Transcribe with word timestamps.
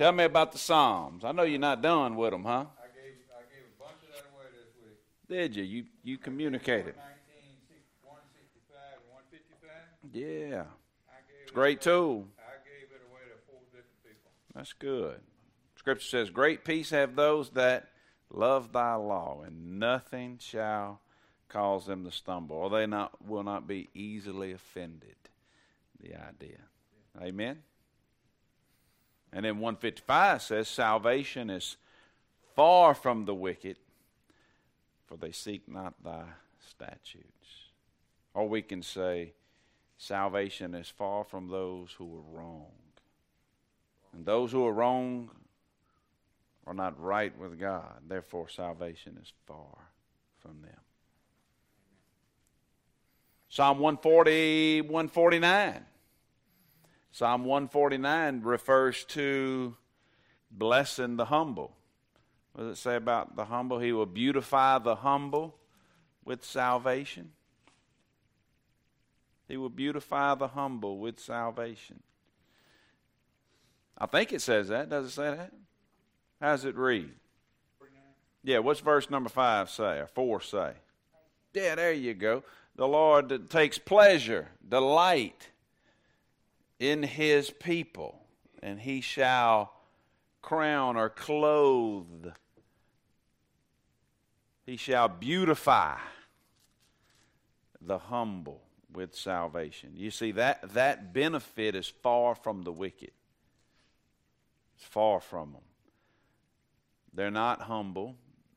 Tell 0.00 0.12
me 0.12 0.24
about 0.24 0.52
the 0.52 0.56
Psalms. 0.56 1.26
I 1.26 1.32
know 1.32 1.42
you're 1.42 1.58
not 1.58 1.82
done 1.82 2.16
with 2.16 2.30
them, 2.30 2.42
huh? 2.42 2.50
I 2.50 2.88
gave 2.88 3.20
I 3.36 3.44
gave 3.52 3.68
a 3.68 3.78
bunch 3.78 4.00
of 4.02 4.08
that 4.14 4.24
away 4.32 4.46
this 4.50 4.72
week. 4.82 4.96
Did 5.28 5.54
you? 5.54 5.62
You 5.62 5.84
you 6.02 6.16
communicated. 6.16 6.94
165 6.96 8.80
and 8.96 9.04
155. 9.12 10.14
Yeah, 10.14 10.64
it's 11.42 11.50
a 11.50 11.54
great 11.54 11.82
tool. 11.82 12.26
I 12.38 12.56
gave 12.64 12.90
it 12.90 13.02
away 13.10 13.28
to 13.28 13.36
four 13.46 13.60
different 13.66 14.02
people. 14.02 14.30
That's 14.54 14.72
good. 14.72 15.20
Scripture 15.76 16.08
says, 16.08 16.30
"Great 16.30 16.64
peace 16.64 16.88
have 16.88 17.14
those 17.14 17.50
that 17.50 17.90
love 18.30 18.72
Thy 18.72 18.94
law, 18.94 19.42
and 19.42 19.78
nothing 19.78 20.38
shall 20.38 21.02
cause 21.50 21.84
them 21.84 22.04
to 22.04 22.10
stumble, 22.10 22.56
or 22.56 22.70
they 22.70 22.86
not 22.86 23.22
will 23.22 23.42
not 23.42 23.66
be 23.66 23.90
easily 23.92 24.52
offended." 24.52 25.28
The 26.00 26.14
idea, 26.14 26.60
Amen. 27.20 27.64
And 29.32 29.44
then 29.44 29.60
155 29.60 30.42
says, 30.42 30.68
"Salvation 30.68 31.50
is 31.50 31.76
far 32.54 32.94
from 32.94 33.24
the 33.24 33.34
wicked, 33.34 33.78
for 35.06 35.16
they 35.16 35.32
seek 35.32 35.68
not 35.68 36.02
Thy 36.02 36.26
statutes." 36.58 37.70
Or 38.34 38.48
we 38.48 38.62
can 38.62 38.82
say, 38.82 39.34
"Salvation 39.96 40.74
is 40.74 40.88
far 40.88 41.24
from 41.24 41.48
those 41.48 41.92
who 41.92 42.18
are 42.18 42.36
wrong." 42.38 42.72
And 44.12 44.26
those 44.26 44.50
who 44.50 44.66
are 44.66 44.72
wrong 44.72 45.30
are 46.66 46.74
not 46.74 47.00
right 47.00 47.36
with 47.38 47.58
God. 47.58 48.08
Therefore, 48.08 48.48
salvation 48.48 49.16
is 49.18 49.32
far 49.46 49.92
from 50.38 50.62
them. 50.62 50.80
Psalm 53.48 53.78
140, 53.78 54.80
149. 54.82 55.86
Psalm 57.12 57.44
149 57.44 58.42
refers 58.42 59.04
to 59.04 59.76
blessing 60.50 61.16
the 61.16 61.26
humble. 61.26 61.76
What 62.52 62.64
does 62.64 62.78
it 62.78 62.80
say 62.80 62.96
about 62.96 63.36
the 63.36 63.46
humble? 63.46 63.78
He 63.78 63.92
will 63.92 64.06
beautify 64.06 64.78
the 64.78 64.96
humble 64.96 65.56
with 66.24 66.44
salvation. 66.44 67.32
He 69.48 69.56
will 69.56 69.68
beautify 69.68 70.34
the 70.36 70.48
humble 70.48 70.98
with 70.98 71.18
salvation. 71.18 72.00
I 73.98 74.06
think 74.06 74.32
it 74.32 74.40
says 74.40 74.68
that. 74.68 74.88
Does 74.88 75.06
it 75.06 75.10
say 75.10 75.34
that? 75.36 75.52
How 76.40 76.52
does 76.52 76.64
it 76.64 76.76
read? 76.76 77.10
Yeah, 78.42 78.60
what's 78.60 78.80
verse 78.80 79.10
number 79.10 79.28
five 79.28 79.68
say, 79.68 79.98
or 79.98 80.06
four 80.06 80.40
say? 80.40 80.72
Yeah, 81.52 81.74
there 81.74 81.92
you 81.92 82.14
go. 82.14 82.42
The 82.76 82.88
Lord 82.88 83.50
takes 83.50 83.76
pleasure, 83.76 84.48
delight 84.66 85.50
in 86.80 87.02
his 87.02 87.50
people, 87.50 88.18
and 88.62 88.80
he 88.80 89.02
shall 89.02 89.72
crown 90.42 90.96
or 90.96 91.10
clothe. 91.10 92.32
He 94.64 94.76
shall 94.76 95.08
beautify 95.08 95.98
the 97.80 97.98
humble 97.98 98.62
with 98.92 99.14
salvation. 99.14 99.92
You 99.94 100.10
see, 100.10 100.32
that, 100.32 100.74
that 100.74 101.12
benefit 101.12 101.74
is 101.74 101.86
far 101.86 102.34
from 102.34 102.62
the 102.62 102.72
wicked. 102.72 103.12
It's 104.76 104.84
far 104.86 105.20
from 105.20 105.52
them. 105.52 105.62
They're 107.12 107.30
not 107.30 107.62
humble. 107.62 108.16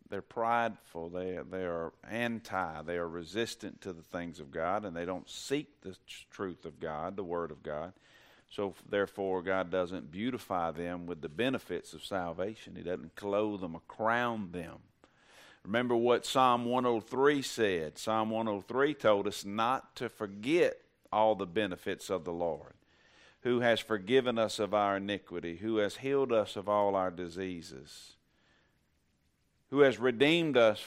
They're 0.09 0.21
prideful. 0.21 1.09
They, 1.09 1.39
they 1.49 1.63
are 1.65 1.91
anti. 2.09 2.81
They 2.83 2.97
are 2.97 3.07
resistant 3.07 3.81
to 3.81 3.93
the 3.93 4.03
things 4.03 4.39
of 4.39 4.51
God, 4.51 4.85
and 4.85 4.95
they 4.95 5.05
don't 5.05 5.29
seek 5.29 5.81
the 5.81 5.97
truth 6.29 6.65
of 6.65 6.79
God, 6.79 7.17
the 7.17 7.23
Word 7.23 7.51
of 7.51 7.63
God. 7.63 7.93
So, 8.55 8.75
therefore, 8.87 9.41
God 9.41 9.71
doesn't 9.71 10.11
beautify 10.11 10.71
them 10.71 11.05
with 11.07 11.21
the 11.21 11.29
benefits 11.29 11.93
of 11.93 12.03
salvation. 12.05 12.75
He 12.75 12.83
doesn't 12.83 13.15
clothe 13.15 13.61
them 13.61 13.75
or 13.75 13.81
crown 13.87 14.49
them. 14.51 14.77
Remember 15.63 15.95
what 15.95 16.25
Psalm 16.25 16.65
103 16.65 17.41
said. 17.41 17.97
Psalm 17.97 18.29
103 18.29 18.93
told 18.93 19.27
us 19.27 19.43
not 19.45 19.95
to 19.95 20.09
forget 20.09 20.77
all 21.11 21.35
the 21.35 21.45
benefits 21.45 22.09
of 22.09 22.25
the 22.25 22.33
Lord, 22.33 22.73
who 23.41 23.61
has 23.61 23.79
forgiven 23.79 24.37
us 24.37 24.59
of 24.59 24.73
our 24.73 24.97
iniquity, 24.97 25.57
who 25.57 25.77
has 25.77 25.97
healed 25.97 26.31
us 26.31 26.55
of 26.55 26.69
all 26.69 26.95
our 26.95 27.11
diseases 27.11 28.13
who 29.73 29.79
has 29.79 29.97
redeemed 29.97 30.55
us 30.55 30.85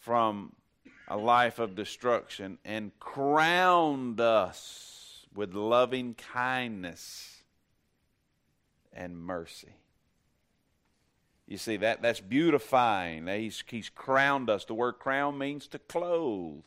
from 0.00 0.54
a 1.06 1.18
life 1.18 1.58
of 1.58 1.74
destruction 1.74 2.56
and 2.64 2.98
crowned 2.98 4.18
us 4.18 4.97
with 5.38 5.54
loving 5.54 6.14
kindness 6.14 7.44
and 8.92 9.16
mercy. 9.16 9.72
You 11.46 11.58
see, 11.58 11.76
that, 11.76 12.02
that's 12.02 12.18
beautifying. 12.18 13.28
He's, 13.28 13.62
he's 13.68 13.88
crowned 13.88 14.50
us. 14.50 14.64
The 14.64 14.74
word 14.74 14.94
crown 14.94 15.38
means 15.38 15.68
to 15.68 15.78
clothe. 15.78 16.64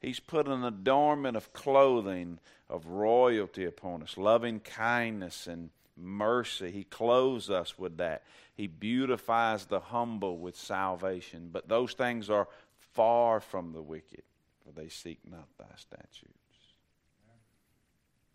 He's 0.00 0.20
put 0.20 0.46
an 0.46 0.62
adornment 0.62 1.36
of 1.36 1.52
clothing 1.52 2.38
of 2.70 2.86
royalty 2.86 3.64
upon 3.64 4.04
us, 4.04 4.16
loving 4.16 4.60
kindness 4.60 5.48
and 5.48 5.70
mercy. 5.96 6.70
He 6.70 6.84
clothes 6.84 7.50
us 7.50 7.76
with 7.76 7.96
that. 7.96 8.22
He 8.54 8.68
beautifies 8.68 9.64
the 9.64 9.80
humble 9.80 10.38
with 10.38 10.54
salvation. 10.54 11.50
But 11.52 11.68
those 11.68 11.94
things 11.94 12.30
are 12.30 12.46
far 12.94 13.40
from 13.40 13.72
the 13.72 13.82
wicked, 13.82 14.22
for 14.64 14.70
they 14.70 14.88
seek 14.88 15.18
not 15.28 15.48
thy 15.58 15.74
statutes. 15.76 16.41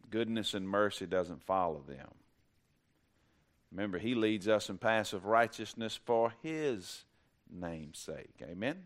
Goodness 0.10 0.54
and 0.54 0.68
mercy 0.68 1.06
doesn't 1.06 1.44
follow 1.44 1.84
them. 1.88 2.10
Remember, 3.72 4.00
he 4.00 4.16
leads 4.16 4.48
us 4.48 4.70
in 4.70 4.78
paths 4.78 5.14
of 5.14 5.26
righteousness 5.26 6.00
for 6.06 6.34
his 6.42 7.04
name's 7.52 8.00
sake. 8.00 8.36
Amen? 8.42 8.78
Amen. 8.78 8.84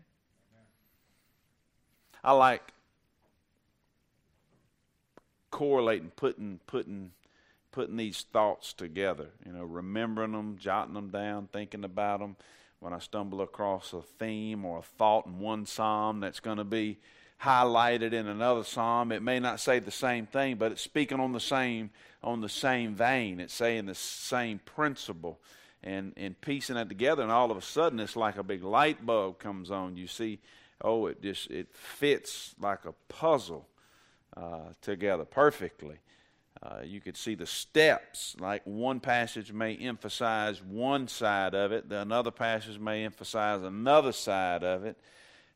I 2.24 2.32
like 2.32 2.72
correlating, 5.50 6.10
putting, 6.16 6.58
putting 6.66 7.12
putting 7.72 7.96
these 7.96 8.26
thoughts 8.32 8.72
together, 8.74 9.30
you 9.44 9.52
know, 9.52 9.64
remembering 9.64 10.32
them, 10.32 10.56
jotting 10.58 10.94
them 10.94 11.08
down, 11.08 11.48
thinking 11.52 11.84
about 11.84 12.20
them. 12.20 12.36
When 12.78 12.92
I 12.92 12.98
stumble 12.98 13.40
across 13.40 13.92
a 13.92 14.02
theme 14.02 14.64
or 14.64 14.78
a 14.78 14.82
thought 14.82 15.26
in 15.26 15.38
one 15.38 15.66
psalm 15.66 16.20
that's 16.20 16.40
going 16.40 16.58
to 16.58 16.64
be 16.64 16.98
highlighted 17.42 18.12
in 18.12 18.28
another 18.28 18.64
psalm, 18.64 19.12
it 19.12 19.22
may 19.22 19.40
not 19.40 19.60
say 19.60 19.78
the 19.78 19.90
same 19.90 20.26
thing, 20.26 20.56
but 20.56 20.72
it's 20.72 20.82
speaking 20.82 21.20
on 21.20 21.32
the 21.32 21.40
same 21.40 21.90
on 22.22 22.40
the 22.40 22.48
same 22.48 22.94
vein. 22.94 23.40
It's 23.40 23.54
saying 23.54 23.86
the 23.86 23.94
same 23.94 24.60
principle 24.64 25.40
and 25.82 26.12
and 26.16 26.40
piecing 26.40 26.76
it 26.76 26.88
together, 26.88 27.22
and 27.22 27.32
all 27.32 27.50
of 27.50 27.56
a 27.56 27.62
sudden 27.62 27.98
it's 28.00 28.16
like 28.16 28.38
a 28.38 28.42
big 28.42 28.62
light 28.62 29.04
bulb 29.04 29.38
comes 29.38 29.70
on. 29.70 29.96
You 29.96 30.06
see, 30.06 30.38
oh, 30.80 31.06
it 31.06 31.22
just 31.22 31.50
it 31.50 31.74
fits 31.74 32.54
like 32.60 32.84
a 32.84 32.92
puzzle 33.08 33.66
uh, 34.36 34.72
together 34.80 35.24
perfectly. 35.24 35.96
Uh, 36.62 36.82
you 36.84 37.00
could 37.00 37.16
see 37.16 37.34
the 37.34 37.46
steps, 37.46 38.36
like 38.38 38.62
one 38.64 39.00
passage 39.00 39.52
may 39.52 39.74
emphasize 39.74 40.62
one 40.62 41.08
side 41.08 41.56
of 41.56 41.72
it, 41.72 41.90
another 41.90 42.30
passage 42.30 42.78
may 42.78 43.04
emphasize 43.04 43.62
another 43.62 44.12
side 44.12 44.62
of 44.62 44.84
it. 44.84 44.96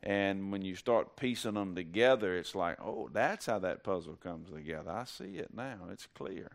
And 0.06 0.52
when 0.52 0.62
you 0.62 0.76
start 0.76 1.16
piecing 1.16 1.54
them 1.54 1.74
together, 1.74 2.36
it's 2.36 2.54
like, 2.54 2.78
oh, 2.80 3.10
that's 3.12 3.46
how 3.46 3.58
that 3.58 3.82
puzzle 3.82 4.14
comes 4.14 4.48
together. 4.50 4.90
I 4.90 5.04
see 5.04 5.38
it 5.38 5.48
now. 5.52 5.78
It's 5.90 6.06
clear. 6.06 6.48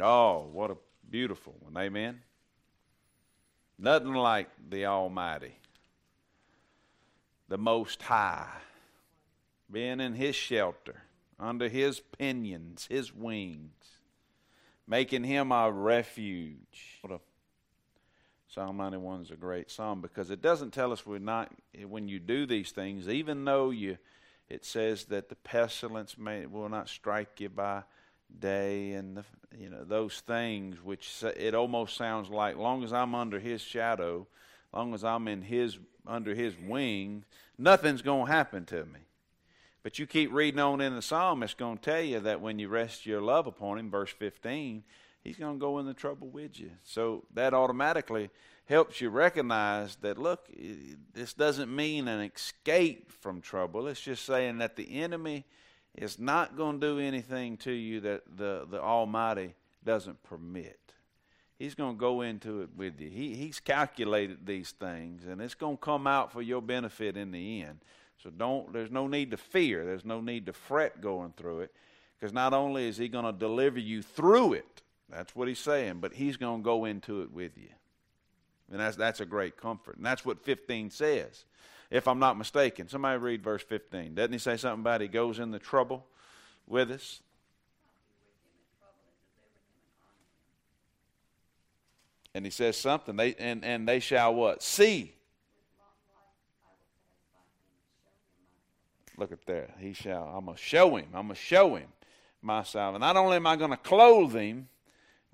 Oh, 0.00 0.48
what 0.52 0.70
a 0.70 0.76
beautiful 1.10 1.56
one. 1.58 1.76
Amen. 1.76 2.20
Nothing 3.76 4.14
like 4.14 4.48
the 4.70 4.86
Almighty, 4.86 5.56
the 7.48 7.58
Most 7.58 8.00
High, 8.00 8.60
being 9.70 9.98
in 9.98 10.14
His 10.14 10.36
shelter 10.36 11.02
under 11.38 11.68
his 11.68 12.00
pinions, 12.00 12.86
his 12.88 13.14
wings, 13.14 13.98
making 14.86 15.24
him 15.24 15.52
our 15.52 15.72
refuge. 15.72 16.98
What 17.02 17.12
a 17.12 17.20
Psalm 18.54 18.76
91 18.76 19.22
is 19.22 19.30
a 19.32 19.36
great 19.36 19.68
psalm 19.68 20.00
because 20.00 20.30
it 20.30 20.40
doesn't 20.40 20.72
tell 20.72 20.92
us 20.92 21.04
we're 21.04 21.18
not 21.18 21.50
when 21.88 22.06
you 22.06 22.20
do 22.20 22.46
these 22.46 22.70
things, 22.70 23.08
even 23.08 23.44
though 23.44 23.70
you 23.70 23.98
it 24.48 24.64
says 24.64 25.06
that 25.06 25.28
the 25.28 25.34
pestilence 25.34 26.16
may 26.16 26.46
will 26.46 26.68
not 26.68 26.88
strike 26.88 27.40
you 27.40 27.48
by 27.48 27.82
day 28.38 28.92
and 28.92 29.16
the, 29.16 29.24
you 29.58 29.68
know 29.68 29.82
those 29.82 30.20
things 30.20 30.76
which 30.84 31.24
it 31.36 31.52
almost 31.52 31.96
sounds 31.96 32.30
like 32.30 32.56
long 32.56 32.84
as 32.84 32.92
I'm 32.92 33.16
under 33.16 33.40
his 33.40 33.60
shadow, 33.60 34.24
long 34.72 34.94
as 34.94 35.02
I'm 35.02 35.26
in 35.26 35.42
his 35.42 35.76
under 36.06 36.32
his 36.32 36.54
wing, 36.56 37.24
nothing's 37.58 38.02
going 38.02 38.26
to 38.26 38.32
happen 38.32 38.66
to 38.66 38.84
me. 38.84 39.00
But 39.82 39.98
you 39.98 40.06
keep 40.06 40.32
reading 40.32 40.60
on 40.60 40.80
in 40.80 40.94
the 40.94 41.02
psalm, 41.02 41.42
it's 41.42 41.54
going 41.54 41.78
to 41.78 41.82
tell 41.82 42.02
you 42.02 42.20
that 42.20 42.40
when 42.40 42.60
you 42.60 42.68
rest 42.68 43.04
your 43.04 43.20
love 43.20 43.48
upon 43.48 43.78
him, 43.78 43.90
verse 43.90 44.10
15, 44.10 44.84
he's 45.24 45.36
going 45.36 45.54
to 45.54 45.60
go 45.60 45.78
in 45.78 45.86
the 45.86 45.94
trouble 45.94 46.28
with 46.28 46.60
you. 46.60 46.70
So 46.84 47.24
that 47.34 47.54
automatically 47.54 48.30
helps 48.66 49.00
you 49.00 49.10
recognize 49.10 49.96
that, 49.96 50.18
look, 50.18 50.48
this 51.12 51.34
doesn't 51.34 51.74
mean 51.74 52.06
an 52.06 52.20
escape 52.20 53.10
from 53.10 53.40
trouble. 53.40 53.88
It's 53.88 54.00
just 54.00 54.24
saying 54.24 54.58
that 54.58 54.76
the 54.76 55.02
enemy 55.02 55.44
is 55.96 56.18
not 56.18 56.56
going 56.56 56.80
to 56.80 56.86
do 56.86 56.98
anything 56.98 57.56
to 57.58 57.72
you 57.72 58.00
that 58.00 58.22
the, 58.36 58.66
the 58.70 58.80
Almighty 58.80 59.54
doesn't 59.84 60.22
permit. 60.22 60.78
He's 61.58 61.74
going 61.74 61.94
to 61.94 62.00
go 62.00 62.22
into 62.22 62.62
it 62.62 62.70
with 62.76 63.00
you. 63.00 63.08
He, 63.08 63.34
he's 63.34 63.60
calculated 63.60 64.44
these 64.44 64.72
things, 64.72 65.24
and 65.24 65.40
it's 65.40 65.54
going 65.54 65.76
to 65.76 65.80
come 65.80 66.06
out 66.06 66.32
for 66.32 66.42
your 66.42 66.60
benefit 66.60 67.16
in 67.16 67.30
the 67.30 67.62
end. 67.62 67.78
So 68.22 68.30
don't. 68.30 68.72
There's 68.72 68.90
no 68.90 69.06
need 69.06 69.30
to 69.30 69.36
fear. 69.36 69.84
There's 69.84 70.04
no 70.04 70.20
need 70.20 70.46
to 70.46 70.52
fret 70.52 71.00
going 71.00 71.32
through 71.36 71.60
it, 71.60 71.72
because 72.18 72.32
not 72.32 72.54
only 72.54 72.88
is 72.88 72.96
He 72.96 73.08
going 73.08 73.26
to 73.26 73.32
deliver 73.32 73.78
you 73.78 74.02
through 74.02 74.54
it, 74.54 74.82
that's 75.10 75.34
what 75.34 75.48
He's 75.48 75.58
saying, 75.58 75.98
but 76.00 76.12
He's 76.12 76.36
going 76.36 76.60
to 76.60 76.64
go 76.64 76.84
into 76.84 77.22
it 77.22 77.32
with 77.32 77.56
you, 77.56 77.70
and 78.70 78.80
that's 78.80 78.96
that's 78.96 79.20
a 79.20 79.26
great 79.26 79.56
comfort. 79.56 79.96
And 79.96 80.06
that's 80.06 80.24
what 80.24 80.44
15 80.44 80.90
says, 80.90 81.44
if 81.90 82.08
I'm 82.08 82.18
not 82.18 82.38
mistaken. 82.38 82.88
Somebody 82.88 83.18
read 83.18 83.42
verse 83.42 83.62
15. 83.62 84.14
Doesn't 84.14 84.32
He 84.32 84.38
say 84.38 84.56
something 84.56 84.80
about 84.80 85.00
He 85.00 85.08
goes 85.08 85.38
in 85.38 85.50
the 85.50 85.58
trouble 85.58 86.06
with 86.66 86.90
us? 86.90 87.20
And 92.34 92.44
he 92.44 92.50
says 92.50 92.76
something. 92.76 93.14
They 93.14 93.34
and, 93.36 93.64
and 93.64 93.88
they 93.88 94.00
shall 94.00 94.34
what? 94.34 94.62
See. 94.62 95.14
Look 99.16 99.30
at 99.30 99.46
there. 99.46 99.70
He 99.78 99.92
shall. 99.92 100.24
I'm 100.36 100.46
gonna 100.46 100.56
show 100.56 100.96
him. 100.96 101.06
I'm 101.14 101.28
gonna 101.28 101.36
show 101.36 101.76
him 101.76 101.88
my 102.42 102.64
salvation. 102.64 103.00
Not 103.00 103.16
only 103.16 103.36
am 103.36 103.46
I 103.46 103.54
gonna 103.54 103.76
clothe 103.76 104.34
him 104.34 104.68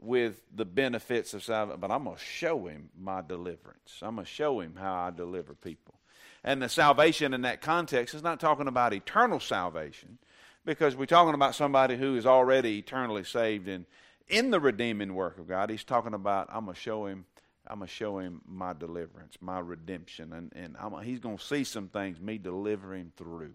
with 0.01 0.43
the 0.55 0.65
benefits 0.65 1.35
of 1.35 1.43
salvation, 1.43 1.81
but 1.81 1.91
I'm 1.91 2.05
gonna 2.05 2.17
show 2.19 2.67
him 2.67 2.91
my 2.99 3.21
deliverance. 3.21 3.99
I'm 4.03 4.17
gonna 4.17 4.27
show 4.27 4.61
him 4.61 4.77
how 4.79 4.95
I 4.95 5.11
deliver 5.11 5.55
people. 5.55 5.95
And 6.43 6.63
the 6.63 6.69
salvation 6.69 7.35
in 7.35 7.43
that 7.43 7.61
context 7.61 8.15
is 8.15 8.23
not 8.23 8.41
talking 8.41 8.67
about 8.67 8.95
eternal 8.95 9.41
salvation, 9.41 10.19
because 10.65 10.97
we're 10.97 11.07
talking 11.07 11.35
about 11.35 11.55
somebody 11.55 11.97
who 11.97 12.17
is 12.17 12.27
already 12.27 12.79
eternally 12.79 13.25
saved 13.25 13.69
and 13.69 13.85
in 14.29 14.51
the 14.51 14.61
redeeming 14.61 15.15
work 15.15 15.39
of 15.39 15.49
God, 15.49 15.71
he's 15.71 15.85
talking 15.85 16.15
about 16.15 16.49
I'm 16.51 16.65
gonna 16.65 16.77
show 16.77 17.07
him, 17.07 17.27
I'm 17.67 17.81
gonna 17.81 17.89
show 17.89 18.19
him 18.19 18.41
my 18.47 18.73
deliverance, 18.73 19.37
my 19.41 19.59
redemption, 19.59 20.33
and 20.33 20.53
and 20.55 20.77
I'm, 20.79 20.99
he's 21.03 21.21
gonna 21.21 21.39
see 21.39 21.65
some 21.65 21.89
things 21.89 22.21
me 22.21 22.39
deliver 22.39 22.95
him 22.95 23.13
through 23.17 23.53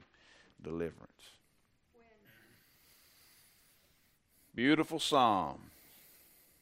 deliverance. 0.61 1.11
Beautiful 4.53 4.99
psalm. 4.99 5.71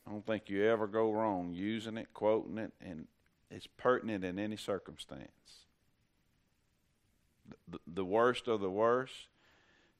I 0.07 0.11
don't 0.11 0.25
think 0.25 0.49
you 0.49 0.65
ever 0.65 0.87
go 0.87 1.11
wrong 1.11 1.53
using 1.53 1.97
it, 1.97 2.07
quoting 2.13 2.57
it, 2.57 2.71
and 2.81 3.07
it's 3.49 3.67
pertinent 3.67 4.25
in 4.25 4.37
any 4.39 4.57
circumstance. 4.57 5.29
The, 7.67 7.79
the 7.87 8.05
worst 8.05 8.47
of 8.47 8.61
the 8.61 8.69
worst, 8.69 9.27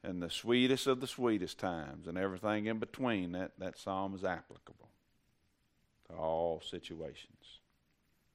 and 0.04 0.22
the 0.22 0.30
sweetest 0.30 0.86
of 0.86 1.00
the 1.00 1.08
sweetest 1.08 1.58
times 1.58 2.08
and 2.08 2.18
everything 2.18 2.66
in 2.66 2.80
between, 2.80 3.32
that, 3.32 3.52
that 3.58 3.78
psalm 3.78 4.14
is 4.14 4.24
applicable 4.24 4.90
to 6.10 6.16
all 6.16 6.62
situations. 6.62 7.60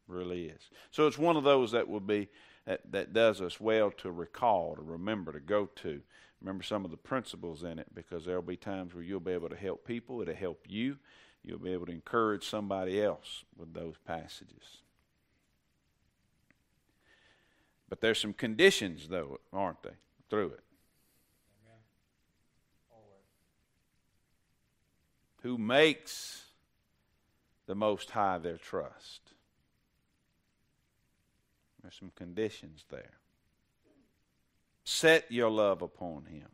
Really 0.06 0.46
is. 0.46 0.70
So 0.90 1.06
it's 1.06 1.18
one 1.18 1.36
of 1.36 1.44
those 1.44 1.72
that 1.72 1.88
will 1.88 2.00
be 2.00 2.28
that, 2.64 2.80
that 2.92 3.12
does 3.12 3.42
us 3.42 3.60
well 3.60 3.90
to 3.98 4.10
recall, 4.10 4.76
to 4.76 4.82
remember, 4.82 5.32
to 5.32 5.40
go 5.40 5.66
to. 5.76 6.00
Remember 6.40 6.62
some 6.62 6.84
of 6.84 6.90
the 6.90 6.96
principles 6.96 7.62
in 7.62 7.78
it 7.78 7.94
because 7.94 8.24
there'll 8.24 8.40
be 8.40 8.56
times 8.56 8.94
where 8.94 9.02
you'll 9.02 9.20
be 9.20 9.32
able 9.32 9.48
to 9.48 9.56
help 9.56 9.86
people, 9.86 10.22
it'll 10.22 10.34
help 10.34 10.64
you. 10.68 10.96
You'll 11.44 11.58
be 11.58 11.72
able 11.72 11.86
to 11.86 11.92
encourage 11.92 12.44
somebody 12.44 13.02
else 13.02 13.44
with 13.56 13.72
those 13.72 13.94
passages. 14.06 14.82
But 17.88 18.00
there's 18.00 18.20
some 18.20 18.34
conditions, 18.34 19.08
though, 19.08 19.40
aren't 19.52 19.82
they, 19.82 19.96
through 20.28 20.48
it? 20.48 20.64
who 25.42 25.58
makes 25.58 26.44
the 27.66 27.74
Most 27.74 28.10
High 28.10 28.38
their 28.38 28.56
trust. 28.56 29.32
There's 31.82 31.94
some 31.94 32.12
conditions 32.16 32.84
there. 32.90 33.12
Set 34.84 35.30
your 35.30 35.50
love 35.50 35.82
upon 35.82 36.26
Him. 36.26 36.48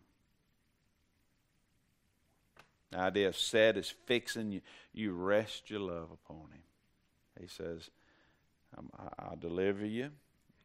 The 2.95 3.01
idea 3.01 3.27
of 3.27 3.37
set 3.37 3.77
is 3.77 3.93
fixing 4.07 4.53
you. 4.53 4.61
You 4.93 5.15
rest 5.15 5.69
your 5.69 5.81
love 5.81 6.11
upon 6.13 6.53
Him. 6.53 6.63
He 7.41 7.49
says, 7.49 7.91
I'll 9.19 9.37
deliver 9.37 9.85
you. 9.85 10.11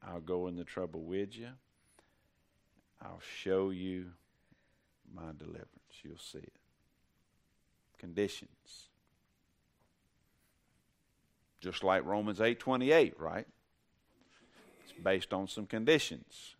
I'll 0.08 0.20
go 0.20 0.46
in 0.46 0.56
the 0.56 0.64
trouble 0.64 1.02
with 1.02 1.36
you. 1.36 1.50
I'll 3.02 3.22
show 3.42 3.72
you 3.72 4.12
my 5.12 5.32
deliverance. 5.40 5.70
You'll 6.04 6.18
see 6.20 6.38
it 6.38 6.54
conditions. 7.98 8.90
Just 11.60 11.84
like 11.84 12.06
Romans 12.06 12.40
8:28, 12.40 13.14
right? 13.18 13.48
It's 14.84 14.94
based 15.04 15.34
on 15.34 15.48
some 15.48 15.66
conditions. 15.66 16.56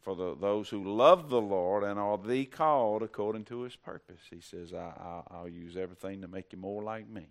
For 0.00 0.16
the, 0.16 0.34
those 0.34 0.70
who 0.70 0.82
love 0.82 1.28
the 1.28 1.40
Lord 1.40 1.84
and 1.84 1.98
are 1.98 2.16
the 2.16 2.46
called 2.46 3.02
according 3.02 3.44
to 3.46 3.62
his 3.62 3.76
purpose. 3.76 4.20
He 4.30 4.40
says, 4.40 4.72
I, 4.72 5.22
I, 5.30 5.42
will 5.42 5.50
use 5.50 5.76
everything 5.76 6.22
to 6.22 6.28
make 6.28 6.52
you 6.52 6.58
more 6.58 6.82
like 6.82 7.08
me. 7.08 7.26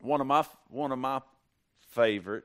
One 0.00 0.20
of 0.20 0.26
my, 0.26 0.44
one 0.68 0.90
of 0.90 0.98
my 0.98 1.22
favorite 1.90 2.44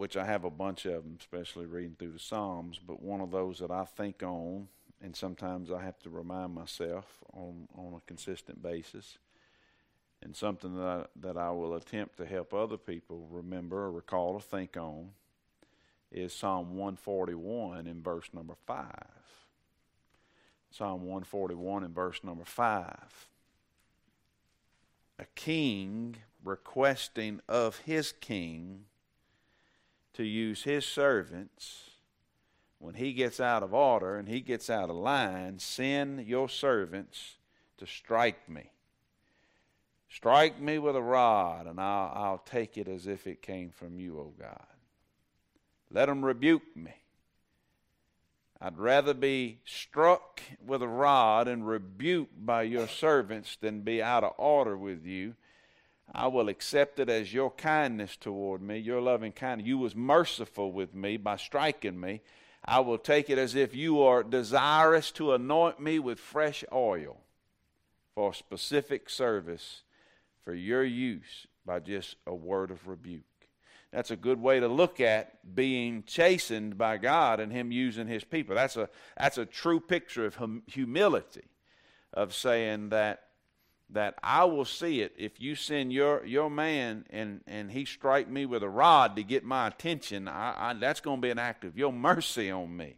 which 0.00 0.16
I 0.16 0.24
have 0.24 0.44
a 0.44 0.50
bunch 0.50 0.86
of 0.86 1.02
them, 1.02 1.18
especially 1.20 1.66
reading 1.66 1.94
through 1.98 2.12
the 2.12 2.18
Psalms, 2.18 2.78
but 2.78 3.02
one 3.02 3.20
of 3.20 3.30
those 3.30 3.58
that 3.58 3.70
I 3.70 3.84
think 3.84 4.22
on, 4.22 4.66
and 5.02 5.14
sometimes 5.14 5.70
I 5.70 5.82
have 5.82 5.98
to 5.98 6.08
remind 6.08 6.54
myself 6.54 7.04
on, 7.34 7.68
on 7.76 7.92
a 7.92 8.00
consistent 8.06 8.62
basis, 8.62 9.18
and 10.22 10.36
something 10.36 10.76
that 10.76 10.86
I, 10.86 11.04
that 11.20 11.36
I 11.36 11.50
will 11.50 11.74
attempt 11.74 12.16
to 12.18 12.26
help 12.26 12.52
other 12.52 12.76
people 12.76 13.28
remember 13.30 13.84
or 13.84 13.92
recall 13.92 14.34
or 14.34 14.40
think 14.40 14.76
on, 14.76 15.10
is 16.12 16.32
Psalm 16.32 16.76
141 16.76 17.86
in 17.86 18.02
verse 18.02 18.28
number 18.32 18.54
5. 18.66 18.86
Psalm 20.70 21.00
141 21.00 21.84
in 21.84 21.92
verse 21.92 22.20
number 22.22 22.44
5. 22.44 23.28
A 25.18 25.24
king 25.34 26.16
requesting 26.44 27.40
of 27.48 27.78
his 27.78 28.12
king 28.12 28.84
to 30.14 30.24
use 30.24 30.64
his 30.64 30.86
servants 30.86 31.90
when 32.78 32.94
he 32.94 33.12
gets 33.12 33.40
out 33.40 33.62
of 33.62 33.74
order 33.74 34.16
and 34.16 34.28
he 34.28 34.40
gets 34.40 34.70
out 34.70 34.88
of 34.88 34.96
line, 34.96 35.58
send 35.58 36.26
your 36.26 36.48
servants 36.48 37.36
to 37.76 37.86
strike 37.86 38.48
me. 38.48 38.70
Strike 40.10 40.60
me 40.60 40.78
with 40.78 40.96
a 40.96 41.02
rod, 41.02 41.66
and 41.66 41.80
I'll, 41.80 42.12
I'll 42.14 42.42
take 42.44 42.76
it 42.76 42.88
as 42.88 43.06
if 43.06 43.26
it 43.26 43.42
came 43.42 43.70
from 43.70 43.98
you, 43.98 44.18
O 44.18 44.32
God. 44.38 44.66
Let 45.90 46.06
them 46.06 46.24
rebuke 46.24 46.76
me. 46.76 46.94
I'd 48.60 48.78
rather 48.78 49.14
be 49.14 49.60
struck 49.64 50.42
with 50.64 50.82
a 50.82 50.88
rod 50.88 51.48
and 51.48 51.66
rebuked 51.66 52.44
by 52.44 52.62
your 52.62 52.88
servants 52.88 53.56
than 53.60 53.80
be 53.80 54.02
out 54.02 54.24
of 54.24 54.34
order 54.36 54.76
with 54.76 55.06
you 55.06 55.34
I 56.12 56.26
will 56.26 56.48
accept 56.48 56.98
it 56.98 57.08
as 57.08 57.32
your 57.32 57.50
kindness 57.50 58.16
toward 58.16 58.62
me, 58.62 58.78
your 58.78 59.00
loving 59.00 59.32
kindness. 59.32 59.66
You 59.66 59.78
was 59.78 59.94
merciful 59.94 60.72
with 60.72 60.94
me 60.94 61.16
by 61.16 61.36
striking 61.36 62.00
me. 62.00 62.20
I 62.64 62.80
will 62.80 62.98
take 62.98 63.30
it 63.30 63.38
as 63.38 63.54
if 63.54 63.74
you 63.74 64.02
are 64.02 64.22
desirous 64.22 65.10
to 65.12 65.32
anoint 65.32 65.80
me 65.80 65.98
with 65.98 66.18
fresh 66.18 66.64
oil 66.72 67.18
for 68.14 68.34
specific 68.34 69.08
service 69.08 69.82
for 70.44 70.54
your 70.54 70.84
use 70.84 71.46
by 71.66 71.80
just 71.80 72.16
a 72.26 72.34
word 72.34 72.70
of 72.70 72.86
rebuke. 72.88 73.24
That's 73.92 74.10
a 74.10 74.16
good 74.16 74.40
way 74.40 74.60
to 74.60 74.68
look 74.68 75.00
at 75.00 75.54
being 75.54 76.04
chastened 76.06 76.78
by 76.78 76.96
God 76.96 77.40
and 77.40 77.52
Him 77.52 77.72
using 77.72 78.06
His 78.06 78.24
people. 78.24 78.54
That's 78.54 78.76
a, 78.76 78.88
that's 79.18 79.38
a 79.38 79.46
true 79.46 79.80
picture 79.80 80.26
of 80.26 80.36
hum- 80.36 80.62
humility, 80.66 81.48
of 82.14 82.34
saying 82.34 82.90
that 82.90 83.24
that 83.92 84.14
I 84.22 84.44
will 84.44 84.64
see 84.64 85.00
it 85.00 85.14
if 85.18 85.40
you 85.40 85.54
send 85.54 85.92
your, 85.92 86.24
your 86.24 86.50
man 86.50 87.04
and, 87.10 87.40
and 87.46 87.70
he 87.70 87.84
strike 87.84 88.28
me 88.28 88.46
with 88.46 88.62
a 88.62 88.68
rod 88.68 89.16
to 89.16 89.22
get 89.22 89.44
my 89.44 89.66
attention. 89.66 90.28
I, 90.28 90.70
I, 90.70 90.74
that's 90.74 91.00
going 91.00 91.18
to 91.18 91.22
be 91.22 91.30
an 91.30 91.38
act 91.38 91.64
of 91.64 91.76
your 91.76 91.92
mercy 91.92 92.50
on 92.50 92.76
me. 92.76 92.96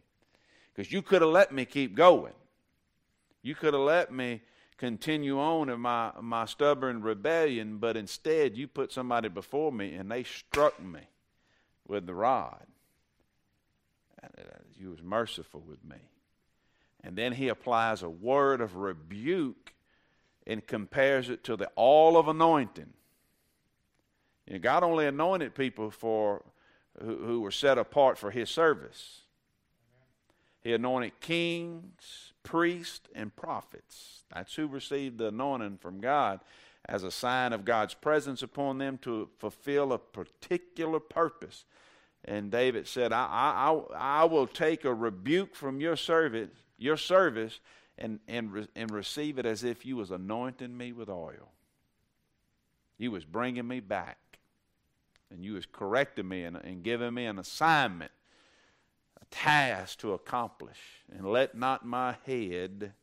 Because 0.73 0.91
you 0.91 1.01
could 1.01 1.21
have 1.21 1.31
let 1.31 1.51
me 1.51 1.65
keep 1.65 1.95
going. 1.95 2.33
You 3.41 3.55
could 3.55 3.73
have 3.73 3.83
let 3.83 4.11
me 4.13 4.41
continue 4.77 5.39
on 5.39 5.69
in 5.69 5.79
my, 5.79 6.11
my 6.21 6.45
stubborn 6.45 7.01
rebellion, 7.01 7.77
but 7.77 7.97
instead 7.97 8.57
you 8.57 8.67
put 8.67 8.91
somebody 8.91 9.29
before 9.29 9.71
me 9.71 9.93
and 9.93 10.09
they 10.11 10.23
struck 10.23 10.81
me 10.81 11.01
with 11.87 12.05
the 12.05 12.13
rod. 12.13 12.65
Uh, 14.23 14.27
you 14.77 14.89
was 14.89 15.01
merciful 15.01 15.61
with 15.67 15.83
me. 15.83 15.97
And 17.03 17.15
then 17.15 17.33
he 17.33 17.49
applies 17.49 18.01
a 18.01 18.09
word 18.09 18.61
of 18.61 18.75
rebuke 18.75 19.73
and 20.47 20.65
compares 20.65 21.29
it 21.29 21.43
to 21.45 21.55
the 21.55 21.69
all 21.75 22.17
of 22.17 22.27
anointing. 22.27 22.93
You 24.47 24.53
know, 24.53 24.59
God 24.59 24.83
only 24.83 25.05
anointed 25.07 25.55
people 25.55 25.89
for 25.89 26.43
who, 27.01 27.17
who 27.17 27.41
were 27.41 27.51
set 27.51 27.77
apart 27.77 28.17
for 28.17 28.31
His 28.31 28.49
service. 28.49 29.21
He 30.61 30.73
anointed 30.73 31.19
kings, 31.19 32.32
priests, 32.43 33.07
and 33.15 33.35
prophets. 33.35 34.23
That's 34.33 34.55
who 34.55 34.67
received 34.67 35.17
the 35.17 35.27
anointing 35.27 35.77
from 35.77 35.99
God 35.99 36.39
as 36.87 37.03
a 37.03 37.11
sign 37.11 37.53
of 37.53 37.65
God's 37.65 37.93
presence 37.93 38.43
upon 38.43 38.77
them 38.77 38.97
to 38.99 39.29
fulfill 39.39 39.93
a 39.93 39.97
particular 39.97 40.99
purpose. 40.99 41.65
And 42.25 42.51
David 42.51 42.87
said, 42.87 43.11
I, 43.13 43.25
I, 43.95 44.21
I 44.21 44.23
will 44.25 44.47
take 44.47 44.85
a 44.85 44.93
rebuke 44.93 45.55
from 45.55 45.79
your 45.79 45.95
service, 45.95 46.49
your 46.77 46.97
service 46.97 47.59
and, 47.97 48.19
and, 48.27 48.67
and 48.75 48.91
receive 48.91 49.37
it 49.37 49.45
as 49.45 49.63
if 49.63 49.85
you 49.85 49.95
was 49.95 50.11
anointing 50.11 50.75
me 50.75 50.91
with 50.91 51.09
oil. 51.09 51.51
You 52.97 53.11
was 53.11 53.25
bringing 53.25 53.67
me 53.67 53.79
back. 53.79 54.17
And 55.31 55.43
you 55.43 55.53
was 55.53 55.65
correcting 55.65 56.27
me 56.27 56.43
and, 56.43 56.55
and 56.57 56.83
giving 56.83 57.13
me 57.13 57.25
an 57.25 57.39
assignment, 57.39 58.11
task 59.33 59.99
to 59.99 60.13
accomplish. 60.13 60.79
And 61.11 61.25
let 61.25 61.55
not 61.55 61.85
my 61.85 62.15
head, 62.25 62.93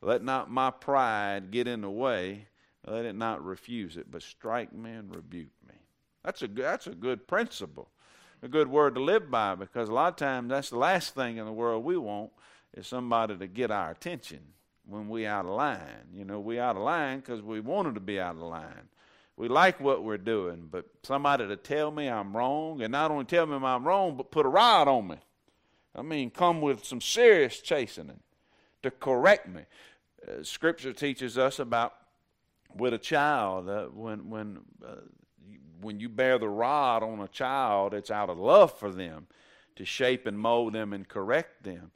let 0.00 0.22
not 0.22 0.50
my 0.50 0.70
pride 0.70 1.50
get 1.50 1.66
in 1.66 1.80
the 1.80 1.90
way. 1.90 2.46
Let 2.86 3.04
it 3.04 3.14
not 3.14 3.44
refuse 3.44 3.96
it, 3.96 4.10
but 4.10 4.22
strike 4.22 4.72
me 4.72 4.90
and 4.90 5.14
rebuke 5.14 5.52
me. 5.68 5.74
That's 6.24 6.42
a, 6.42 6.48
that's 6.48 6.88
a 6.88 6.94
good 6.94 7.28
principle, 7.28 7.88
a 8.42 8.48
good 8.48 8.68
word 8.68 8.96
to 8.96 9.00
live 9.00 9.30
by 9.30 9.54
because 9.54 9.88
a 9.88 9.94
lot 9.94 10.12
of 10.12 10.16
times 10.16 10.50
that's 10.50 10.70
the 10.70 10.78
last 10.78 11.14
thing 11.14 11.36
in 11.36 11.46
the 11.46 11.52
world 11.52 11.84
we 11.84 11.96
want 11.96 12.32
is 12.74 12.86
somebody 12.86 13.36
to 13.36 13.46
get 13.46 13.70
our 13.70 13.92
attention 13.92 14.40
when 14.84 15.08
we 15.08 15.26
out 15.26 15.44
of 15.44 15.52
line. 15.52 16.08
You 16.12 16.24
know, 16.24 16.40
we 16.40 16.58
out 16.58 16.76
of 16.76 16.82
line 16.82 17.20
because 17.20 17.40
we 17.40 17.60
wanted 17.60 17.94
to 17.94 18.00
be 18.00 18.18
out 18.18 18.34
of 18.34 18.42
line. 18.42 18.88
We 19.36 19.48
like 19.48 19.80
what 19.80 20.04
we're 20.04 20.18
doing, 20.18 20.68
but 20.70 20.86
somebody 21.04 21.46
to 21.46 21.56
tell 21.56 21.90
me 21.90 22.08
I'm 22.08 22.36
wrong, 22.36 22.82
and 22.82 22.92
not 22.92 23.10
only 23.10 23.24
tell 23.24 23.46
me 23.46 23.54
I'm 23.56 23.86
wrong, 23.86 24.16
but 24.16 24.30
put 24.30 24.44
a 24.44 24.48
rod 24.48 24.88
on 24.88 25.08
me. 25.08 25.16
I 25.94 26.02
mean, 26.02 26.30
come 26.30 26.60
with 26.60 26.84
some 26.84 27.00
serious 27.00 27.60
chastening 27.60 28.20
to 28.82 28.90
correct 28.90 29.48
me. 29.48 29.62
Uh, 30.26 30.42
scripture 30.42 30.92
teaches 30.92 31.36
us 31.36 31.58
about 31.58 31.94
with 32.74 32.94
a 32.94 32.98
child 32.98 33.66
when 33.94 34.30
when 34.30 34.60
uh, 34.84 35.02
when 35.80 36.00
you 36.00 36.08
bear 36.08 36.38
the 36.38 36.48
rod 36.48 37.02
on 37.02 37.20
a 37.20 37.28
child, 37.28 37.92
it's 37.92 38.10
out 38.10 38.30
of 38.30 38.38
love 38.38 38.72
for 38.78 38.90
them 38.90 39.26
to 39.76 39.84
shape 39.84 40.26
and 40.26 40.38
mold 40.38 40.72
them 40.72 40.92
and 40.92 41.08
correct 41.08 41.64
them 41.64 41.90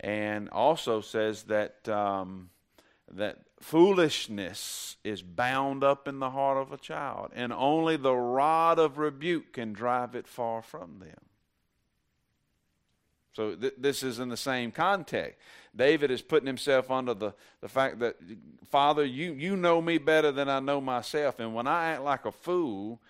and 0.00 0.48
also 0.48 1.00
says 1.02 1.44
that 1.44 1.86
um, 1.88 2.48
that 3.12 3.38
foolishness 3.60 4.96
is 5.04 5.22
bound 5.22 5.84
up 5.84 6.08
in 6.08 6.18
the 6.18 6.30
heart 6.30 6.56
of 6.56 6.72
a 6.72 6.78
child, 6.78 7.30
and 7.34 7.52
only 7.52 7.96
the 7.96 8.14
rod 8.14 8.78
of 8.78 8.98
rebuke 8.98 9.52
can 9.52 9.72
drive 9.72 10.14
it 10.14 10.26
far 10.26 10.62
from 10.62 10.98
them. 10.98 11.18
So 13.40 13.54
th- 13.54 13.72
this 13.78 14.02
is 14.02 14.18
in 14.18 14.28
the 14.28 14.36
same 14.36 14.70
context. 14.70 15.38
David 15.74 16.10
is 16.10 16.20
putting 16.20 16.46
himself 16.46 16.90
under 16.90 17.14
the, 17.14 17.32
the 17.62 17.68
fact 17.68 17.98
that, 18.00 18.16
Father, 18.68 19.02
you, 19.02 19.32
you 19.32 19.56
know 19.56 19.80
me 19.80 19.96
better 19.96 20.30
than 20.30 20.50
I 20.50 20.60
know 20.60 20.78
myself. 20.78 21.40
And 21.40 21.54
when 21.54 21.66
I 21.66 21.92
act 21.92 22.02
like 22.02 22.26
a 22.26 22.32
fool 22.32 23.00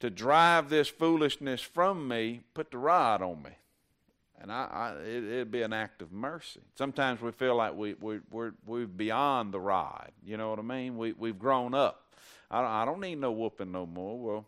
to 0.00 0.10
drive 0.10 0.68
this 0.68 0.88
foolishness 0.88 1.62
from 1.62 2.06
me, 2.06 2.42
put 2.52 2.70
the 2.70 2.76
rod 2.76 3.22
on 3.22 3.42
me 3.42 3.52
and 4.38 4.52
I, 4.52 4.68
I 4.70 5.08
it, 5.08 5.38
would 5.38 5.50
be 5.50 5.62
an 5.62 5.72
act 5.72 6.02
of 6.02 6.12
mercy. 6.12 6.60
Sometimes 6.76 7.22
we 7.22 7.32
feel 7.32 7.56
like 7.56 7.74
we 7.74 7.94
we 7.94 8.20
we're 8.30 8.52
we're 8.66 8.86
beyond 8.86 9.52
the 9.52 9.58
rod. 9.58 10.10
You 10.22 10.36
know 10.36 10.50
what 10.50 10.58
I 10.58 10.62
mean? 10.62 10.98
We 10.98 11.12
we've 11.12 11.38
grown 11.38 11.74
up. 11.74 12.04
I 12.50 12.60
don't, 12.60 12.70
I 12.70 12.84
don't 12.84 13.00
need 13.00 13.18
no 13.18 13.32
whooping 13.32 13.72
no 13.72 13.86
more. 13.86 14.18
Well, 14.18 14.46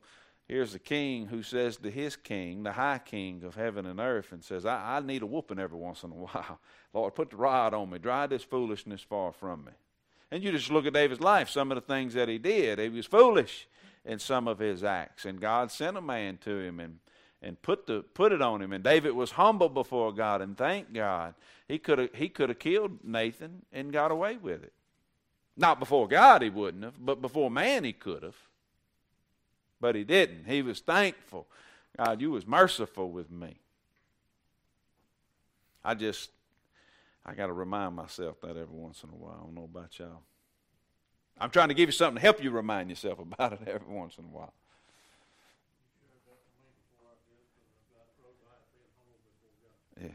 here's 0.50 0.72
the 0.72 0.80
king 0.80 1.26
who 1.26 1.44
says 1.44 1.76
to 1.76 1.90
his 1.90 2.16
king, 2.16 2.64
the 2.64 2.72
high 2.72 2.98
king 2.98 3.44
of 3.44 3.54
heaven 3.54 3.86
and 3.86 4.00
earth, 4.00 4.32
and 4.32 4.42
says, 4.42 4.66
I, 4.66 4.96
I 4.96 5.00
need 5.00 5.22
a 5.22 5.26
whooping 5.26 5.60
every 5.60 5.78
once 5.78 6.02
in 6.02 6.10
a 6.10 6.14
while. 6.14 6.58
Lord, 6.92 7.14
put 7.14 7.30
the 7.30 7.36
rod 7.36 7.72
on 7.72 7.90
me. 7.90 7.98
Drive 7.98 8.30
this 8.30 8.42
foolishness 8.42 9.00
far 9.00 9.32
from 9.32 9.64
me. 9.64 9.72
And 10.32 10.42
you 10.42 10.50
just 10.50 10.70
look 10.70 10.86
at 10.86 10.92
David's 10.92 11.20
life, 11.20 11.48
some 11.48 11.70
of 11.70 11.76
the 11.76 11.80
things 11.80 12.14
that 12.14 12.28
he 12.28 12.38
did. 12.38 12.80
He 12.80 12.88
was 12.88 13.06
foolish 13.06 13.68
in 14.04 14.18
some 14.18 14.48
of 14.48 14.58
his 14.58 14.82
acts. 14.82 15.24
And 15.24 15.40
God 15.40 15.70
sent 15.70 15.96
a 15.96 16.00
man 16.00 16.38
to 16.44 16.58
him 16.58 16.80
and 16.80 16.98
and 17.42 17.60
put 17.62 17.86
the 17.86 18.02
put 18.02 18.32
it 18.32 18.42
on 18.42 18.60
him. 18.60 18.72
And 18.72 18.84
David 18.84 19.12
was 19.12 19.30
humble 19.30 19.70
before 19.70 20.12
God, 20.12 20.42
and 20.42 20.58
thanked 20.58 20.92
God 20.92 21.34
he 21.66 21.78
could 21.78 21.98
have 21.98 22.10
he 22.14 22.28
could 22.28 22.48
have 22.48 22.58
killed 22.58 22.98
Nathan 23.02 23.64
and 23.72 23.92
got 23.92 24.10
away 24.10 24.36
with 24.36 24.62
it. 24.62 24.72
Not 25.56 25.78
before 25.78 26.06
God 26.06 26.42
he 26.42 26.50
wouldn't 26.50 26.84
have, 26.84 26.94
but 26.98 27.22
before 27.22 27.50
man 27.50 27.84
he 27.84 27.92
could 27.92 28.22
have. 28.22 28.36
But 29.80 29.94
he 29.94 30.04
didn't. 30.04 30.44
He 30.46 30.62
was 30.62 30.80
thankful. 30.80 31.46
God, 31.96 32.20
you 32.20 32.30
was 32.30 32.46
merciful 32.46 33.10
with 33.10 33.30
me. 33.30 33.58
I 35.84 35.94
just 35.94 36.30
I 37.24 37.34
got 37.34 37.46
to 37.46 37.52
remind 37.52 37.96
myself 37.96 38.40
that 38.42 38.50
every 38.50 38.66
once 38.66 39.02
in 39.02 39.10
a 39.10 39.12
while. 39.12 39.36
I 39.38 39.44
don't 39.44 39.54
know 39.54 39.64
about 39.64 39.98
y'all. 39.98 40.22
I'm 41.38 41.50
trying 41.50 41.68
to 41.68 41.74
give 41.74 41.88
you 41.88 41.92
something 41.92 42.16
to 42.16 42.20
help 42.20 42.42
you 42.42 42.50
remind 42.50 42.90
yourself 42.90 43.18
about 43.18 43.52
it 43.54 43.60
every 43.66 43.94
once 43.94 44.16
in 44.18 44.24
a 44.24 44.28
while. 44.28 44.52
Yeah, 50.00 50.08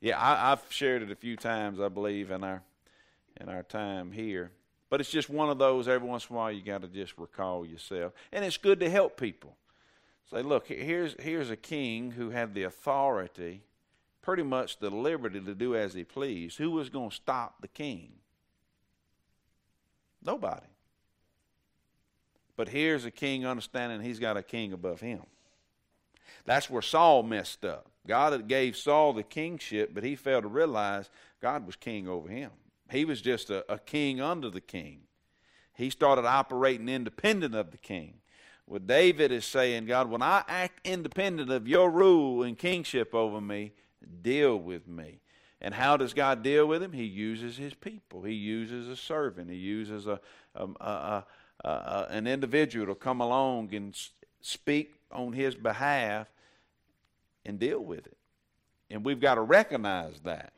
Yeah, 0.00 0.20
I, 0.20 0.50
have 0.50 0.64
shared 0.68 1.02
it 1.02 1.10
a 1.10 1.16
few 1.16 1.36
times, 1.36 1.80
I 1.80 1.88
believe, 1.88 2.30
in 2.30 2.44
our 2.44 2.62
in 3.40 3.48
our 3.48 3.62
time 3.62 4.12
here. 4.12 4.50
But 4.88 5.00
it's 5.00 5.10
just 5.10 5.28
one 5.28 5.50
of 5.50 5.58
those. 5.58 5.88
Every 5.88 6.08
once 6.08 6.28
in 6.28 6.34
a 6.34 6.38
while, 6.38 6.52
you 6.52 6.62
got 6.62 6.82
to 6.82 6.88
just 6.88 7.18
recall 7.18 7.66
yourself, 7.66 8.12
and 8.32 8.44
it's 8.44 8.56
good 8.56 8.80
to 8.80 8.90
help 8.90 9.18
people. 9.18 9.56
Say, 10.30 10.42
look, 10.42 10.66
here's 10.68 11.14
here's 11.20 11.50
a 11.50 11.56
king 11.56 12.12
who 12.12 12.30
had 12.30 12.54
the 12.54 12.64
authority, 12.64 13.62
pretty 14.22 14.42
much 14.42 14.78
the 14.78 14.90
liberty 14.90 15.40
to 15.40 15.54
do 15.54 15.76
as 15.76 15.94
he 15.94 16.04
pleased. 16.04 16.58
Who 16.58 16.70
was 16.72 16.88
going 16.88 17.10
to 17.10 17.16
stop 17.16 17.60
the 17.60 17.68
king? 17.68 18.12
Nobody. 20.24 20.66
But 22.56 22.68
here's 22.68 23.04
a 23.04 23.10
king 23.10 23.46
understanding 23.46 24.00
he's 24.00 24.18
got 24.18 24.36
a 24.36 24.42
king 24.42 24.72
above 24.72 25.00
him. 25.00 25.22
That's 26.44 26.70
where 26.70 26.82
Saul 26.82 27.22
messed 27.22 27.64
up. 27.64 27.86
God 28.06 28.48
gave 28.48 28.76
Saul 28.76 29.12
the 29.12 29.22
kingship, 29.22 29.90
but 29.92 30.04
he 30.04 30.16
failed 30.16 30.44
to 30.44 30.48
realize 30.48 31.10
God 31.42 31.66
was 31.66 31.76
king 31.76 32.08
over 32.08 32.28
him. 32.28 32.50
He 32.90 33.04
was 33.04 33.20
just 33.20 33.50
a, 33.50 33.70
a 33.72 33.78
king 33.78 34.20
under 34.20 34.50
the 34.50 34.60
king. 34.60 35.00
He 35.74 35.90
started 35.90 36.24
operating 36.24 36.88
independent 36.88 37.54
of 37.54 37.70
the 37.70 37.78
king. 37.78 38.14
Well, 38.66 38.80
David 38.80 39.30
is 39.30 39.44
saying, 39.44 39.86
God, 39.86 40.10
when 40.10 40.22
I 40.22 40.42
act 40.48 40.86
independent 40.86 41.50
of 41.50 41.68
your 41.68 41.90
rule 41.90 42.42
and 42.42 42.58
kingship 42.58 43.14
over 43.14 43.40
me, 43.40 43.72
deal 44.22 44.56
with 44.56 44.88
me. 44.88 45.20
And 45.60 45.74
how 45.74 45.96
does 45.96 46.14
God 46.14 46.42
deal 46.42 46.66
with 46.66 46.82
him? 46.82 46.92
He 46.92 47.04
uses 47.04 47.56
his 47.56 47.74
people. 47.74 48.22
He 48.22 48.34
uses 48.34 48.88
a 48.88 48.96
servant. 48.96 49.50
He 49.50 49.56
uses 49.56 50.06
a, 50.06 50.20
a, 50.54 50.64
a, 50.64 51.24
a 51.64 52.06
an 52.10 52.26
individual 52.26 52.86
to 52.86 52.94
come 52.94 53.20
along 53.20 53.74
and 53.74 53.96
speak 54.40 54.94
on 55.10 55.32
his 55.32 55.54
behalf 55.54 56.28
and 57.44 57.58
deal 57.58 57.80
with 57.80 58.06
it. 58.06 58.18
And 58.90 59.04
we've 59.04 59.20
got 59.20 59.36
to 59.36 59.42
recognize 59.42 60.20
that. 60.24 60.52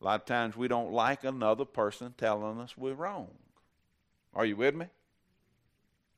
A 0.00 0.04
lot 0.04 0.20
of 0.20 0.26
times 0.26 0.56
we 0.56 0.68
don't 0.68 0.92
like 0.92 1.24
another 1.24 1.64
person 1.64 2.14
telling 2.16 2.60
us 2.60 2.76
we're 2.76 2.94
wrong. 2.94 3.30
Are 4.34 4.46
you 4.46 4.56
with 4.56 4.74
me? 4.74 4.86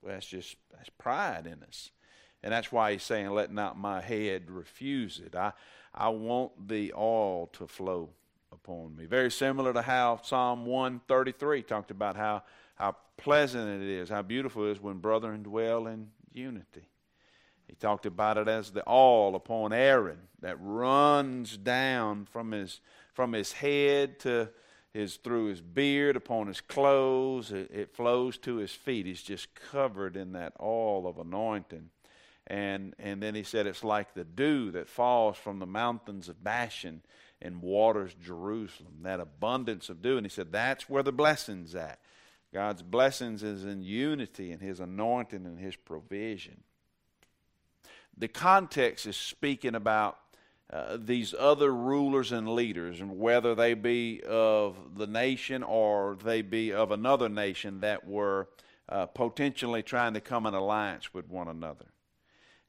Well, 0.03 0.15
that's 0.15 0.27
just 0.27 0.57
that's 0.73 0.91
pride 0.91 1.47
in 1.47 1.63
us. 1.63 1.91
And 2.43 2.53
that's 2.53 2.73
why 2.73 2.93
he's 2.93 3.03
saying, 3.03 3.31
let 3.31 3.53
not 3.53 3.79
my 3.79 4.01
head 4.01 4.51
refuse 4.51 5.21
it. 5.25 5.35
I, 5.35 5.53
I 5.95 6.09
want 6.09 6.69
the 6.69 6.93
oil 6.97 7.49
to 7.55 7.67
flow 7.67 8.11
upon 8.51 8.97
me. 8.97 9.05
Very 9.05 9.31
similar 9.31 9.73
to 9.73 9.83
how 9.83 10.21
Psalm 10.23 10.65
133 10.65 11.63
talked 11.63 11.91
about 11.91 12.17
how, 12.17 12.43
how 12.77 12.97
pleasant 13.19 13.83
it 13.83 13.89
is, 13.89 14.09
how 14.09 14.23
beautiful 14.23 14.67
it 14.67 14.73
is 14.73 14.81
when 14.81 14.99
brethren 14.99 15.43
dwell 15.43 15.87
in 15.87 16.09
unity. 16.33 16.89
He 17.67 17.77
talked 17.77 18.07
about 18.07 18.39
it 18.39 18.49
as 18.49 18.71
the 18.71 18.83
all 18.83 19.37
upon 19.37 19.73
Aaron 19.73 20.19
that 20.41 20.57
runs 20.61 21.57
down 21.57 22.25
from 22.25 22.53
his 22.53 22.81
from 23.21 23.35
his 23.35 23.53
head 23.53 24.19
to 24.19 24.49
his 24.95 25.17
through 25.17 25.45
his 25.45 25.61
beard 25.61 26.17
upon 26.17 26.47
his 26.47 26.63
clothes. 26.63 27.53
It, 27.53 27.71
it 27.71 27.95
flows 27.95 28.39
to 28.39 28.57
his 28.57 28.73
feet. 28.73 29.05
He's 29.05 29.21
just 29.21 29.55
covered 29.55 30.17
in 30.17 30.33
that 30.33 30.55
all 30.59 31.07
of 31.07 31.19
anointing. 31.19 31.91
And 32.47 32.95
and 32.99 33.23
then 33.23 33.35
he 33.35 33.43
said 33.43 33.67
it's 33.67 33.85
like 33.85 34.15
the 34.15 34.25
dew 34.25 34.71
that 34.71 34.89
falls 34.89 35.37
from 35.37 35.59
the 35.59 35.67
mountains 35.67 36.31
of 36.31 36.43
Bashan 36.43 37.03
and 37.43 37.61
waters 37.61 38.15
Jerusalem. 38.25 39.01
That 39.03 39.21
abundance 39.21 39.91
of 39.91 40.01
dew. 40.01 40.17
And 40.17 40.25
he 40.25 40.31
said 40.31 40.51
that's 40.51 40.89
where 40.89 41.03
the 41.03 41.13
blessings 41.13 41.75
at. 41.75 41.99
God's 42.55 42.81
blessings 42.81 43.43
is 43.43 43.67
in 43.67 43.83
unity 43.83 44.51
and 44.51 44.63
his 44.63 44.81
anointing 44.81 45.45
and 45.45 45.59
his 45.59 45.77
provision 45.77 46.63
the 48.17 48.29
context 48.29 49.07
is 49.07 49.17
speaking 49.17 49.75
about 49.75 50.19
uh, 50.73 50.97
these 51.01 51.35
other 51.39 51.75
rulers 51.75 52.31
and 52.31 52.49
leaders, 52.49 53.01
and 53.01 53.19
whether 53.19 53.55
they 53.55 53.75
be 53.75 54.23
of 54.29 54.77
the 54.97 55.07
nation 55.07 55.63
or 55.63 56.17
they 56.23 56.43
be 56.43 56.73
of 56.73 56.93
another 56.93 57.29
nation 57.29 57.81
that 57.81 58.07
were 58.07 58.49
uh, 58.89 59.07
potentially 59.07 59.83
trying 59.83 60.15
to 60.15 60.21
come 60.21 60.47
in 60.47 60.55
alliance 60.55 61.13
with 61.13 61.29
one 61.29 61.49
another. 61.49 61.87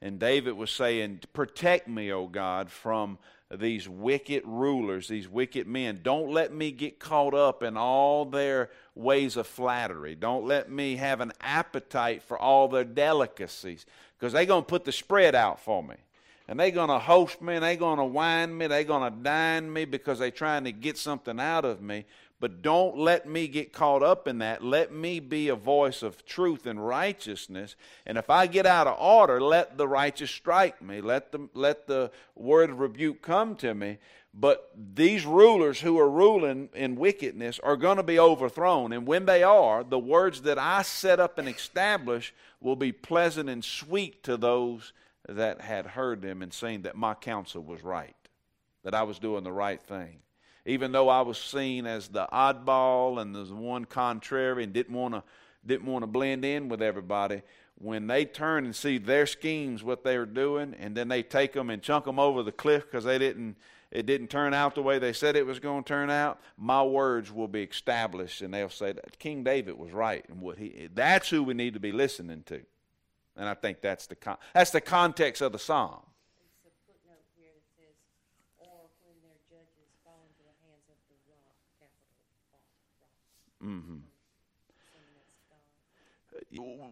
And 0.01 0.19
David 0.19 0.53
was 0.53 0.71
saying, 0.71 1.21
Protect 1.31 1.87
me, 1.87 2.11
O 2.11 2.25
God, 2.25 2.71
from 2.71 3.19
these 3.51 3.87
wicked 3.87 4.43
rulers, 4.45 5.07
these 5.07 5.27
wicked 5.27 5.67
men. 5.67 5.99
Don't 6.01 6.31
let 6.31 6.53
me 6.53 6.71
get 6.71 6.99
caught 6.99 7.33
up 7.33 7.61
in 7.61 7.77
all 7.77 8.25
their 8.25 8.71
ways 8.95 9.35
of 9.37 9.45
flattery. 9.45 10.15
Don't 10.15 10.45
let 10.45 10.71
me 10.71 10.95
have 10.95 11.21
an 11.21 11.33
appetite 11.41 12.23
for 12.23 12.39
all 12.39 12.67
their 12.67 12.83
delicacies 12.85 13.85
because 14.17 14.33
they're 14.33 14.45
going 14.45 14.63
to 14.63 14.69
put 14.69 14.85
the 14.85 14.91
spread 14.91 15.35
out 15.35 15.59
for 15.59 15.83
me. 15.83 15.95
And 16.51 16.59
they're 16.59 16.69
going 16.69 16.89
to 16.89 16.99
host 16.99 17.41
me, 17.41 17.53
and 17.53 17.63
they're 17.63 17.77
going 17.77 17.97
to 17.97 18.03
wine 18.03 18.57
me, 18.57 18.67
they're 18.67 18.83
going 18.83 19.09
to 19.09 19.17
dine 19.23 19.71
me 19.71 19.85
because 19.85 20.19
they're 20.19 20.31
trying 20.31 20.65
to 20.65 20.73
get 20.73 20.97
something 20.97 21.39
out 21.39 21.63
of 21.63 21.81
me. 21.81 22.03
But 22.41 22.61
don't 22.61 22.97
let 22.97 23.25
me 23.25 23.47
get 23.47 23.71
caught 23.71 24.03
up 24.03 24.27
in 24.27 24.39
that. 24.39 24.61
Let 24.61 24.91
me 24.91 25.21
be 25.21 25.47
a 25.47 25.55
voice 25.55 26.03
of 26.03 26.25
truth 26.25 26.65
and 26.65 26.85
righteousness. 26.85 27.77
And 28.05 28.17
if 28.17 28.29
I 28.29 28.47
get 28.47 28.65
out 28.65 28.85
of 28.85 28.99
order, 28.99 29.39
let 29.39 29.77
the 29.77 29.87
righteous 29.87 30.29
strike 30.29 30.81
me. 30.81 30.99
Let 30.99 31.31
the, 31.31 31.47
let 31.53 31.87
the 31.87 32.11
word 32.35 32.69
of 32.69 32.81
rebuke 32.81 33.21
come 33.21 33.55
to 33.55 33.73
me. 33.73 33.99
But 34.33 34.71
these 34.75 35.25
rulers 35.25 35.79
who 35.79 35.97
are 35.99 36.09
ruling 36.09 36.67
in 36.75 36.97
wickedness 36.97 37.59
are 37.59 37.77
going 37.77 37.95
to 37.95 38.03
be 38.03 38.19
overthrown. 38.19 38.91
And 38.91 39.07
when 39.07 39.25
they 39.25 39.41
are, 39.41 39.85
the 39.85 39.97
words 39.97 40.41
that 40.41 40.59
I 40.59 40.81
set 40.81 41.21
up 41.21 41.37
and 41.37 41.47
establish 41.47 42.33
will 42.59 42.75
be 42.75 42.91
pleasant 42.91 43.47
and 43.47 43.63
sweet 43.63 44.21
to 44.23 44.35
those 44.35 44.91
that 45.35 45.61
had 45.61 45.85
heard 45.85 46.21
them 46.21 46.41
and 46.41 46.53
seen 46.53 46.83
that 46.83 46.95
my 46.95 47.13
counsel 47.13 47.63
was 47.63 47.83
right, 47.83 48.15
that 48.83 48.93
I 48.93 49.03
was 49.03 49.19
doing 49.19 49.43
the 49.43 49.51
right 49.51 49.81
thing. 49.81 50.19
Even 50.65 50.91
though 50.91 51.09
I 51.09 51.21
was 51.21 51.37
seen 51.37 51.87
as 51.87 52.07
the 52.07 52.27
oddball 52.31 53.19
and 53.19 53.33
the 53.33 53.45
one 53.53 53.85
contrary 53.85 54.63
and 54.63 54.73
didn't 54.73 54.95
want 54.95 55.15
to 55.15 55.23
didn't 55.65 55.85
want 55.85 56.01
to 56.01 56.07
blend 56.07 56.43
in 56.43 56.69
with 56.69 56.81
everybody, 56.81 57.43
when 57.75 58.07
they 58.07 58.25
turn 58.25 58.65
and 58.65 58.75
see 58.75 58.97
their 58.97 59.25
schemes, 59.25 59.83
what 59.83 60.03
they 60.03 60.17
were 60.17 60.25
doing, 60.25 60.75
and 60.79 60.95
then 60.95 61.07
they 61.07 61.23
take 61.23 61.53
them 61.53 61.69
and 61.69 61.81
chunk 61.81 62.05
them 62.05 62.19
over 62.19 62.43
the 62.43 62.51
cliff 62.51 62.83
because 62.85 63.03
they 63.03 63.17
didn't 63.17 63.57
it 63.91 64.05
didn't 64.05 64.29
turn 64.29 64.53
out 64.53 64.75
the 64.75 64.81
way 64.81 64.99
they 64.99 65.11
said 65.11 65.35
it 65.35 65.45
was 65.45 65.59
going 65.59 65.83
to 65.83 65.87
turn 65.87 66.09
out, 66.09 66.39
my 66.57 66.81
words 66.81 67.29
will 67.29 67.49
be 67.49 67.63
established, 67.63 68.41
and 68.41 68.53
they'll 68.53 68.69
say 68.69 68.93
that 68.93 69.19
King 69.19 69.43
David 69.43 69.77
was 69.77 69.91
right, 69.91 70.23
and 70.29 70.39
what 70.41 70.57
he 70.57 70.87
that's 70.93 71.29
who 71.29 71.43
we 71.43 71.53
need 71.53 71.73
to 71.73 71.79
be 71.79 71.91
listening 71.91 72.43
to, 72.45 72.61
and 73.37 73.47
I 73.47 73.53
think 73.53 73.81
that's 73.81 74.07
the 74.07 74.15
con- 74.15 74.37
that's 74.53 74.71
the 74.71 74.81
context 74.81 75.41
of 75.41 75.51
the 75.51 75.59
psalm. 75.59 76.01
Mm-hmm. 83.63 83.97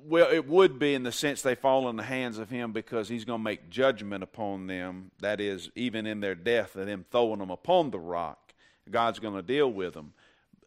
Well, 0.05 0.31
it 0.31 0.47
would 0.47 0.79
be 0.79 0.93
in 0.93 1.03
the 1.03 1.11
sense 1.11 1.41
they 1.41 1.55
fall 1.55 1.89
in 1.89 1.97
the 1.97 2.03
hands 2.03 2.37
of 2.37 2.49
him 2.49 2.71
because 2.71 3.09
he's 3.09 3.25
going 3.25 3.39
to 3.39 3.43
make 3.43 3.69
judgment 3.69 4.23
upon 4.23 4.67
them. 4.67 5.11
That 5.19 5.41
is, 5.41 5.69
even 5.75 6.05
in 6.05 6.21
their 6.21 6.35
death, 6.35 6.75
and 6.75 6.87
them 6.87 7.05
throwing 7.11 7.39
them 7.39 7.49
upon 7.49 7.91
the 7.91 7.99
rock, 7.99 8.53
God's 8.89 9.19
going 9.19 9.35
to 9.35 9.41
deal 9.41 9.71
with 9.71 9.93
them. 9.93 10.13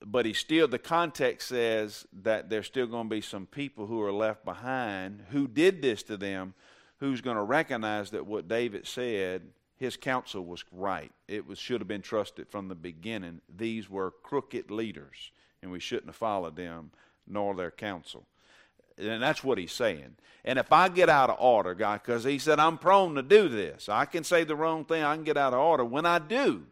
But 0.04 0.26
he 0.26 0.32
still, 0.32 0.66
the 0.66 0.78
context 0.78 1.48
says 1.48 2.06
that 2.22 2.50
there's 2.50 2.66
still 2.66 2.86
going 2.86 3.08
to 3.08 3.14
be 3.14 3.20
some 3.20 3.46
people 3.46 3.86
who 3.86 4.02
are 4.02 4.12
left 4.12 4.44
behind 4.44 5.24
who 5.30 5.46
did 5.46 5.80
this 5.80 6.02
to 6.04 6.16
them, 6.16 6.54
who's 6.98 7.20
going 7.20 7.36
to 7.36 7.42
recognize 7.42 8.10
that 8.10 8.26
what 8.26 8.48
David 8.48 8.86
said, 8.86 9.42
his 9.76 9.96
counsel 9.96 10.44
was 10.44 10.64
right. 10.72 11.12
It 11.28 11.46
was 11.46 11.58
should 11.58 11.80
have 11.80 11.88
been 11.88 12.02
trusted 12.02 12.48
from 12.48 12.68
the 12.68 12.74
beginning. 12.74 13.40
These 13.54 13.88
were 13.88 14.12
crooked 14.22 14.70
leaders 14.70 15.30
and 15.62 15.70
we 15.70 15.80
shouldn't 15.80 16.08
have 16.08 16.16
followed 16.16 16.56
them 16.56 16.90
nor 17.26 17.54
their 17.54 17.70
counsel. 17.70 18.26
And 18.98 19.22
that's 19.22 19.42
what 19.42 19.58
he's 19.58 19.72
saying. 19.72 20.16
And 20.44 20.58
if 20.58 20.72
I 20.72 20.88
get 20.88 21.08
out 21.08 21.30
of 21.30 21.36
order, 21.40 21.74
God, 21.74 22.02
because 22.02 22.24
he 22.24 22.38
said, 22.38 22.58
I'm 22.58 22.78
prone 22.78 23.14
to 23.14 23.22
do 23.22 23.48
this. 23.48 23.88
I 23.88 24.04
can 24.04 24.24
say 24.24 24.44
the 24.44 24.56
wrong 24.56 24.84
thing, 24.84 25.02
I 25.02 25.14
can 25.14 25.24
get 25.24 25.36
out 25.36 25.54
of 25.54 25.60
order. 25.60 25.84
When 25.84 26.04
I 26.04 26.18
do, 26.18 26.64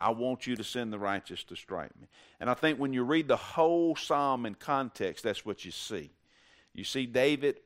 I 0.00 0.10
want 0.10 0.46
you 0.46 0.56
to 0.56 0.64
send 0.64 0.92
the 0.92 0.98
righteous 0.98 1.42
to 1.44 1.56
strike 1.56 1.98
me. 2.00 2.08
And 2.38 2.50
I 2.50 2.54
think 2.54 2.78
when 2.78 2.92
you 2.92 3.02
read 3.02 3.28
the 3.28 3.36
whole 3.36 3.96
psalm 3.96 4.44
in 4.44 4.54
context, 4.54 5.24
that's 5.24 5.46
what 5.46 5.64
you 5.64 5.70
see. 5.70 6.10
You 6.74 6.84
see 6.84 7.06
David 7.06 7.60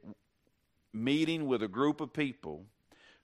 meeting 0.93 1.47
with 1.47 1.63
a 1.63 1.69
group 1.69 2.01
of 2.01 2.13
people 2.13 2.67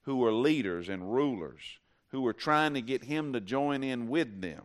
who 0.03 0.25
are 0.25 0.33
leaders 0.33 0.88
and 0.88 1.12
rulers 1.12 1.79
who 2.09 2.27
are 2.27 2.33
trying 2.33 2.75
to 2.75 2.81
get 2.81 3.05
him 3.05 3.33
to 3.33 3.40
join 3.40 3.85
in 3.85 4.09
with 4.09 4.40
them 4.40 4.62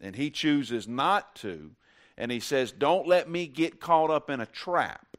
and 0.00 0.14
he 0.14 0.30
chooses 0.30 0.86
not 0.86 1.34
to. 1.36 1.70
And 2.16 2.30
he 2.30 2.40
says, 2.40 2.70
Don't 2.70 3.08
let 3.08 3.28
me 3.28 3.46
get 3.46 3.80
caught 3.80 4.10
up 4.10 4.30
in 4.30 4.40
a 4.40 4.46
trap. 4.46 5.16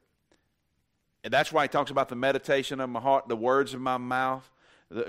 And 1.24 1.32
that's 1.32 1.52
why 1.52 1.64
he 1.64 1.68
talks 1.68 1.90
about 1.90 2.08
the 2.08 2.14
meditation 2.14 2.80
of 2.80 2.88
my 2.88 3.00
heart, 3.00 3.28
the 3.28 3.36
words 3.36 3.74
of 3.74 3.80
my 3.80 3.98
mouth. 3.98 4.48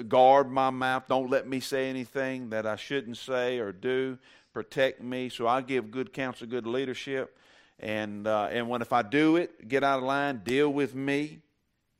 Guard 0.07 0.51
my 0.51 0.69
mouth. 0.69 1.03
Don't 1.07 1.29
let 1.29 1.47
me 1.47 1.59
say 1.59 1.89
anything 1.89 2.49
that 2.49 2.65
I 2.65 2.75
shouldn't 2.75 3.17
say 3.17 3.59
or 3.59 3.71
do. 3.71 4.17
Protect 4.53 5.01
me. 5.01 5.29
So 5.29 5.47
I 5.47 5.61
give 5.61 5.91
good 5.91 6.13
counsel, 6.13 6.47
good 6.47 6.65
leadership. 6.65 7.37
And, 7.79 8.25
uh, 8.25 8.49
and 8.51 8.69
when 8.69 8.81
if 8.81 8.91
I 8.91 9.03
do 9.03 9.35
it, 9.35 9.67
get 9.67 9.83
out 9.83 9.99
of 9.99 10.03
line, 10.03 10.41
deal 10.43 10.73
with 10.73 10.95
me, 10.95 11.41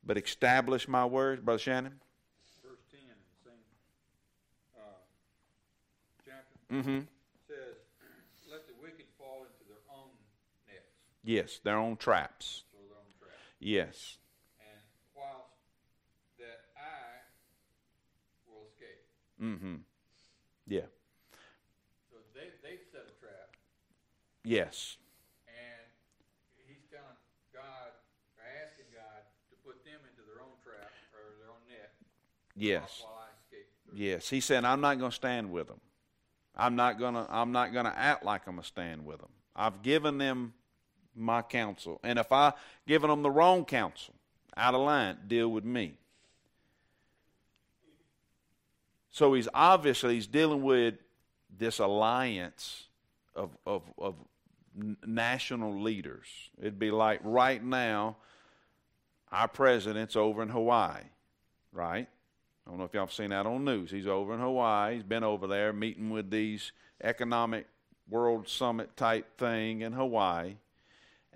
but 0.03 0.17
establish 0.17 0.87
my 0.87 1.05
words. 1.05 1.41
Brother 1.41 1.59
Shannon? 1.59 1.99
Verse 2.63 2.79
10, 2.89 2.99
same 3.45 3.53
uh, 4.75 4.81
chapter. 6.25 6.73
Mm-hmm. 6.73 7.05
Says, 7.47 7.77
let 8.49 8.67
the 8.67 8.73
wicked 8.81 9.05
fall 9.19 9.45
into 9.45 9.69
their 9.69 9.83
own 9.93 10.09
nets. 10.67 10.89
Yes, 11.23 11.59
their 11.63 11.77
own 11.77 11.95
traps. 11.95 12.63
Their 12.73 12.97
own 12.97 13.13
traps. 13.19 13.37
Yes. 13.59 14.17
And 14.59 14.81
whilst 15.15 15.53
that 16.39 16.65
I 16.75 17.21
will 18.49 18.65
escape. 18.65 19.05
Mm-hmm. 19.41 19.75
Yeah. 20.67 20.89
So 22.09 22.17
they 22.33 22.49
they 22.63 22.77
set 22.91 23.05
a 23.07 23.15
trap. 23.19 23.55
Yes. 24.43 24.97
And 25.47 25.85
he's 26.67 26.83
telling 26.89 27.17
God, 27.53 27.93
or 28.37 28.43
asking 28.65 28.89
God 28.93 29.21
to 29.51 29.55
put 29.63 29.83
them 29.85 29.99
into 30.09 30.23
their 30.25 30.41
own 30.41 30.57
trap 30.63 30.91
or 31.13 31.37
their 31.39 31.49
own 31.49 31.63
net. 31.69 31.93
Yes. 32.55 33.03
While 33.03 33.21
I. 33.21 33.27
Yes. 33.93 34.29
He 34.29 34.41
said, 34.41 34.65
I'm 34.65 34.81
not 34.81 34.99
going 34.99 35.11
to 35.11 35.15
stand 35.15 35.51
with 35.51 35.67
them. 35.67 35.79
I'm 36.57 36.75
not 36.75 36.99
gonna. 36.99 37.27
I'm 37.29 37.51
not 37.51 37.71
gonna 37.71 37.93
act 37.95 38.25
like 38.25 38.47
I'm 38.47 38.55
gonna 38.55 38.65
stand 38.65 39.05
with 39.05 39.19
them. 39.19 39.29
I've 39.55 39.83
given 39.83 40.17
them 40.17 40.53
my 41.15 41.43
counsel. 41.43 41.99
And 42.03 42.17
if 42.17 42.31
I 42.31 42.53
given 42.87 43.09
them 43.09 43.21
the 43.21 43.29
wrong 43.29 43.63
counsel, 43.63 44.15
out 44.55 44.73
of 44.73 44.81
line, 44.81 45.17
deal 45.27 45.49
with 45.49 45.63
me. 45.63 45.99
So 49.17 49.33
he's 49.33 49.49
obviously 49.51 50.13
he's 50.13 50.27
dealing 50.27 50.61
with 50.61 50.93
this 51.57 51.79
alliance 51.79 52.83
of, 53.35 53.49
of, 53.65 53.81
of 53.97 54.13
national 55.07 55.81
leaders. 55.81 56.27
It'd 56.61 56.77
be 56.77 56.91
like 56.91 57.21
right 57.23 57.63
now, 57.63 58.17
our 59.31 59.47
president's 59.47 60.15
over 60.15 60.43
in 60.43 60.49
Hawaii, 60.49 61.01
right? 61.71 62.07
I 62.07 62.69
don't 62.69 62.77
know 62.77 62.85
if 62.85 62.93
y'all 62.93 63.07
have 63.07 63.11
seen 63.11 63.31
that 63.31 63.47
on 63.47 63.65
news. 63.65 63.89
He's 63.89 64.05
over 64.05 64.35
in 64.35 64.39
Hawaii. 64.39 64.93
He's 64.93 65.03
been 65.03 65.23
over 65.23 65.47
there 65.47 65.73
meeting 65.73 66.11
with 66.11 66.29
these 66.29 66.71
economic 67.03 67.65
world 68.07 68.47
summit 68.47 68.95
type 68.95 69.35
thing 69.39 69.81
in 69.81 69.93
Hawaii 69.93 70.57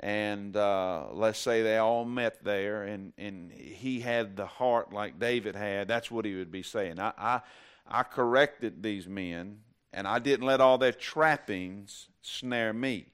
and 0.01 0.55
uh, 0.55 1.05
let's 1.13 1.39
say 1.39 1.61
they 1.61 1.77
all 1.77 2.05
met 2.05 2.43
there 2.43 2.83
and, 2.83 3.13
and 3.17 3.51
he 3.51 3.99
had 3.99 4.35
the 4.35 4.47
heart 4.47 4.91
like 4.91 5.19
david 5.19 5.55
had 5.55 5.87
that's 5.87 6.09
what 6.09 6.25
he 6.25 6.33
would 6.35 6.51
be 6.51 6.63
saying 6.63 6.99
I, 6.99 7.13
I, 7.17 7.41
I 7.87 8.03
corrected 8.03 8.83
these 8.83 9.07
men 9.07 9.59
and 9.93 10.07
i 10.07 10.19
didn't 10.19 10.45
let 10.45 10.61
all 10.61 10.77
their 10.77 10.91
trappings 10.91 12.07
snare 12.21 12.73
me. 12.73 13.07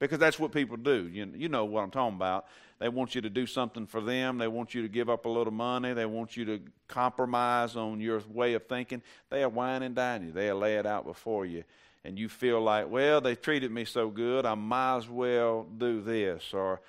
Because 0.00 0.18
that's 0.20 0.38
what 0.38 0.52
people 0.52 0.76
do. 0.76 1.08
You, 1.08 1.32
you 1.34 1.48
know 1.48 1.64
what 1.64 1.82
i'm 1.82 1.90
talking 1.90 2.16
about. 2.16 2.46
They 2.78 2.88
want 2.88 3.16
you 3.16 3.20
to 3.22 3.30
do 3.30 3.46
something 3.46 3.86
for 3.86 4.00
them. 4.00 4.38
They 4.38 4.46
want 4.46 4.72
you 4.72 4.82
to 4.82 4.88
give 4.88 5.10
up 5.10 5.26
a 5.26 5.28
little 5.28 5.52
money. 5.52 5.92
They 5.94 6.06
want 6.06 6.36
you 6.36 6.44
to 6.44 6.60
compromise 6.86 7.74
on 7.74 8.00
your 8.00 8.22
way 8.32 8.54
of 8.54 8.66
thinking. 8.66 9.02
They'll 9.30 9.50
wine 9.50 9.82
and 9.82 9.96
dine 9.96 10.26
you. 10.26 10.32
They'll 10.32 10.58
lay 10.58 10.76
it 10.76 10.86
out 10.86 11.04
before 11.04 11.44
you. 11.44 11.64
And 12.04 12.16
you 12.16 12.28
feel 12.28 12.60
like, 12.60 12.88
well, 12.88 13.20
they 13.20 13.34
treated 13.34 13.72
me 13.72 13.84
so 13.84 14.08
good, 14.08 14.46
I 14.46 14.54
might 14.54 14.98
as 14.98 15.08
well 15.08 15.66
do 15.76 16.00
this, 16.00 16.54
or 16.54 16.80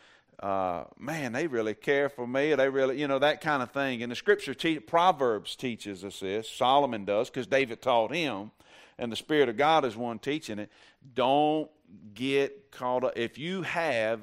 uh, 0.41 0.85
man, 0.97 1.33
they 1.33 1.47
really 1.47 1.73
care 1.73 2.07
for 2.07 2.25
me. 2.25 2.55
They 2.55 2.69
really, 2.69 2.99
you 2.99 3.07
know, 3.07 3.19
that 3.19 3.41
kind 3.41 3.61
of 3.61 3.71
thing. 3.71 4.01
And 4.01 4.11
the 4.11 4.15
scripture, 4.15 4.53
te- 4.53 4.79
Proverbs 4.79 5.55
teaches 5.55 6.05
us 6.05 6.21
this. 6.21 6.49
Solomon 6.49 7.03
does 7.03 7.29
because 7.29 7.47
David 7.47 7.81
taught 7.81 8.13
him, 8.13 8.51
and 8.97 9.11
the 9.11 9.17
Spirit 9.17 9.49
of 9.49 9.57
God 9.57 9.83
is 9.83 9.97
one 9.97 10.17
teaching 10.17 10.59
it. 10.59 10.71
Don't 11.13 11.69
get 12.13 12.71
caught 12.71 13.03
up. 13.03 13.17
If 13.17 13.37
you 13.37 13.63
have, 13.63 14.21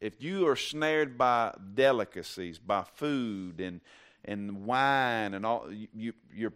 if 0.00 0.20
you 0.20 0.48
are 0.48 0.56
snared 0.56 1.16
by 1.16 1.54
delicacies, 1.74 2.58
by 2.58 2.82
food 2.94 3.60
and 3.60 3.80
and 4.26 4.64
wine 4.64 5.34
and 5.34 5.44
all, 5.44 5.70
you, 5.70 6.14
you're 6.32 6.54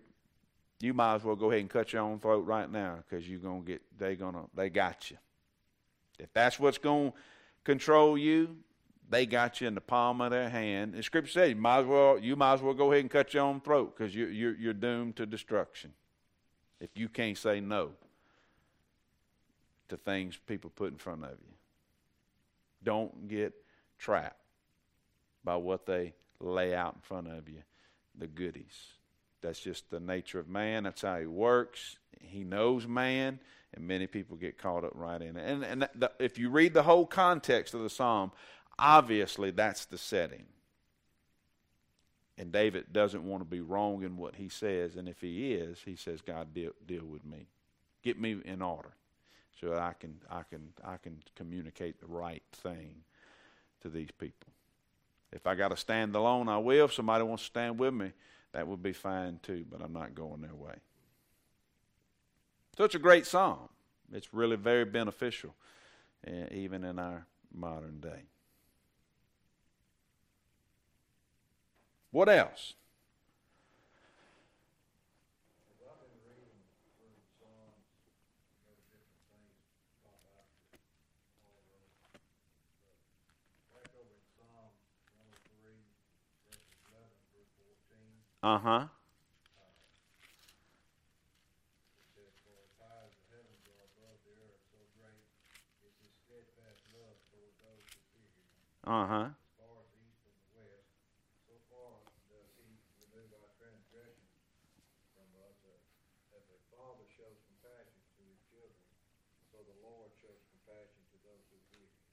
you 0.80 0.94
might 0.94 1.16
as 1.16 1.24
well 1.24 1.36
go 1.36 1.50
ahead 1.50 1.60
and 1.60 1.70
cut 1.70 1.92
your 1.92 2.02
own 2.02 2.18
throat 2.18 2.46
right 2.46 2.70
now 2.70 2.98
because 3.08 3.28
you're 3.28 3.40
gonna 3.40 3.60
get 3.60 3.82
they 3.98 4.16
gonna 4.16 4.44
they 4.54 4.68
got 4.68 5.10
you. 5.10 5.18
If 6.18 6.32
that's 6.32 6.58
what's 6.58 6.78
gonna 6.78 7.12
control 7.64 8.16
you, 8.16 8.56
they 9.10 9.26
got 9.26 9.60
you 9.60 9.68
in 9.68 9.74
the 9.74 9.80
palm 9.80 10.20
of 10.20 10.30
their 10.30 10.48
hand. 10.48 10.94
The 10.94 11.02
scripture 11.02 11.32
says 11.32 11.50
you 11.50 11.56
might 11.56 11.80
as 11.80 11.86
well 11.86 12.18
you 12.18 12.36
might 12.36 12.54
as 12.54 12.62
well 12.62 12.74
go 12.74 12.92
ahead 12.92 13.02
and 13.02 13.10
cut 13.10 13.32
your 13.34 13.44
own 13.44 13.60
throat 13.60 13.94
because 13.96 14.14
you, 14.14 14.26
you're 14.26 14.54
you're 14.54 14.72
doomed 14.74 15.16
to 15.16 15.26
destruction 15.26 15.92
if 16.80 16.90
you 16.94 17.08
can't 17.08 17.36
say 17.36 17.60
no 17.60 17.90
to 19.88 19.96
things 19.96 20.38
people 20.46 20.70
put 20.70 20.92
in 20.92 20.98
front 20.98 21.24
of 21.24 21.30
you. 21.30 21.54
Don't 22.82 23.28
get 23.28 23.54
trapped 23.98 24.40
by 25.42 25.56
what 25.56 25.86
they 25.86 26.14
lay 26.40 26.74
out 26.74 26.94
in 26.94 27.00
front 27.00 27.28
of 27.28 27.48
you, 27.48 27.62
the 28.16 28.26
goodies. 28.26 28.92
That's 29.40 29.60
just 29.60 29.90
the 29.90 30.00
nature 30.00 30.38
of 30.38 30.48
man. 30.48 30.84
That's 30.84 31.02
how 31.02 31.18
he 31.18 31.26
works. 31.26 31.96
He 32.20 32.44
knows 32.44 32.86
man, 32.86 33.40
and 33.74 33.86
many 33.86 34.06
people 34.06 34.36
get 34.36 34.58
caught 34.58 34.84
up 34.84 34.92
right 34.94 35.20
in 35.20 35.36
it. 35.36 35.44
And, 35.44 35.64
and 35.64 35.88
the, 35.94 36.10
if 36.18 36.38
you 36.38 36.50
read 36.50 36.74
the 36.74 36.82
whole 36.82 37.06
context 37.06 37.74
of 37.74 37.82
the 37.82 37.90
psalm, 37.90 38.32
obviously 38.78 39.50
that's 39.50 39.84
the 39.84 39.98
setting. 39.98 40.46
And 42.38 42.52
David 42.52 42.92
doesn't 42.92 43.24
want 43.24 43.42
to 43.42 43.48
be 43.48 43.60
wrong 43.60 44.04
in 44.04 44.16
what 44.16 44.36
he 44.36 44.48
says. 44.48 44.94
And 44.96 45.08
if 45.08 45.20
he 45.20 45.52
is, 45.52 45.80
he 45.84 45.96
says, 45.96 46.20
God, 46.20 46.54
deal, 46.54 46.70
deal 46.86 47.04
with 47.04 47.24
me. 47.24 47.48
Get 48.02 48.18
me 48.18 48.36
in 48.44 48.62
order 48.62 48.92
so 49.60 49.70
that 49.70 49.80
I 49.80 49.92
can, 49.98 50.20
I, 50.30 50.42
can, 50.48 50.68
I 50.84 50.98
can 50.98 51.18
communicate 51.34 52.00
the 52.00 52.06
right 52.06 52.44
thing 52.52 53.02
to 53.82 53.88
these 53.88 54.10
people. 54.12 54.52
If 55.32 55.46
I 55.46 55.56
got 55.56 55.68
to 55.68 55.76
stand 55.76 56.14
alone, 56.14 56.48
I 56.48 56.58
will. 56.58 56.86
If 56.86 56.94
somebody 56.94 57.24
wants 57.24 57.42
to 57.42 57.46
stand 57.46 57.78
with 57.78 57.92
me, 57.92 58.12
that 58.52 58.66
would 58.66 58.82
be 58.82 58.92
fine 58.92 59.40
too, 59.42 59.66
but 59.68 59.82
I'm 59.82 59.92
not 59.92 60.14
going 60.14 60.40
their 60.40 60.54
way. 60.54 60.76
So 62.78 62.84
it's 62.84 62.94
a 62.94 63.00
great 63.00 63.26
psalm. 63.26 63.70
It's 64.12 64.32
really 64.32 64.54
very 64.54 64.84
beneficial, 64.84 65.52
uh, 66.24 66.46
even 66.52 66.84
in 66.84 67.00
our 67.00 67.26
modern 67.52 68.00
day. 68.00 68.22
What 72.10 72.28
else? 72.28 72.74
Uh 88.42 88.58
huh. 88.58 88.86
Uh 98.88 99.06
huh. 99.06 99.28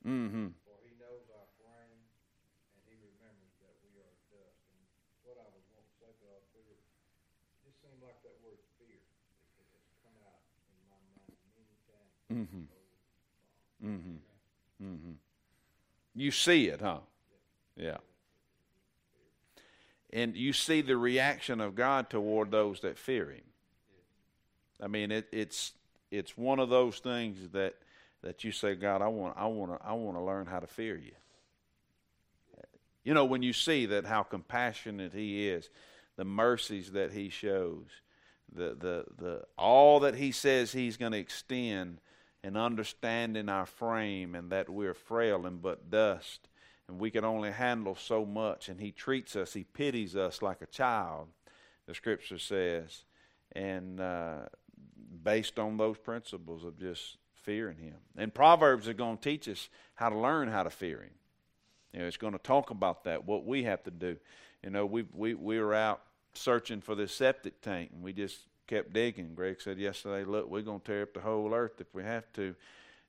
Mm-hmm. 0.06 0.54
For 0.64 0.78
he 0.86 0.94
knows 0.96 1.26
our 1.34 1.48
frame, 1.58 2.02
and 2.72 2.80
he 2.86 2.96
remembers 2.98 3.54
that 3.62 3.76
we 3.84 3.98
are 4.02 4.16
dust. 4.32 4.62
And 4.74 4.82
what 5.26 5.38
I 5.38 5.48
was 5.52 5.66
wanting 5.74 5.90
to 5.90 5.98
say 5.98 6.12
to 6.14 6.26
our 6.30 6.44
fear, 6.54 6.78
it 6.78 7.60
just 7.64 7.82
seemed 7.82 8.02
like 8.02 8.22
that 8.24 8.38
word 8.44 8.62
fear. 8.78 9.02
It, 9.58 9.66
it 9.66 9.68
has 9.74 9.86
come 10.04 10.18
out 10.22 10.44
in 10.70 10.78
my 10.86 11.00
mind 11.10 11.38
many 11.58 11.78
times. 11.90 12.14
Mm-hmm. 12.30 12.66
Mm-hmm. 13.82 13.96
Mm-hmm. 13.98 14.25
You 16.16 16.32
see 16.32 16.68
it, 16.68 16.82
huh? 16.82 17.00
Yeah. 17.76 17.98
And 20.14 20.36
you 20.36 20.54
see 20.54 20.82
the 20.82 20.96
reaction 20.96 21.60
of 21.60 21.76
God 21.76 22.10
toward 22.10 22.50
those 22.50 22.80
that 22.82 22.98
fear 22.98 23.30
Him. 23.30 23.42
I 24.82 24.88
mean, 24.88 25.12
it, 25.12 25.28
it's 25.32 25.74
it's 26.12 26.38
one 26.38 26.60
of 26.60 26.70
those 26.70 27.00
things 27.00 27.50
that 27.52 27.76
that 28.22 28.44
you 28.44 28.52
say, 28.52 28.76
God, 28.76 29.02
I 29.02 29.08
want, 29.08 29.36
I 29.38 29.46
want 29.46 29.80
to, 29.80 29.88
I 29.88 29.94
want 29.94 30.18
to 30.18 30.22
learn 30.22 30.48
how 30.48 30.60
to 30.60 30.68
fear 30.68 30.98
you. 30.98 31.12
You 33.04 33.14
know, 33.14 33.26
when 33.26 33.44
you 33.44 33.54
see 33.54 33.86
that 33.88 34.06
how 34.06 34.24
compassionate 34.24 35.14
He 35.14 35.48
is, 35.48 35.70
the 36.16 36.26
mercies 36.26 36.94
that 36.94 37.12
He 37.12 37.30
shows, 37.30 37.86
the 38.54 38.76
the 38.80 39.06
the 39.18 39.44
all 39.58 40.00
that 40.02 40.16
He 40.16 40.32
says 40.32 40.72
He's 40.72 40.98
going 40.98 41.12
to 41.12 41.18
extend, 41.18 42.00
and 42.46 42.56
understanding 42.56 43.50
our 43.50 43.66
frame 43.66 44.36
and 44.36 44.52
that 44.52 44.70
we're 44.70 44.94
frail 44.94 45.48
and 45.48 45.64
but 45.64 45.90
dust, 45.90 46.48
and 46.88 47.00
we 47.00 47.10
can 47.10 47.26
only 47.26 47.52
handle 47.52 47.96
so 47.96 48.24
much, 48.24 48.70
and 48.70 48.80
He 48.80 48.92
treats 48.92 49.36
us, 49.36 49.54
He 49.54 49.64
pities 49.64 50.16
us 50.16 50.44
like 50.44 50.62
a 50.62 50.68
child. 50.68 51.28
The 51.88 51.96
Scripture 51.96 52.38
says, 52.38 53.04
and 53.54 54.00
uh, 54.00 54.44
based 55.24 55.58
on 55.58 55.78
those 55.78 55.98
principles 55.98 56.64
of 56.64 56.80
just 56.80 57.18
fearing 57.34 57.80
Him. 57.80 57.96
And 58.16 58.32
Proverbs 58.32 58.88
are 58.88 58.94
going 58.94 59.18
to 59.18 59.24
teach 59.24 59.50
us 59.50 59.68
how 59.96 60.10
to 60.10 60.18
learn 60.18 60.48
how 60.48 60.62
to 60.62 60.70
fear 60.70 61.02
Him. 61.02 61.16
You 61.94 62.02
know, 62.02 62.06
it's 62.06 62.18
going 62.18 62.34
to 62.34 62.40
talk 62.40 62.70
about 62.70 63.06
that, 63.06 63.26
what 63.26 63.44
we 63.44 63.64
have 63.64 63.82
to 63.86 63.92
do. 63.92 64.18
You 64.62 64.70
know, 64.70 64.86
we 64.86 65.06
we 65.14 65.34
we 65.34 65.60
were 65.60 65.74
out 65.74 66.02
searching 66.36 66.82
for 66.82 66.94
this 66.94 67.12
septic 67.12 67.62
tank, 67.62 67.90
and 67.92 68.04
we 68.04 68.14
just 68.14 68.38
kept 68.68 68.94
digging. 68.94 69.34
Greg 69.36 69.62
said 69.62 69.78
yesterday, 69.78 70.24
"Look, 70.24 70.50
we're 70.50 70.62
going 70.62 70.80
to 70.80 70.86
tear 70.86 71.04
up 71.04 71.14
the 71.14 71.22
whole 71.22 71.54
earth 71.54 71.80
if 71.80 71.94
we 71.94 72.04
have 72.04 72.32
to." 72.34 72.56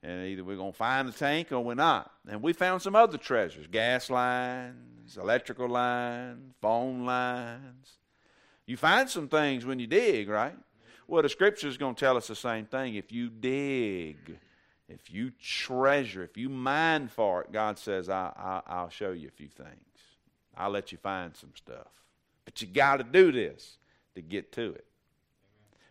And 0.03 0.27
either 0.27 0.45
we're 0.45 0.57
going 0.57 0.73
to 0.73 0.79
find 0.79 1.09
the 1.09 1.12
tank 1.12 1.51
or 1.51 1.61
we're 1.61 1.75
not. 1.75 2.12
And 2.29 2.42
we 2.42 2.53
found 2.53 2.83
some 2.83 2.95
other 2.95 3.19
treasures 3.19 3.66
gas 3.66 4.11
lines, 4.11 5.16
electrical 5.16 5.69
lines, 5.69 6.55
phone 6.61 7.05
lines. 7.05 7.99
You 8.66 8.77
find 8.77 9.09
some 9.09 9.29
things 9.29 9.64
when 9.64 9.79
you 9.79 9.87
dig, 9.87 10.29
right? 10.29 10.57
Well, 11.09 11.23
the 11.23 11.29
scripture 11.29 11.69
is 11.69 11.77
going 11.77 11.95
to 11.95 12.01
tell 12.01 12.16
us 12.16 12.27
the 12.27 12.35
same 12.35 12.66
thing. 12.66 12.97
If 12.97 13.12
you 13.12 13.31
dig, 13.31 14.38
if 14.88 15.12
you 15.12 15.31
treasure, 15.40 16.25
if 16.25 16.37
you 16.37 16.49
mine 16.49 17.09
for 17.09 17.42
it, 17.42 17.53
God 17.53 17.79
says, 17.79 18.09
I, 18.09 18.62
I, 18.66 18.83
will 18.83 18.88
show 18.88 19.12
you 19.12 19.29
a 19.29 19.33
few 19.33 19.49
things. 19.49 19.69
I'll 20.57 20.71
let 20.71 20.90
you 20.90 20.99
find 20.99 21.37
some 21.37 21.53
stuff. 21.55 21.88
But 22.45 22.61
you 22.61 22.66
got 22.66 22.97
to 22.97 23.05
do 23.05 23.31
this 23.31 23.79
to 24.14 24.23
get 24.23 24.53
to 24.53 24.73
it. 24.73 24.85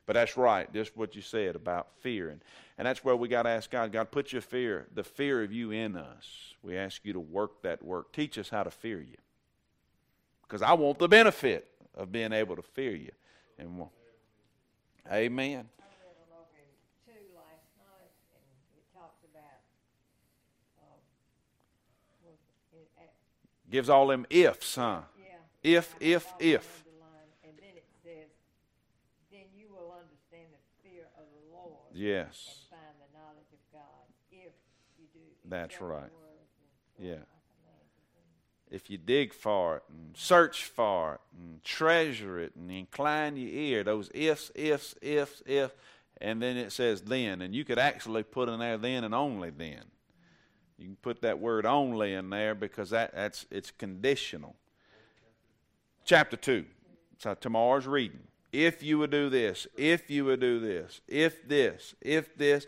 But 0.06 0.14
that's 0.14 0.38
right, 0.38 0.72
just 0.72 0.96
what 0.96 1.16
you 1.16 1.22
said 1.22 1.56
about 1.56 1.88
fear. 2.00 2.30
And, 2.30 2.42
and 2.78 2.86
that's 2.86 3.04
where 3.04 3.16
we 3.16 3.28
got 3.28 3.44
to 3.44 3.50
ask 3.50 3.72
God, 3.72 3.92
God, 3.92 4.12
put 4.12 4.32
your 4.32 4.42
fear, 4.42 4.88
the 4.94 5.04
fear 5.04 5.44
of 5.44 5.52
you 5.52 5.72
in 5.72 5.96
us. 5.96 6.54
We 6.62 6.78
ask 6.78 7.04
you 7.04 7.14
to 7.14 7.20
work 7.20 7.64
that 7.64 7.84
work. 7.84 8.12
Teach 8.14 8.38
us 8.38 8.50
how 8.50 8.64
to 8.64 8.72
fear 8.72 9.02
you. 9.02 9.18
Because 10.44 10.62
I 10.62 10.74
want 10.74 11.00
the 11.00 11.08
benefit 11.08 11.68
of 11.96 12.12
being 12.12 12.34
able 12.34 12.56
to 12.56 12.62
fear 12.62 12.96
you. 12.96 13.12
And 13.58 13.86
Amen. 15.12 15.70
I 15.80 15.86
read 16.02 16.18
them 16.18 16.34
over 16.34 16.58
in 16.58 16.70
two 17.06 17.22
last 17.38 17.70
night, 17.78 18.12
and 18.34 18.46
it 18.76 18.86
talks 18.94 19.22
about, 19.30 19.62
um, 20.82 20.98
was 22.26 22.38
it, 22.74 22.90
at, 22.98 23.14
Gives 23.70 23.90
all 23.90 24.08
them 24.08 24.26
ifs, 24.30 24.76
huh? 24.76 25.02
yeah. 25.18 25.38
If, 25.64 25.96
if, 26.00 26.26
if. 26.40 26.84
it 26.86 26.90
underlined, 26.90 27.32
And 27.44 27.54
then 27.58 27.78
it 27.78 27.86
says, 28.04 28.34
then 29.32 29.46
you 29.56 29.68
will 29.70 29.94
understand 29.94 30.50
the 30.50 30.90
fear 30.90 31.06
of 31.18 31.26
the 31.30 31.56
Lord. 31.56 31.85
Yes. 31.96 32.66
Find 32.70 32.82
the 33.00 33.18
knowledge 33.18 33.48
of 33.54 33.60
God, 33.72 33.82
if 34.30 34.52
you 35.00 35.06
do. 35.14 35.20
That's 35.46 35.80
right. 35.80 36.12
Yeah. 37.00 37.12
walk 37.12 37.20
my 37.20 37.46
commands 37.62 37.94
and 37.98 38.08
things. 38.14 38.84
If 38.84 38.90
you 38.90 38.98
dig 38.98 39.34
for 39.34 39.78
it 39.78 39.84
and 39.90 40.16
search 40.18 40.66
for 40.66 41.14
it 41.16 41.22
and 41.40 41.64
treasure 41.64 42.38
it 42.40 42.54
and 42.58 42.70
incline 42.70 43.38
your 43.38 43.50
ear, 43.50 43.84
those 43.86 44.12
ifs, 44.14 44.52
ifs, 44.56 44.96
ifs, 45.02 45.42
if, 45.46 45.72
and 46.20 46.42
then 46.42 46.58
it 46.58 46.74
says 46.74 47.02
then. 47.02 47.42
And 47.42 47.56
you 47.56 47.64
could 47.64 47.80
actually 47.80 48.24
put 48.24 48.50
in 48.50 48.60
there 48.60 48.78
then 48.78 49.06
and 49.06 49.16
only 49.16 49.52
then. 49.52 49.84
You 50.78 50.88
can 50.88 50.98
put 50.98 51.22
that 51.22 51.40
word 51.40 51.66
only 51.66 52.14
in 52.14 52.30
there 52.30 52.54
because 52.54 52.90
that, 52.90 53.16
that's 53.16 53.46
it's 53.50 53.72
conditional. 53.72 54.58
Chapter 56.04 56.36
2. 56.36 56.66
So 57.20 57.34
tomorrow's 57.36 57.88
reading. 57.88 58.20
If 58.58 58.82
you 58.82 58.98
would 59.00 59.12
do 59.12 59.30
this, 59.30 59.68
if 59.76 60.10
you 60.10 60.24
would 60.24 60.40
do 60.40 60.62
this, 60.62 61.02
if 61.10 61.46
this, 61.46 61.94
if 62.00 62.38
this, 62.38 62.66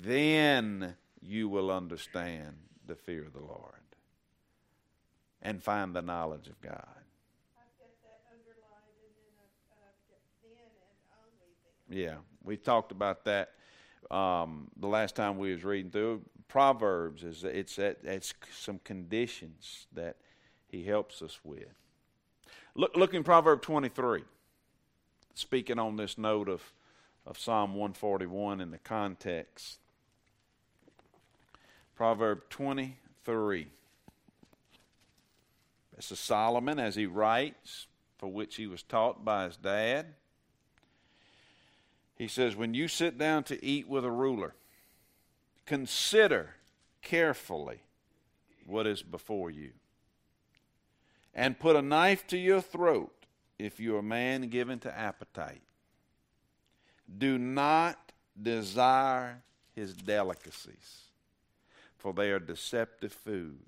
then 0.00 0.96
you 1.20 1.46
will 1.50 1.70
understand 1.70 2.56
the 2.86 2.94
fear 2.94 3.22
of 3.26 3.34
the 3.34 3.40
Lord 3.40 3.82
and 5.42 5.62
find 5.62 5.94
the 5.94 6.00
knowledge 6.00 6.48
of 6.48 6.58
God. 6.62 6.86
Yeah, 11.90 12.14
we 12.42 12.56
talked 12.56 12.90
about 12.90 13.26
that 13.26 13.50
um, 14.10 14.68
the 14.78 14.88
last 14.88 15.14
time 15.14 15.36
we 15.36 15.52
was 15.52 15.64
reading 15.64 15.90
through 15.90 16.22
Proverbs. 16.48 17.22
Is 17.24 17.44
it's 17.44 17.78
it's 17.78 18.32
some 18.58 18.80
conditions 18.84 19.86
that 19.92 20.16
he 20.66 20.84
helps 20.84 21.20
us 21.20 21.40
with. 21.44 21.74
Look, 22.74 22.96
look 22.96 23.12
in 23.12 23.22
Proverb 23.22 23.60
twenty 23.60 23.90
three. 23.90 24.24
Speaking 25.34 25.78
on 25.78 25.96
this 25.96 26.16
note 26.16 26.48
of 26.48 26.62
of 27.26 27.38
Psalm 27.38 27.74
one 27.74 27.92
forty 27.92 28.26
one 28.26 28.60
in 28.60 28.70
the 28.70 28.78
context. 28.78 29.78
Proverb 31.96 32.42
twenty 32.50 32.98
three. 33.24 33.68
This 35.96 36.10
is 36.10 36.18
Solomon 36.18 36.78
as 36.78 36.96
he 36.96 37.06
writes, 37.06 37.86
for 38.18 38.30
which 38.30 38.56
he 38.56 38.66
was 38.66 38.82
taught 38.82 39.24
by 39.24 39.44
his 39.44 39.56
dad. 39.56 40.06
He 42.16 42.28
says, 42.28 42.56
When 42.56 42.74
you 42.74 42.88
sit 42.88 43.16
down 43.16 43.44
to 43.44 43.64
eat 43.64 43.88
with 43.88 44.04
a 44.04 44.10
ruler, 44.10 44.54
consider 45.66 46.54
carefully 47.00 47.80
what 48.66 48.86
is 48.86 49.02
before 49.02 49.50
you, 49.50 49.70
and 51.32 51.58
put 51.58 51.76
a 51.76 51.82
knife 51.82 52.26
to 52.28 52.36
your 52.36 52.60
throat 52.60 53.23
if 53.58 53.80
you're 53.80 54.00
a 54.00 54.02
man 54.02 54.48
given 54.48 54.78
to 54.80 54.98
appetite. 54.98 55.62
Do 57.18 57.38
not 57.38 58.12
desire 58.40 59.42
his 59.74 59.92
delicacies, 59.92 61.02
for 61.96 62.12
they 62.12 62.30
are 62.30 62.38
deceptive 62.38 63.12
food. 63.12 63.58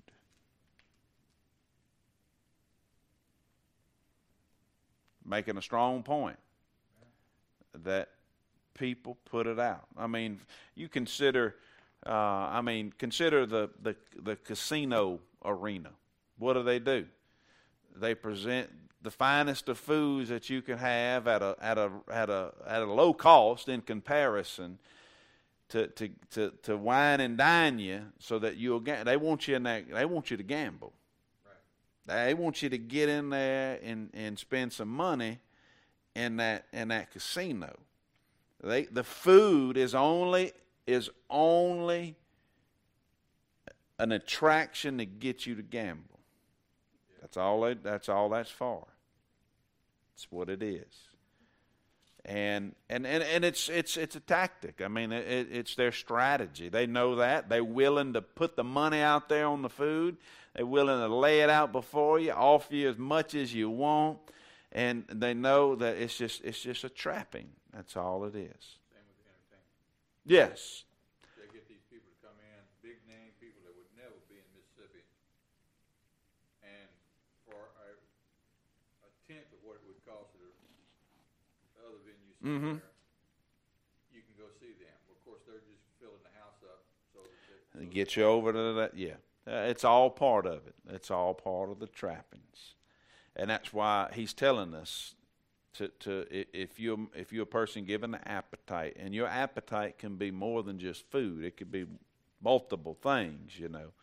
Making 5.25 5.57
a 5.57 5.61
strong 5.61 6.03
point 6.03 6.37
that 7.83 8.09
people 8.73 9.17
put 9.25 9.47
it 9.47 9.59
out. 9.59 9.85
I 9.97 10.07
mean, 10.07 10.39
you 10.75 10.87
consider, 10.87 11.55
uh, 12.05 12.11
I 12.11 12.61
mean, 12.61 12.93
consider 12.97 13.45
the, 13.45 13.69
the, 13.81 13.95
the 14.21 14.35
casino 14.37 15.19
arena. 15.43 15.89
What 16.37 16.53
do 16.53 16.63
they 16.63 16.79
do? 16.79 17.05
They 17.95 18.15
present 18.15 18.69
the 19.01 19.11
finest 19.11 19.69
of 19.69 19.77
foods 19.77 20.29
that 20.29 20.49
you 20.49 20.61
can 20.61 20.77
have 20.77 21.27
at 21.27 21.41
a 21.41 21.55
at 21.61 21.77
a 21.77 21.91
at 22.11 22.29
a 22.29 22.51
at 22.65 22.81
a 22.81 22.85
low 22.85 23.13
cost 23.13 23.69
in 23.69 23.81
comparison 23.81 24.79
to 25.69 25.87
to 25.87 26.09
to, 26.31 26.53
to 26.63 26.77
wine 26.77 27.19
and 27.19 27.37
dine 27.37 27.79
you 27.79 28.01
so 28.19 28.39
that 28.39 28.57
you'll 28.57 28.79
get 28.79 29.05
they 29.05 29.17
want 29.17 29.47
you 29.47 29.55
in 29.55 29.63
that 29.63 29.89
they 29.89 30.05
want 30.05 30.31
you 30.31 30.37
to 30.37 30.43
gamble. 30.43 30.93
Right. 31.45 32.25
They 32.25 32.33
want 32.33 32.61
you 32.61 32.69
to 32.69 32.77
get 32.77 33.09
in 33.09 33.29
there 33.29 33.79
and, 33.83 34.09
and 34.13 34.39
spend 34.39 34.73
some 34.73 34.89
money 34.89 35.39
in 36.15 36.37
that 36.37 36.65
in 36.73 36.87
that 36.89 37.11
casino. 37.11 37.77
They 38.63 38.85
the 38.85 39.03
food 39.03 39.77
is 39.77 39.93
only 39.93 40.53
is 40.87 41.09
only 41.29 42.15
an 43.99 44.11
attraction 44.11 44.97
to 44.99 45.05
get 45.05 45.45
you 45.45 45.55
to 45.55 45.61
gamble. 45.61 46.16
That's 47.21 47.37
all. 47.37 47.61
They, 47.61 47.73
that's 47.75 48.09
all. 48.09 48.29
That's 48.29 48.51
for. 48.51 48.85
It's 50.15 50.27
what 50.31 50.49
it 50.49 50.63
is. 50.63 51.07
And 52.25 52.75
and 52.89 53.07
and, 53.07 53.23
and 53.23 53.45
it's 53.45 53.69
it's 53.69 53.95
it's 53.95 54.15
a 54.15 54.19
tactic. 54.19 54.81
I 54.81 54.89
mean, 54.89 55.11
it, 55.13 55.47
it's 55.49 55.75
their 55.75 55.93
strategy. 55.93 56.67
They 56.67 56.85
know 56.85 57.15
that. 57.15 57.47
They're 57.47 57.63
willing 57.63 58.13
to 58.13 58.21
put 58.21 58.55
the 58.57 58.65
money 58.65 58.99
out 58.99 59.29
there 59.29 59.47
on 59.47 59.61
the 59.61 59.69
food. 59.69 60.17
They're 60.53 60.65
willing 60.65 60.99
to 60.99 61.15
lay 61.15 61.41
it 61.41 61.49
out 61.49 61.71
before 61.71 62.19
you, 62.19 62.31
offer 62.31 62.75
you 62.75 62.89
as 62.89 62.97
much 62.97 63.35
as 63.35 63.53
you 63.53 63.69
want, 63.69 64.17
and 64.71 65.05
they 65.07 65.33
know 65.33 65.75
that 65.75 65.97
it's 65.97 66.17
just 66.17 66.43
it's 66.43 66.59
just 66.61 66.83
a 66.83 66.89
trapping. 66.89 67.47
That's 67.71 67.95
all 67.95 68.25
it 68.25 68.35
is. 68.35 68.79
Same 68.89 69.05
with 69.05 69.21
entertainment. 69.23 70.25
Yes, 70.25 70.83
They 71.37 71.45
get 71.53 71.69
these 71.69 71.85
people 71.87 72.09
to 72.09 72.19
come 72.27 72.35
in, 72.41 72.59
big 72.81 72.97
name 73.07 73.31
people 73.39 73.61
that 73.69 73.77
would 73.77 73.91
never 73.95 74.17
be 74.27 74.35
in 74.41 74.47
Mississippi, 74.57 75.05
and 76.65 76.89
for 77.45 77.69
a, 77.85 77.95
a 79.05 79.09
tenth 79.29 79.47
of 79.53 79.56
what 79.67 79.75
it 79.75 79.83
would 79.85 79.99
cost 80.07 80.31
other 81.83 81.99
venues 82.07 82.39
Mhm. 82.41 82.79
there, 82.79 82.91
you 84.15 84.21
can 84.23 84.35
go 84.37 84.49
see 84.59 84.73
them. 84.73 84.95
Of 85.11 85.23
course, 85.25 85.41
they're 85.45 85.59
just 85.59 85.83
filling 85.99 86.23
the 86.23 86.33
house 86.39 86.63
up 86.63 86.83
so 87.13 87.19
that 87.21 87.75
they, 87.75 87.83
and 87.83 87.91
get 87.91 88.15
you 88.15 88.23
over 88.23 88.51
to 88.53 88.73
that. 88.73 88.95
Yeah, 88.97 89.17
Uh, 89.45 89.67
it's 89.69 89.83
all 89.83 90.09
part 90.09 90.45
of 90.45 90.65
it. 90.67 90.75
It's 90.89 91.11
all 91.11 91.33
part 91.33 91.69
of 91.69 91.79
the 91.79 91.87
trappings, 91.87 92.75
and 93.35 93.49
that's 93.49 93.71
why 93.71 94.09
he's 94.13 94.33
telling 94.33 94.73
us 94.73 95.15
to 95.73 95.87
to 95.99 96.25
if 96.29 96.79
you 96.79 97.09
if 97.13 97.31
you're 97.31 97.43
a 97.43 97.45
person 97.45 97.85
given 97.85 98.13
an 98.15 98.23
appetite, 98.25 98.95
and 98.97 99.13
your 99.13 99.27
appetite 99.27 99.97
can 99.97 100.17
be 100.17 100.31
more 100.31 100.63
than 100.63 100.79
just 100.79 101.05
food. 101.09 101.43
It 101.43 101.55
could 101.57 101.71
be 101.71 101.85
multiple 102.41 102.95
things. 102.95 103.57
You 103.59 103.69
know, 103.69 103.93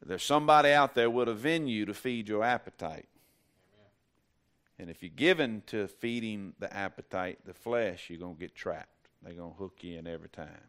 there's 0.00 0.22
somebody 0.22 0.70
out 0.70 0.94
there 0.94 1.10
with 1.10 1.28
a 1.28 1.34
venue 1.34 1.84
to 1.86 1.94
feed 1.94 2.28
your 2.28 2.44
appetite. 2.44 3.08
And 4.78 4.88
if 4.88 5.02
you're 5.02 5.10
given 5.10 5.62
to 5.66 5.88
feeding 5.88 6.54
the 6.58 6.72
appetite, 6.74 7.40
the 7.44 7.54
flesh, 7.54 8.10
you're 8.10 8.18
going 8.18 8.34
to 8.34 8.40
get 8.40 8.54
trapped. 8.54 9.08
They're 9.22 9.34
going 9.34 9.52
to 9.52 9.58
hook 9.58 9.78
you 9.82 9.98
in 9.98 10.06
every 10.06 10.28
time 10.28 10.68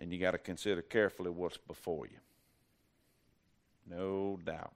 and 0.00 0.12
you 0.12 0.18
got 0.18 0.32
to 0.32 0.38
consider 0.38 0.82
carefully 0.82 1.30
what's 1.30 1.56
before 1.56 2.06
you. 2.06 2.18
No 3.88 4.38
doubt. 4.44 4.72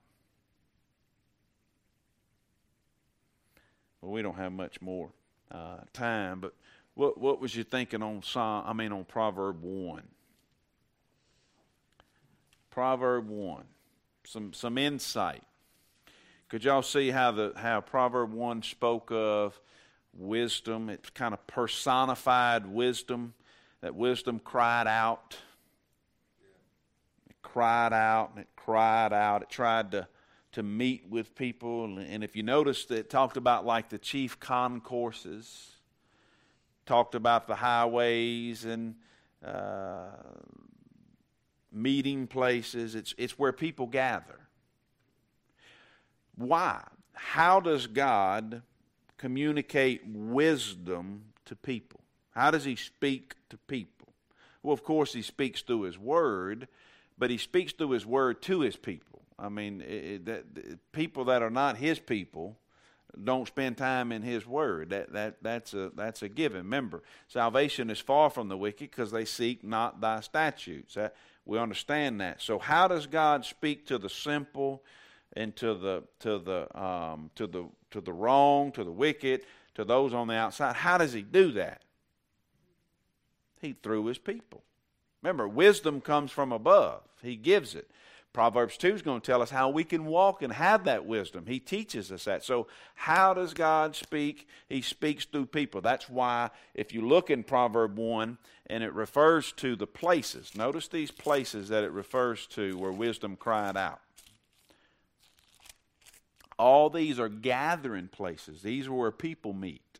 Well, 4.01 4.11
we 4.11 4.21
don't 4.21 4.37
have 4.37 4.51
much 4.51 4.81
more 4.81 5.11
uh, 5.51 5.77
time, 5.93 6.39
but 6.39 6.55
what 6.95 7.19
what 7.19 7.39
was 7.39 7.55
you 7.55 7.63
thinking 7.63 8.01
on 8.01 8.23
Psalm? 8.23 8.63
I 8.65 8.73
mean, 8.73 8.91
on 8.91 9.03
Proverb 9.05 9.61
one. 9.61 10.07
Proverb 12.71 13.27
one, 13.27 13.65
some 14.23 14.53
some 14.53 14.77
insight. 14.77 15.43
Could 16.51 16.65
y'all 16.65 16.81
see 16.81 17.11
how 17.11 17.31
the 17.31 17.53
how 17.55 17.79
Proverb 17.79 18.33
one 18.33 18.61
spoke 18.61 19.09
of 19.09 19.57
wisdom? 20.13 20.89
It 20.89 21.13
kind 21.13 21.33
of 21.33 21.47
personified 21.47 22.67
wisdom. 22.67 23.35
That 23.79 23.95
wisdom 23.95 24.37
cried 24.37 24.85
out. 24.85 25.37
It 27.29 27.37
cried 27.41 27.93
out 27.93 28.31
and 28.31 28.39
it 28.39 28.49
cried 28.57 29.13
out. 29.13 29.43
It 29.43 29.49
tried 29.49 29.91
to 29.91 30.09
to 30.51 30.61
meet 30.61 31.05
with 31.09 31.35
people. 31.35 31.97
And 31.97 32.21
if 32.21 32.35
you 32.35 32.43
noticed, 32.43 32.91
it 32.91 33.09
talked 33.09 33.37
about 33.37 33.65
like 33.65 33.87
the 33.87 33.97
chief 33.97 34.37
concourses, 34.37 35.71
talked 36.85 37.15
about 37.15 37.47
the 37.47 37.55
highways 37.55 38.65
and 38.65 38.95
uh, 39.41 40.07
meeting 41.71 42.27
places. 42.27 42.93
It's 42.93 43.15
it's 43.17 43.39
where 43.39 43.53
people 43.53 43.87
gather. 43.87 44.40
Why? 46.41 46.83
How 47.13 47.59
does 47.59 47.87
God 47.87 48.63
communicate 49.17 50.01
wisdom 50.05 51.25
to 51.45 51.55
people? 51.55 52.01
How 52.31 52.51
does 52.51 52.65
He 52.65 52.75
speak 52.75 53.35
to 53.49 53.57
people? 53.57 54.13
Well, 54.63 54.73
of 54.73 54.83
course, 54.83 55.13
He 55.13 55.21
speaks 55.21 55.61
through 55.61 55.83
His 55.83 55.97
Word, 55.97 56.67
but 57.17 57.29
He 57.29 57.37
speaks 57.37 57.73
through 57.73 57.91
His 57.91 58.05
Word 58.05 58.41
to 58.43 58.61
His 58.61 58.75
people. 58.75 59.21
I 59.37 59.49
mean, 59.49 59.81
it, 59.81 60.25
that, 60.25 60.91
people 60.91 61.25
that 61.25 61.41
are 61.41 61.49
not 61.49 61.77
His 61.77 61.99
people 61.99 62.57
don't 63.23 63.47
spend 63.47 63.77
time 63.77 64.11
in 64.11 64.21
His 64.21 64.45
Word. 64.45 64.89
That 64.89 65.11
that 65.13 65.43
that's 65.43 65.73
a 65.73 65.91
that's 65.95 66.21
a 66.21 66.29
given. 66.29 66.59
Remember, 66.59 67.03
salvation 67.27 67.89
is 67.89 67.99
far 67.99 68.29
from 68.29 68.47
the 68.47 68.57
wicked 68.57 68.89
because 68.91 69.11
they 69.11 69.25
seek 69.25 69.63
not 69.63 70.01
Thy 70.01 70.21
statutes. 70.21 70.95
That, 70.95 71.15
we 71.45 71.57
understand 71.57 72.21
that. 72.21 72.41
So, 72.41 72.59
how 72.59 72.87
does 72.87 73.07
God 73.07 73.45
speak 73.45 73.87
to 73.87 73.97
the 73.97 74.09
simple? 74.09 74.83
And 75.33 75.55
to 75.57 75.73
the 75.73 76.03
to 76.19 76.39
the 76.39 76.79
um, 76.79 77.31
to 77.35 77.47
the 77.47 77.65
to 77.91 78.01
the 78.01 78.13
wrong, 78.13 78.71
to 78.73 78.83
the 78.83 78.91
wicked, 78.91 79.41
to 79.75 79.85
those 79.85 80.13
on 80.13 80.27
the 80.27 80.35
outside. 80.35 80.75
How 80.75 80.97
does 80.97 81.13
he 81.13 81.21
do 81.21 81.51
that? 81.53 81.81
He 83.61 83.73
through 83.73 84.05
his 84.05 84.17
people. 84.17 84.63
Remember, 85.21 85.47
wisdom 85.47 86.01
comes 86.01 86.31
from 86.31 86.51
above. 86.51 87.03
He 87.21 87.35
gives 87.35 87.75
it. 87.75 87.89
Proverbs 88.33 88.77
2 88.77 88.93
is 88.95 89.01
going 89.01 89.19
to 89.19 89.25
tell 89.25 89.41
us 89.41 89.49
how 89.49 89.69
we 89.69 89.83
can 89.83 90.05
walk 90.05 90.41
and 90.41 90.53
have 90.53 90.85
that 90.85 91.05
wisdom. 91.05 91.45
He 91.47 91.59
teaches 91.59 92.11
us 92.13 92.23
that. 92.23 92.45
So, 92.45 92.67
how 92.95 93.33
does 93.33 93.53
God 93.53 93.93
speak? 93.95 94.47
He 94.69 94.81
speaks 94.81 95.25
through 95.25 95.47
people. 95.47 95.81
That's 95.81 96.09
why, 96.09 96.49
if 96.73 96.93
you 96.93 97.05
look 97.05 97.29
in 97.29 97.43
Proverb 97.43 97.97
1 97.97 98.37
and 98.67 98.83
it 98.83 98.93
refers 98.93 99.51
to 99.53 99.75
the 99.75 99.87
places, 99.87 100.55
notice 100.55 100.87
these 100.87 101.11
places 101.11 101.67
that 101.69 101.83
it 101.83 101.91
refers 101.91 102.47
to 102.47 102.77
where 102.77 102.91
wisdom 102.91 103.35
cried 103.35 103.75
out. 103.75 103.99
All 106.61 106.91
these 106.91 107.19
are 107.19 107.27
gathering 107.27 108.07
places. 108.07 108.61
These 108.61 108.85
are 108.85 108.93
where 108.93 109.11
people 109.11 109.51
meet. 109.51 109.97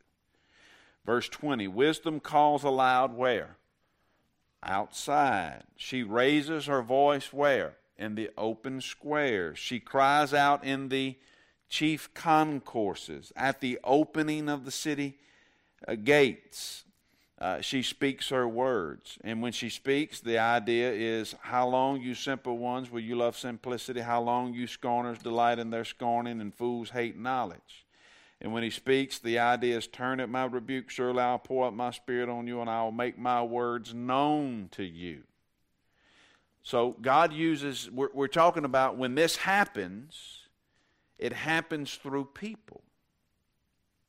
Verse 1.04 1.28
20 1.28 1.68
Wisdom 1.68 2.20
calls 2.20 2.64
aloud 2.64 3.18
where? 3.18 3.58
Outside. 4.62 5.64
She 5.76 6.04
raises 6.04 6.68
her 6.68 6.84
voice 6.84 7.34
where? 7.34 7.78
In 7.98 8.14
the 8.14 8.30
open 8.38 8.80
square. 8.80 9.56
She 9.56 9.80
cries 9.80 10.36
out 10.36 10.64
in 10.64 10.90
the 10.90 11.18
chief 11.68 12.14
concourses, 12.14 13.34
at 13.36 13.60
the 13.60 13.80
opening 13.84 14.48
of 14.48 14.64
the 14.64 14.72
city 14.72 15.18
uh, 15.88 15.96
gates. 15.96 16.84
Uh, 17.42 17.60
she 17.60 17.82
speaks 17.82 18.30
her 18.30 18.48
words. 18.48 19.18
And 19.24 19.42
when 19.42 19.52
she 19.52 19.70
speaks, 19.70 20.20
the 20.20 20.38
idea 20.38 20.92
is 20.92 21.34
how 21.42 21.68
long, 21.68 22.00
you 22.00 22.14
simple 22.14 22.60
ones, 22.60 22.92
will 22.92 23.00
you 23.00 23.16
love 23.16 23.36
simplicity? 23.36 24.02
How 24.02 24.22
long, 24.22 24.54
you 24.54 24.68
scorners, 24.68 25.18
delight 25.18 25.58
in 25.58 25.72
their 25.72 25.84
scorning, 25.84 26.40
and 26.40 26.54
fools 26.54 26.92
hate 26.92 27.18
knowledge? 27.18 27.88
And 28.40 28.54
when 28.54 28.62
he 28.62 28.70
speaks, 28.70 29.18
the 29.18 29.40
idea 29.40 29.76
is 29.76 29.88
turn 29.88 30.20
at 30.20 30.30
my 30.30 30.46
rebuke. 30.46 30.92
Surely 30.92 31.20
I'll 31.20 31.40
pour 31.40 31.66
out 31.66 31.76
my 31.76 31.90
spirit 31.90 32.30
on 32.30 32.46
you, 32.46 32.62
and 32.62 32.70
I 32.70 32.84
will 32.84 32.92
make 32.92 33.18
my 33.18 33.42
words 33.42 33.92
known 33.92 34.70
to 34.74 34.84
you. 34.84 35.24
So 36.62 36.96
God 37.02 37.34
uses, 37.34 37.90
we're, 37.90 38.10
we're 38.14 38.28
talking 38.28 38.66
about 38.66 38.98
when 38.98 39.16
this 39.16 39.38
happens, 39.38 40.42
it 41.18 41.34
happens 41.34 41.96
through 41.96 42.26
people. 42.36 42.82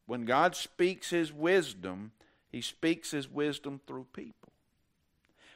When 0.05 0.27
God 0.27 0.55
speaks 0.55 1.09
His 1.09 1.33
wisdom, 1.33 2.12
He 2.53 2.61
speaks 2.61 3.11
His 3.11 3.29
wisdom 3.29 3.81
through 3.87 4.07
people. 4.12 4.53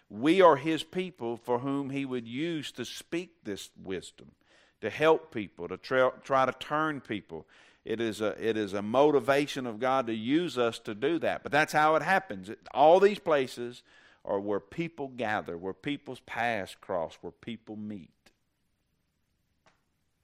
We 0.08 0.40
are 0.40 0.56
His 0.56 0.82
people 0.82 1.36
for 1.36 1.58
whom 1.58 1.90
He 1.90 2.04
would 2.04 2.26
use 2.26 2.72
to 2.72 2.84
speak 2.84 3.44
this 3.44 3.70
wisdom, 3.80 4.32
to 4.80 4.88
help 4.90 5.32
people, 5.32 5.68
to 5.68 5.76
try, 5.76 6.46
to 6.46 6.54
turn 6.58 7.00
people. 7.00 7.46
It 7.84 8.00
is, 8.00 8.20
a, 8.20 8.34
it 8.44 8.56
is 8.56 8.72
a 8.72 8.82
motivation 8.82 9.66
of 9.66 9.78
God 9.78 10.08
to 10.08 10.14
use 10.14 10.58
us 10.58 10.78
to 10.80 10.94
do 10.94 11.20
that. 11.20 11.42
But 11.42 11.52
that's 11.52 11.72
how 11.72 11.94
it 11.94 12.02
happens. 12.02 12.50
All 12.74 12.98
these 12.98 13.20
places 13.20 13.82
are 14.24 14.40
where 14.40 14.58
people 14.58 15.08
gather, 15.08 15.56
where 15.56 15.72
people's 15.72 16.20
paths 16.20 16.76
cross, 16.80 17.16
where 17.20 17.30
people 17.30 17.76
meet. 17.76 18.10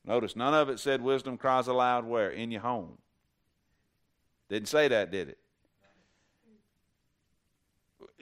Notice 0.05 0.35
none 0.35 0.55
of 0.55 0.69
it 0.69 0.81
said 0.81 1.03
wisdom 1.03 1.39
cries 1.39 1.69
aloud 1.69 2.05
where? 2.05 2.31
In 2.31 2.51
your 2.51 2.63
home. 2.63 2.99
Didn't 4.49 4.69
say 4.69 4.89
that, 4.89 5.13
did 5.13 5.29
it? 5.29 5.39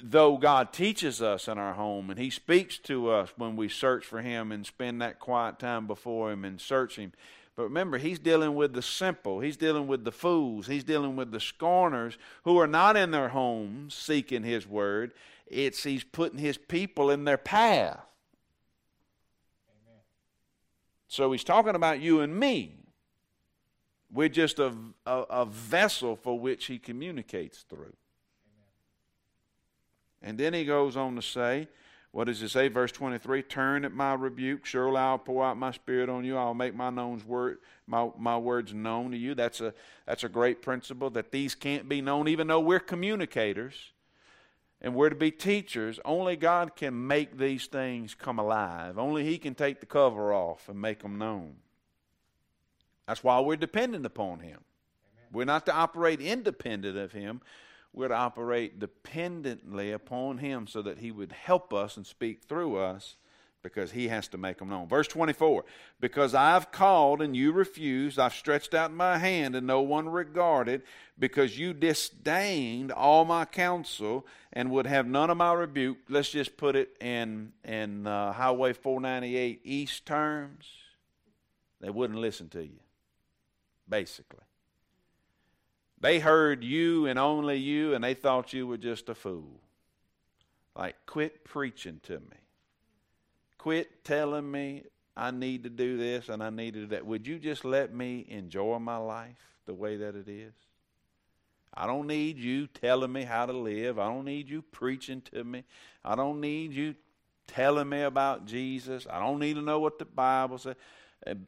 Though 0.02 0.38
God 0.38 0.72
teaches 0.72 1.20
us 1.20 1.48
in 1.48 1.58
our 1.58 1.74
home 1.74 2.10
and 2.10 2.18
He 2.18 2.30
speaks 2.30 2.78
to 2.78 3.10
us 3.10 3.32
when 3.36 3.56
we 3.56 3.68
search 3.68 4.04
for 4.04 4.22
Him 4.22 4.52
and 4.52 4.64
spend 4.66 5.02
that 5.02 5.18
quiet 5.18 5.58
time 5.58 5.86
before 5.86 6.32
Him 6.32 6.44
and 6.44 6.60
search 6.60 6.96
Him. 6.96 7.12
But 7.56 7.64
remember, 7.64 7.98
He's 7.98 8.18
dealing 8.18 8.54
with 8.54 8.72
the 8.72 8.82
simple. 8.82 9.40
He's 9.40 9.56
dealing 9.56 9.86
with 9.86 10.04
the 10.04 10.12
fools. 10.12 10.66
He's 10.66 10.84
dealing 10.84 11.16
with 11.16 11.32
the 11.32 11.40
scorners 11.40 12.16
who 12.44 12.58
are 12.58 12.66
not 12.66 12.96
in 12.96 13.10
their 13.10 13.30
homes 13.30 13.94
seeking 13.94 14.42
His 14.42 14.66
word. 14.66 15.12
It's 15.46 15.82
He's 15.82 16.04
putting 16.04 16.38
His 16.38 16.56
people 16.56 17.10
in 17.10 17.24
their 17.24 17.38
path. 17.38 18.00
So 21.10 21.32
he's 21.32 21.42
talking 21.42 21.74
about 21.74 22.00
you 22.00 22.20
and 22.20 22.38
me. 22.38 22.76
We're 24.12 24.28
just 24.28 24.60
a, 24.60 24.72
a, 25.04 25.16
a 25.28 25.44
vessel 25.44 26.14
for 26.14 26.38
which 26.38 26.66
he 26.66 26.78
communicates 26.78 27.64
through. 27.68 27.94
And 30.22 30.36
then 30.38 30.52
he 30.54 30.64
goes 30.64 30.96
on 30.96 31.16
to 31.16 31.22
say, 31.22 31.68
what 32.12 32.24
does 32.24 32.42
it 32.42 32.48
say? 32.48 32.68
Verse 32.68 32.90
23 32.92 33.42
Turn 33.42 33.84
at 33.84 33.92
my 33.92 34.14
rebuke. 34.14 34.66
Surely 34.66 34.96
I'll 34.96 35.18
pour 35.18 35.44
out 35.44 35.56
my 35.56 35.70
spirit 35.70 36.08
on 36.08 36.24
you. 36.24 36.36
I'll 36.36 36.54
make 36.54 36.74
my, 36.74 36.90
knowns 36.90 37.24
word, 37.24 37.58
my, 37.86 38.10
my 38.18 38.36
words 38.36 38.74
known 38.74 39.12
to 39.12 39.16
you. 39.16 39.34
That's 39.34 39.60
a, 39.60 39.72
that's 40.06 40.24
a 40.24 40.28
great 40.28 40.60
principle 40.60 41.10
that 41.10 41.30
these 41.30 41.54
can't 41.54 41.88
be 41.88 42.00
known, 42.00 42.26
even 42.26 42.48
though 42.48 42.60
we're 42.60 42.80
communicators 42.80 43.92
and 44.80 44.94
we're 44.94 45.10
to 45.10 45.14
be 45.14 45.30
teachers, 45.30 46.00
only 46.04 46.36
God 46.36 46.74
can 46.74 47.06
make 47.06 47.36
these 47.36 47.66
things 47.66 48.14
come 48.14 48.38
alive. 48.38 48.98
Only 48.98 49.24
He 49.24 49.38
can 49.38 49.54
take 49.54 49.80
the 49.80 49.86
cover 49.86 50.32
off 50.32 50.68
and 50.68 50.80
make 50.80 51.02
them 51.02 51.18
known. 51.18 51.56
That's 53.06 53.22
why 53.22 53.40
we're 53.40 53.56
dependent 53.56 54.06
upon 54.06 54.40
Him. 54.40 54.58
Amen. 54.58 55.28
We're 55.32 55.44
not 55.44 55.66
to 55.66 55.74
operate 55.74 56.20
independent 56.20 56.96
of 56.96 57.12
Him. 57.12 57.40
We're 57.92 58.12
operate 58.12 58.78
dependently 58.78 59.92
upon 59.92 60.38
Him 60.38 60.66
so 60.66 60.82
that 60.82 60.98
He 60.98 61.10
would 61.10 61.32
help 61.32 61.72
us 61.72 61.96
and 61.96 62.06
speak 62.06 62.44
through 62.44 62.76
us 62.76 63.16
because 63.62 63.92
he 63.92 64.08
has 64.08 64.28
to 64.28 64.38
make 64.38 64.58
them 64.58 64.68
known. 64.68 64.88
Verse 64.88 65.08
24 65.08 65.64
Because 66.00 66.34
I've 66.34 66.70
called 66.70 67.20
and 67.20 67.36
you 67.36 67.52
refused, 67.52 68.18
I've 68.18 68.34
stretched 68.34 68.74
out 68.74 68.92
my 68.92 69.18
hand 69.18 69.54
and 69.54 69.66
no 69.66 69.80
one 69.82 70.08
regarded, 70.08 70.82
because 71.18 71.58
you 71.58 71.74
disdained 71.74 72.92
all 72.92 73.24
my 73.24 73.44
counsel 73.44 74.26
and 74.52 74.70
would 74.70 74.86
have 74.86 75.06
none 75.06 75.30
of 75.30 75.36
my 75.36 75.52
rebuke. 75.52 75.98
Let's 76.08 76.30
just 76.30 76.56
put 76.56 76.76
it 76.76 76.96
in, 77.00 77.52
in 77.64 78.06
uh, 78.06 78.32
Highway 78.32 78.72
498 78.72 79.60
East 79.64 80.06
terms. 80.06 80.66
They 81.80 81.90
wouldn't 81.90 82.18
listen 82.18 82.48
to 82.50 82.62
you, 82.62 82.80
basically. 83.88 84.44
They 86.00 86.18
heard 86.18 86.64
you 86.64 87.06
and 87.06 87.18
only 87.18 87.56
you, 87.56 87.94
and 87.94 88.02
they 88.02 88.14
thought 88.14 88.52
you 88.52 88.66
were 88.66 88.78
just 88.78 89.08
a 89.08 89.14
fool. 89.14 89.60
Like, 90.74 90.96
quit 91.06 91.44
preaching 91.44 92.00
to 92.04 92.20
me 92.20 92.40
quit 93.60 94.04
telling 94.04 94.50
me 94.50 94.82
I 95.14 95.30
need 95.30 95.64
to 95.64 95.68
do 95.68 95.98
this 95.98 96.30
and 96.30 96.42
I 96.42 96.48
need 96.48 96.72
to 96.74 96.80
do 96.80 96.86
that. 96.88 97.04
Would 97.04 97.26
you 97.26 97.38
just 97.38 97.62
let 97.62 97.92
me 97.92 98.24
enjoy 98.30 98.78
my 98.78 98.96
life 98.96 99.36
the 99.66 99.74
way 99.74 99.98
that 99.98 100.14
it 100.14 100.28
is? 100.28 100.54
I 101.74 101.86
don't 101.86 102.06
need 102.06 102.38
you 102.38 102.68
telling 102.68 103.12
me 103.12 103.24
how 103.24 103.44
to 103.44 103.52
live. 103.52 103.98
I 103.98 104.06
don't 104.06 104.24
need 104.24 104.48
you 104.48 104.62
preaching 104.62 105.20
to 105.32 105.44
me. 105.44 105.64
I 106.02 106.14
don't 106.14 106.40
need 106.40 106.72
you 106.72 106.94
telling 107.46 107.90
me 107.90 108.00
about 108.00 108.46
Jesus. 108.46 109.06
I 109.10 109.20
don't 109.20 109.38
need 109.38 109.54
to 109.54 109.62
know 109.62 109.78
what 109.78 109.98
the 109.98 110.06
Bible 110.06 110.56
says. 110.56 110.76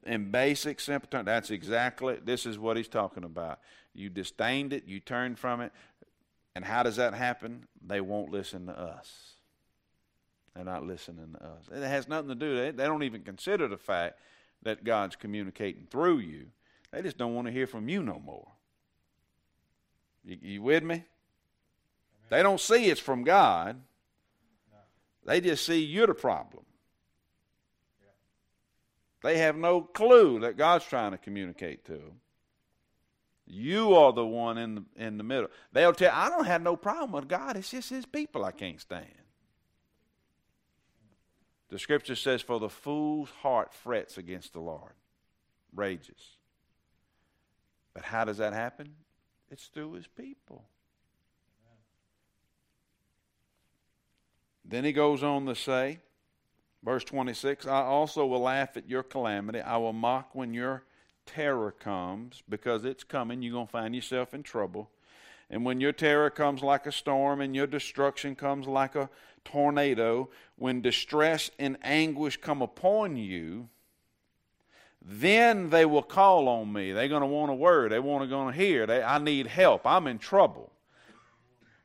In 0.05 0.31
basic, 0.31 0.81
simple 0.81 1.09
terms, 1.09 1.25
that's 1.25 1.51
exactly, 1.51 2.19
this 2.23 2.45
is 2.45 2.59
what 2.59 2.77
he's 2.77 2.89
talking 2.89 3.25
about. 3.25 3.59
You 3.95 4.09
disdained 4.09 4.73
it, 4.73 4.85
you 4.87 5.01
turned 5.01 5.39
from 5.39 5.61
it, 5.61 5.73
and 6.55 6.65
how 6.65 6.83
does 6.83 6.97
that 6.97 7.15
happen? 7.15 7.67
They 7.87 8.01
won't 8.01 8.31
listen 8.31 8.67
to 8.67 8.79
us. 8.79 9.33
They're 10.55 10.65
not 10.65 10.85
listening 10.85 11.35
to 11.35 11.45
us. 11.45 11.65
It 11.73 11.83
has 11.83 12.09
nothing 12.09 12.29
to 12.29 12.35
do 12.35 12.55
with 12.55 12.65
it. 12.65 12.77
They 12.77 12.85
don't 12.85 13.03
even 13.03 13.23
consider 13.23 13.69
the 13.69 13.79
fact 13.79 14.19
that 14.63 14.85
God's 14.85 15.17
communicating 15.17 15.87
through 15.91 16.19
you. 16.19 16.47
They 16.91 17.03
just 17.03 17.17
don't 17.17 17.35
want 17.35 17.47
to 17.47 17.53
hear 17.53 17.67
from 17.67 17.89
you 17.89 18.03
no 18.03 18.19
more. 18.19 18.49
You, 20.25 20.39
you 20.41 20.63
with 20.63 20.85
me? 20.85 21.05
They 22.29 22.43
don't 22.43 22.61
see 22.61 22.87
it's 22.87 23.01
from 23.01 23.25
God. 23.25 23.81
They 25.25 25.41
just 25.41 25.65
see 25.65 25.83
you're 25.83 26.07
the 26.07 26.15
problem. 26.15 26.65
They 29.23 29.39
have 29.39 29.57
no 29.57 29.81
clue 29.81 30.41
that 30.41 30.57
God's 30.57 30.85
trying 30.85 31.13
to 31.13 31.19
communicate 31.19 31.85
to 31.87 31.93
them. 31.93 32.21
You 33.47 33.95
are 33.95 34.13
the 34.13 34.25
one 34.25 34.57
in 34.59 34.75
the 34.77 34.85
in 34.97 35.19
the 35.19 35.25
middle. 35.25 35.49
They'll 35.73 35.93
tell 35.93 36.13
I 36.15 36.29
don't 36.29 36.47
have 36.47 36.63
no 36.63 36.77
problem 36.77 37.13
with 37.13 37.29
God. 37.29 37.57
It's 37.57 37.71
just 37.71 37.91
his 37.91 38.07
people 38.07 38.45
I 38.45 38.53
can't 38.53 38.81
stand. 38.81 39.07
The 41.69 41.79
scripture 41.79 42.15
says, 42.15 42.43
For 42.43 42.61
the 42.61 42.69
fool's 42.69 43.31
heart 43.41 43.73
frets 43.73 44.19
against 44.19 44.53
the 44.53 44.61
Lord, 44.61 44.93
rages. 45.75 46.37
But 47.95 48.05
how 48.05 48.25
does 48.25 48.39
that 48.39 48.53
happen? 48.53 48.95
It's 49.51 49.67
through 49.67 49.93
his 49.95 50.07
people. 50.07 50.65
Then 54.65 54.85
he 54.85 54.93
goes 54.93 55.23
on 55.23 55.47
to 55.47 55.55
say, 55.55 55.99
verse 56.85 57.05
26 57.05 57.67
I 57.67 57.83
also 57.83 58.27
will 58.27 58.41
laugh 58.41 58.77
at 58.77 58.89
your 58.89 59.03
calamity. 59.03 59.61
I 59.61 59.77
will 59.77 59.93
mock 59.93 60.35
when 60.35 60.55
your 60.55 60.85
terror 61.27 61.71
comes, 61.71 62.43
because 62.49 62.85
it's 62.85 63.05
coming. 63.05 63.43
You're 63.43 63.53
going 63.53 63.67
to 63.67 63.73
find 63.73 63.95
yourself 63.95 64.35
in 64.35 64.43
trouble. 64.43 64.91
And 65.51 65.65
when 65.65 65.81
your 65.81 65.93
terror 65.93 66.31
comes 66.31 66.63
like 66.63 66.87
a 66.87 66.93
storm 66.93 67.41
and 67.41 67.55
your 67.55 67.67
destruction 67.67 68.35
comes 68.35 68.67
like 68.67 68.95
a 68.95 69.11
tornado, 69.45 70.31
when 70.57 70.81
distress 70.81 71.51
and 71.59 71.77
anguish 71.83 72.39
come 72.39 72.63
upon 72.63 73.17
you, 73.17 73.69
then 75.05 75.71
they 75.71 75.85
will 75.85 76.03
call 76.03 76.49
on 76.49 76.73
me. 76.73 76.93
They're 76.93 77.09
going 77.09 77.21
to 77.21 77.27
want 77.27 77.51
a 77.51 77.55
word. 77.55 77.93
They 77.93 77.99
want 77.99 78.25
to 78.25 78.29
go 78.29 78.51
to 78.51 78.57
hear. 78.57 78.87
They, 78.87 79.03
I 79.03 79.19
need 79.19 79.47
help. 79.47 79.87
I'm 79.87 80.07
in 80.07 80.19
trouble. 80.19 80.72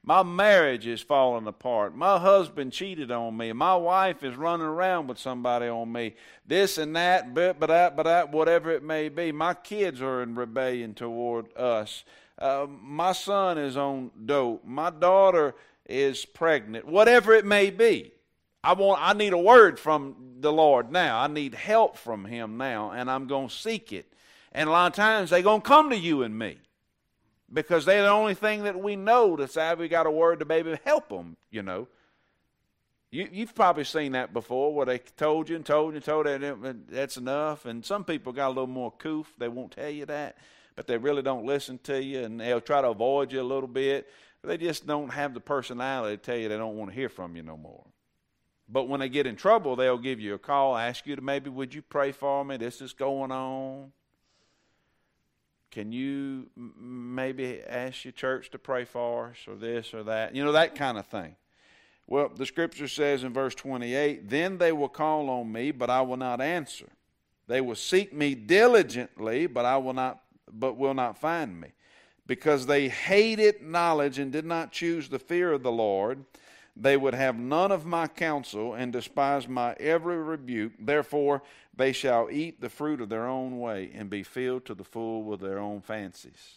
My 0.07 0.23
marriage 0.23 0.87
is 0.87 1.01
falling 1.01 1.47
apart. 1.47 1.93
My 1.93 2.17
husband 2.17 2.71
cheated 2.71 3.11
on 3.11 3.35
me. 3.35 3.51
My 3.51 3.75
wife 3.75 4.23
is 4.23 4.37
running 4.37 4.65
around 4.65 5.07
with 5.07 5.17
somebody 5.17 5.67
on 5.67 5.91
me. 5.91 6.15
This 6.45 6.77
and 6.77 6.95
that, 6.95 7.33
but, 7.33 7.59
but 7.59 7.67
that, 7.67 7.97
but 7.97 8.03
that, 8.03 8.31
whatever 8.31 8.71
it 8.71 8.83
may 8.83 9.09
be. 9.09 9.33
My 9.33 9.53
kids 9.53 10.01
are 10.01 10.23
in 10.23 10.33
rebellion 10.35 10.93
toward 10.93 11.47
us. 11.57 12.05
Uh, 12.39 12.67
my 12.69 13.11
son 13.11 13.57
is 13.57 13.75
on 13.75 14.11
dope. 14.25 14.63
My 14.63 14.91
daughter 14.91 15.55
is 15.85 16.23
pregnant, 16.23 16.87
whatever 16.87 17.33
it 17.33 17.43
may 17.43 17.69
be. 17.69 18.13
I 18.63 18.73
want 18.73 19.01
I 19.03 19.11
need 19.11 19.33
a 19.33 19.37
word 19.37 19.77
from 19.77 20.35
the 20.39 20.53
Lord 20.53 20.89
now. 20.89 21.19
I 21.19 21.27
need 21.27 21.53
help 21.53 21.97
from 21.97 22.23
him 22.23 22.55
now 22.55 22.91
and 22.91 23.11
I'm 23.11 23.27
going 23.27 23.49
to 23.49 23.53
seek 23.53 23.91
it. 23.91 24.13
And 24.53 24.69
a 24.69 24.71
lot 24.71 24.87
of 24.87 24.95
times 24.95 25.31
they're 25.31 25.41
going 25.41 25.59
to 25.59 25.67
come 25.67 25.89
to 25.89 25.97
you 25.97 26.23
and 26.23 26.39
me. 26.39 26.59
Because 27.51 27.85
they're 27.85 28.03
the 28.03 28.09
only 28.09 28.33
thing 28.33 28.63
that 28.63 28.77
we 28.77 28.95
know 28.95 29.35
to 29.37 29.47
say 29.47 29.73
we 29.75 29.87
got 29.87 30.05
a 30.05 30.11
word 30.11 30.39
to 30.39 30.45
maybe 30.45 30.77
help 30.83 31.09
them, 31.09 31.37
you 31.49 31.63
know. 31.63 31.87
You, 33.09 33.29
you've 33.31 33.55
probably 33.55 33.85
seen 33.85 34.11
that 34.11 34.33
before 34.33 34.73
where 34.73 34.85
they 34.85 34.97
told 34.97 35.47
you 35.47 35.55
and 35.55 35.65
told 35.65 35.93
you 35.93 35.97
and 35.97 36.03
told 36.03 36.27
you 36.27 36.83
that's 36.89 37.15
enough. 37.15 37.65
And 37.65 37.85
some 37.85 38.03
people 38.03 38.33
got 38.33 38.47
a 38.47 38.49
little 38.49 38.67
more 38.67 38.91
coof. 38.91 39.33
They 39.37 39.47
won't 39.47 39.71
tell 39.71 39.89
you 39.89 40.05
that, 40.07 40.37
but 40.75 40.87
they 40.87 40.97
really 40.97 41.21
don't 41.21 41.45
listen 41.45 41.79
to 41.83 42.03
you 42.03 42.23
and 42.23 42.39
they'll 42.39 42.59
try 42.59 42.81
to 42.81 42.89
avoid 42.89 43.31
you 43.31 43.41
a 43.41 43.43
little 43.43 43.69
bit. 43.69 44.09
They 44.43 44.57
just 44.57 44.85
don't 44.85 45.09
have 45.09 45.33
the 45.33 45.39
personality 45.39 46.17
to 46.17 46.23
tell 46.23 46.37
you 46.37 46.49
they 46.49 46.57
don't 46.57 46.75
want 46.75 46.91
to 46.91 46.95
hear 46.95 47.09
from 47.09 47.35
you 47.35 47.43
no 47.43 47.57
more. 47.57 47.85
But 48.69 48.89
when 48.89 48.99
they 48.99 49.09
get 49.09 49.25
in 49.25 49.37
trouble, 49.37 49.75
they'll 49.75 49.97
give 49.97 50.19
you 50.19 50.33
a 50.33 50.39
call, 50.39 50.75
ask 50.75 51.07
you 51.07 51.15
to 51.15 51.21
maybe, 51.21 51.49
would 51.49 51.73
you 51.73 51.81
pray 51.81 52.11
for 52.11 52.43
me? 52.43 52.57
This 52.57 52.81
is 52.81 52.91
going 52.93 53.31
on. 53.31 53.93
Can 55.71 55.91
you 55.91 56.49
maybe 56.55 57.61
ask 57.61 58.05
your 58.05 58.13
church 58.13 58.49
to 58.51 58.59
pray 58.59 58.85
for 58.85 59.29
us 59.29 59.37
or 59.47 59.55
this 59.55 59.93
or 59.93 60.03
that? 60.03 60.35
You 60.35 60.43
know, 60.43 60.53
that 60.53 60.75
kind 60.75 60.97
of 60.97 61.05
thing. 61.05 61.35
Well, 62.07 62.29
the 62.29 62.45
scripture 62.45 62.87
says 62.87 63.23
in 63.23 63.33
verse 63.33 63.53
28 63.53 64.29
Then 64.29 64.57
they 64.57 64.71
will 64.71 64.89
call 64.89 65.29
on 65.29 65.51
me, 65.51 65.71
but 65.71 65.89
I 65.89 66.01
will 66.01 66.17
not 66.17 66.39
answer. 66.39 66.87
They 67.47 67.61
will 67.61 67.75
seek 67.75 68.13
me 68.13 68.35
diligently, 68.35 69.47
but 69.47 69.65
I 69.65 69.77
will 69.77 69.93
not 69.93 70.21
but 70.49 70.77
will 70.77 70.93
not 70.93 71.17
find 71.17 71.59
me. 71.59 71.69
Because 72.25 72.65
they 72.65 72.89
hated 72.89 73.61
knowledge 73.61 74.19
and 74.19 74.31
did 74.31 74.45
not 74.45 74.71
choose 74.71 75.09
the 75.09 75.19
fear 75.19 75.53
of 75.53 75.63
the 75.63 75.71
Lord, 75.71 76.25
they 76.75 76.95
would 76.95 77.13
have 77.13 77.37
none 77.37 77.71
of 77.71 77.85
my 77.85 78.07
counsel 78.07 78.73
and 78.73 78.93
despise 78.93 79.47
my 79.47 79.73
every 79.73 80.17
rebuke. 80.17 80.73
Therefore, 80.79 81.41
they 81.77 81.91
shall 81.91 82.27
eat 82.31 82.59
the 82.59 82.69
fruit 82.69 82.99
of 83.01 83.09
their 83.09 83.27
own 83.27 83.59
way 83.59 83.91
and 83.93 84.09
be 84.09 84.23
filled 84.23 84.65
to 84.65 84.73
the 84.73 84.83
full 84.83 85.23
with 85.23 85.39
their 85.39 85.59
own 85.59 85.81
fancies. 85.81 86.55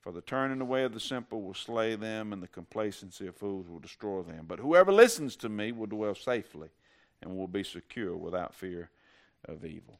For 0.00 0.10
the 0.10 0.22
turning 0.22 0.62
away 0.62 0.84
of 0.84 0.94
the 0.94 1.00
simple 1.00 1.42
will 1.42 1.54
slay 1.54 1.94
them, 1.94 2.32
and 2.32 2.42
the 2.42 2.48
complacency 2.48 3.26
of 3.26 3.36
fools 3.36 3.68
will 3.68 3.78
destroy 3.78 4.22
them. 4.22 4.46
But 4.48 4.58
whoever 4.58 4.90
listens 4.90 5.36
to 5.36 5.50
me 5.50 5.70
will 5.70 5.86
dwell 5.86 6.14
safely 6.14 6.70
and 7.20 7.36
will 7.36 7.48
be 7.48 7.62
secure 7.62 8.16
without 8.16 8.54
fear 8.54 8.90
of 9.44 9.64
evil. 9.64 9.98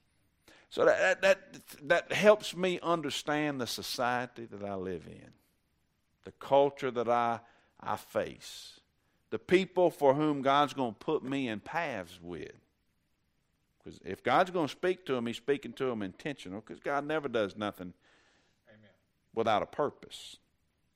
So 0.70 0.84
that, 0.84 1.20
that, 1.22 1.38
that 1.82 2.12
helps 2.12 2.56
me 2.56 2.78
understand 2.82 3.60
the 3.60 3.66
society 3.66 4.46
that 4.46 4.62
I 4.62 4.74
live 4.74 5.06
in, 5.06 5.30
the 6.24 6.32
culture 6.32 6.90
that 6.90 7.08
I, 7.08 7.40
I 7.80 7.96
face, 7.96 8.80
the 9.30 9.38
people 9.38 9.90
for 9.90 10.14
whom 10.14 10.42
God's 10.42 10.74
going 10.74 10.92
to 10.92 10.98
put 10.98 11.22
me 11.22 11.48
in 11.48 11.60
paths 11.60 12.18
with. 12.22 12.52
Because 13.88 14.00
if 14.04 14.22
God's 14.22 14.50
going 14.50 14.66
to 14.66 14.72
speak 14.72 15.06
to 15.06 15.14
them, 15.14 15.26
He's 15.26 15.36
speaking 15.36 15.72
to 15.74 15.86
them 15.86 16.02
intentional, 16.02 16.60
because 16.60 16.80
God 16.80 17.06
never 17.06 17.28
does 17.28 17.56
nothing 17.56 17.94
Amen. 18.68 18.90
without 19.34 19.62
a 19.62 19.66
purpose. 19.66 20.36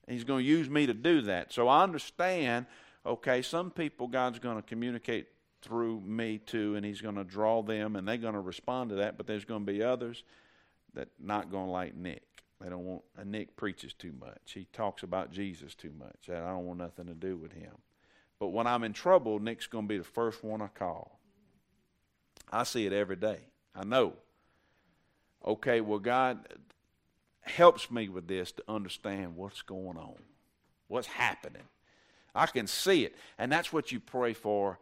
He's 0.07 0.23
going 0.23 0.43
to 0.43 0.49
use 0.49 0.69
me 0.69 0.85
to 0.85 0.93
do 0.93 1.21
that. 1.21 1.53
So 1.53 1.67
I 1.67 1.83
understand, 1.83 2.65
okay, 3.05 3.41
some 3.41 3.71
people 3.71 4.07
God's 4.07 4.39
going 4.39 4.57
to 4.57 4.61
communicate 4.61 5.27
through 5.61 6.01
me 6.01 6.39
too, 6.39 6.75
and 6.75 6.85
he's 6.85 7.01
going 7.01 7.15
to 7.15 7.23
draw 7.23 7.63
them, 7.63 7.95
and 7.95 8.07
they're 8.07 8.17
going 8.17 8.33
to 8.33 8.39
respond 8.39 8.89
to 8.89 8.97
that. 8.97 9.17
But 9.17 9.27
there's 9.27 9.45
going 9.45 9.65
to 9.65 9.71
be 9.71 9.81
others 9.81 10.23
that 10.93 11.07
not 11.19 11.51
going 11.51 11.65
to 11.65 11.71
like 11.71 11.95
Nick. 11.95 12.23
They 12.61 12.69
don't 12.69 12.85
want. 12.85 13.01
Uh, 13.19 13.23
Nick 13.25 13.55
preaches 13.55 13.93
too 13.93 14.13
much. 14.19 14.53
He 14.53 14.67
talks 14.71 15.03
about 15.03 15.31
Jesus 15.31 15.73
too 15.73 15.93
much. 15.97 16.29
I 16.29 16.39
don't 16.39 16.65
want 16.65 16.79
nothing 16.79 17.07
to 17.07 17.13
do 17.13 17.37
with 17.37 17.53
him. 17.53 17.73
But 18.39 18.49
when 18.49 18.67
I'm 18.67 18.83
in 18.83 18.93
trouble, 18.93 19.39
Nick's 19.39 19.67
going 19.67 19.85
to 19.85 19.89
be 19.89 19.97
the 19.97 20.03
first 20.03 20.43
one 20.43 20.61
I 20.61 20.67
call. 20.67 21.19
I 22.53 22.63
see 22.63 22.85
it 22.85 22.93
every 22.93 23.15
day. 23.15 23.39
I 23.75 23.83
know. 23.83 24.13
Okay, 25.43 25.81
well, 25.81 25.99
God 25.99 26.47
helps 27.41 27.89
me 27.89 28.07
with 28.07 28.27
this 28.27 28.51
to 28.53 28.63
understand 28.67 29.35
what's 29.35 29.63
going 29.63 29.97
on, 29.97 30.15
what's 30.87 31.07
happening. 31.07 31.63
I 32.35 32.45
can 32.45 32.67
see 32.67 33.05
it. 33.05 33.15
And 33.37 33.51
that's 33.51 33.73
what 33.73 33.91
you 33.91 33.99
pray 33.99 34.33
for 34.33 34.79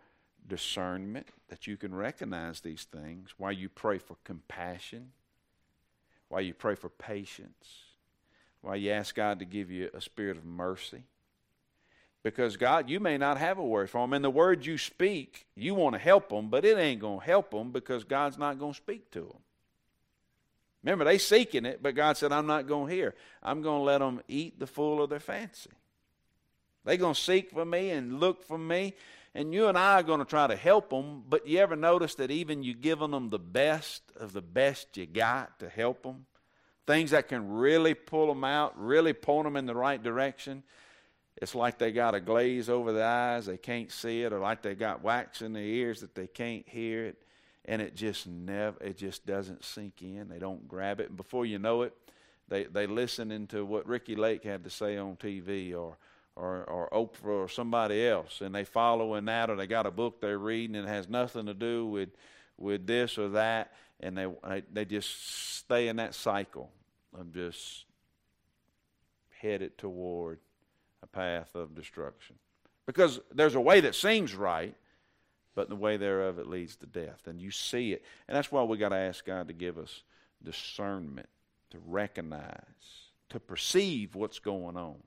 discernment, 0.47 1.27
that 1.47 1.65
you 1.65 1.77
can 1.77 1.95
recognize 1.95 2.59
these 2.59 2.83
things, 2.83 3.33
why 3.37 3.51
you 3.51 3.69
pray 3.69 3.97
for 3.97 4.17
compassion, 4.25 5.11
why 6.27 6.41
you 6.41 6.53
pray 6.53 6.75
for 6.75 6.89
patience, 6.89 7.85
why 8.61 8.75
you 8.75 8.91
ask 8.91 9.15
God 9.15 9.39
to 9.39 9.45
give 9.45 9.71
you 9.71 9.89
a 9.93 10.01
spirit 10.01 10.37
of 10.37 10.45
mercy. 10.45 11.03
Because 12.23 12.55
God, 12.55 12.89
you 12.89 12.99
may 12.99 13.17
not 13.17 13.37
have 13.37 13.57
a 13.57 13.65
word 13.65 13.89
for 13.89 14.01
them. 14.01 14.13
And 14.13 14.23
the 14.23 14.29
word 14.29 14.65
you 14.65 14.77
speak, 14.77 15.47
you 15.55 15.73
want 15.73 15.95
to 15.95 15.99
help 15.99 16.29
them, 16.29 16.49
but 16.49 16.65
it 16.65 16.77
ain't 16.77 17.01
going 17.01 17.19
to 17.19 17.25
help 17.25 17.51
them 17.51 17.71
because 17.71 18.03
God's 18.03 18.37
not 18.37 18.59
going 18.59 18.73
to 18.73 18.77
speak 18.77 19.09
to 19.11 19.21
them. 19.21 19.39
Remember, 20.83 21.05
they 21.05 21.17
seeking 21.17 21.65
it, 21.65 21.81
but 21.81 21.95
God 21.95 22.17
said, 22.17 22.31
I'm 22.31 22.47
not 22.47 22.67
going 22.67 22.89
to 22.89 22.93
hear. 22.93 23.15
I'm 23.41 23.61
going 23.61 23.79
to 23.79 23.83
let 23.83 23.99
them 23.99 24.21
eat 24.27 24.59
the 24.59 24.67
fool 24.67 25.01
of 25.03 25.09
their 25.09 25.19
fancy. 25.19 25.69
They're 26.85 26.97
going 26.97 27.13
to 27.13 27.21
seek 27.21 27.51
for 27.51 27.65
me 27.65 27.91
and 27.91 28.19
look 28.19 28.43
for 28.43 28.57
me, 28.57 28.95
and 29.35 29.53
you 29.53 29.67
and 29.67 29.77
I 29.77 29.99
are 29.99 30.03
going 30.03 30.19
to 30.19 30.25
try 30.25 30.47
to 30.47 30.55
help 30.55 30.89
them, 30.89 31.23
but 31.29 31.47
you 31.47 31.59
ever 31.59 31.75
notice 31.75 32.15
that 32.15 32.31
even 32.31 32.63
you 32.63 32.73
giving 32.73 33.11
them 33.11 33.29
the 33.29 33.39
best 33.39 34.01
of 34.15 34.33
the 34.33 34.41
best 34.41 34.97
you 34.97 35.05
got 35.05 35.59
to 35.59 35.69
help 35.69 36.03
them? 36.03 36.25
Things 36.87 37.11
that 37.11 37.27
can 37.27 37.47
really 37.53 37.93
pull 37.93 38.27
them 38.27 38.43
out, 38.43 38.73
really 38.75 39.13
point 39.13 39.45
them 39.45 39.55
in 39.55 39.67
the 39.67 39.75
right 39.75 40.01
direction. 40.01 40.63
It's 41.37 41.55
like 41.55 41.77
they 41.77 41.91
got 41.91 42.15
a 42.15 42.19
glaze 42.19 42.69
over 42.69 42.91
the 42.91 43.03
eyes, 43.03 43.45
they 43.45 43.57
can't 43.57 43.91
see 43.91 44.23
it, 44.23 44.33
or 44.33 44.39
like 44.39 44.61
they 44.61 44.75
got 44.75 45.03
wax 45.03 45.41
in 45.41 45.53
their 45.53 45.63
ears 45.63 46.01
that 46.01 46.13
they 46.13 46.27
can't 46.27 46.67
hear 46.67 47.05
it, 47.05 47.23
and 47.65 47.81
it 47.81 47.95
just 47.95 48.27
never, 48.27 48.77
it 48.83 48.97
just 48.97 49.25
doesn't 49.25 49.63
sink 49.63 50.01
in. 50.01 50.27
They 50.29 50.39
don't 50.39 50.67
grab 50.67 50.99
it, 50.99 51.07
and 51.07 51.17
before 51.17 51.45
you 51.45 51.57
know 51.57 51.83
it, 51.83 51.93
they 52.47 52.65
they 52.65 52.85
listening 52.85 53.47
to 53.47 53.65
what 53.65 53.87
Ricki 53.87 54.15
Lake 54.15 54.43
had 54.43 54.63
to 54.65 54.69
say 54.69 54.97
on 54.97 55.15
TV, 55.15 55.73
or 55.75 55.97
or, 56.35 56.63
or 56.63 56.89
Oprah 56.91 57.43
or 57.43 57.49
somebody 57.49 58.07
else, 58.07 58.41
and 58.41 58.53
they 58.53 58.63
follow 58.63 59.15
in 59.15 59.25
that, 59.25 59.49
or 59.49 59.55
they 59.55 59.67
got 59.67 59.85
a 59.85 59.91
book 59.91 60.21
they're 60.21 60.37
reading 60.37 60.75
and 60.75 60.87
it 60.87 60.91
has 60.91 61.09
nothing 61.09 61.45
to 61.45 61.53
do 61.53 61.85
with 61.85 62.09
with 62.57 62.85
this 62.85 63.17
or 63.17 63.29
that, 63.29 63.73
and 63.99 64.17
they 64.17 64.27
they 64.71 64.85
just 64.85 65.55
stay 65.57 65.87
in 65.87 65.97
that 65.97 66.13
cycle 66.13 66.69
of 67.17 67.33
just 67.33 67.85
headed 69.41 69.77
toward 69.77 70.39
a 71.03 71.07
path 71.07 71.55
of 71.55 71.75
destruction. 71.75 72.35
Because 72.85 73.19
there's 73.33 73.55
a 73.55 73.61
way 73.61 73.81
that 73.81 73.95
seems 73.95 74.35
right, 74.35 74.75
but 75.55 75.69
the 75.69 75.75
way 75.75 75.97
thereof 75.97 76.39
it 76.39 76.47
leads 76.47 76.75
to 76.77 76.85
death. 76.85 77.27
And 77.27 77.41
you 77.41 77.51
see 77.51 77.93
it. 77.93 78.03
And 78.27 78.35
that's 78.35 78.51
why 78.51 78.63
we 78.63 78.77
got 78.77 78.89
to 78.89 78.95
ask 78.95 79.25
God 79.25 79.47
to 79.47 79.53
give 79.53 79.77
us 79.77 80.03
discernment, 80.43 81.29
to 81.71 81.77
recognize, 81.85 83.11
to 83.29 83.39
perceive 83.39 84.15
what's 84.15 84.39
going 84.39 84.77
on 84.77 84.97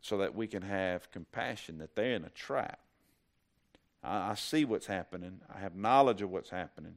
so 0.00 0.18
that 0.18 0.34
we 0.34 0.46
can 0.46 0.62
have 0.62 1.10
compassion 1.10 1.78
that 1.78 1.94
they're 1.94 2.14
in 2.14 2.24
a 2.24 2.30
trap. 2.30 2.80
I, 4.02 4.30
I 4.30 4.34
see 4.34 4.64
what's 4.64 4.86
happening, 4.86 5.40
I 5.54 5.60
have 5.60 5.76
knowledge 5.76 6.22
of 6.22 6.30
what's 6.30 6.50
happening. 6.50 6.96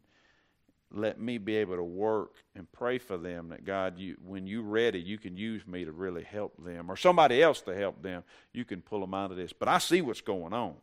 Let 0.95 1.19
me 1.19 1.37
be 1.37 1.57
able 1.57 1.75
to 1.75 1.83
work 1.83 2.35
and 2.55 2.71
pray 2.71 2.99
for 2.99 3.17
them 3.17 3.49
that 3.49 3.65
God, 3.65 3.99
you, 3.99 4.15
when 4.25 4.47
you're 4.47 4.63
ready, 4.63 4.99
you 4.99 5.17
can 5.17 5.35
use 5.35 5.67
me 5.67 5.83
to 5.83 5.91
really 5.91 6.23
help 6.23 6.53
them 6.63 6.89
or 6.89 6.95
somebody 6.95 7.43
else 7.43 7.59
to 7.61 7.75
help 7.75 8.01
them. 8.01 8.23
You 8.53 8.63
can 8.63 8.81
pull 8.81 9.01
them 9.01 9.13
out 9.13 9.31
of 9.31 9.37
this. 9.37 9.51
But 9.51 9.67
I 9.67 9.77
see 9.79 10.01
what's 10.01 10.21
going 10.21 10.53
on. 10.53 10.75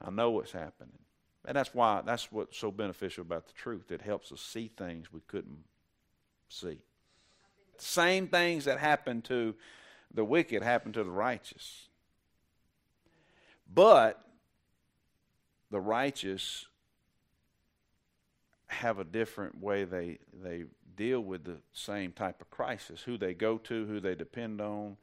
I 0.00 0.10
know 0.10 0.30
what's 0.30 0.52
happening. 0.52 0.98
And 1.46 1.56
that's 1.56 1.74
why 1.74 2.02
that's 2.04 2.30
what's 2.30 2.58
so 2.58 2.70
beneficial 2.70 3.22
about 3.22 3.46
the 3.46 3.54
truth. 3.54 3.90
It 3.90 4.02
helps 4.02 4.30
us 4.30 4.40
see 4.40 4.70
things 4.76 5.12
we 5.12 5.20
couldn't 5.26 5.64
see. 6.48 6.78
The 7.78 7.84
Same 7.84 8.28
things 8.28 8.66
that 8.66 8.78
happen 8.78 9.22
to 9.22 9.54
the 10.12 10.24
wicked 10.24 10.62
happen 10.62 10.92
to 10.92 11.02
the 11.02 11.10
righteous. 11.10 11.88
But 13.72 14.22
the 15.70 15.80
righteous 15.80 16.66
have 18.74 18.98
a 18.98 19.04
different 19.04 19.60
way 19.60 19.84
they 19.84 20.18
they 20.42 20.64
deal 20.96 21.20
with 21.20 21.44
the 21.44 21.56
same 21.72 22.12
type 22.12 22.40
of 22.40 22.50
crisis. 22.50 23.02
Who 23.02 23.18
they 23.18 23.34
go 23.34 23.58
to, 23.58 23.86
who 23.86 24.00
they 24.00 24.14
depend 24.14 24.60
on, 24.60 24.96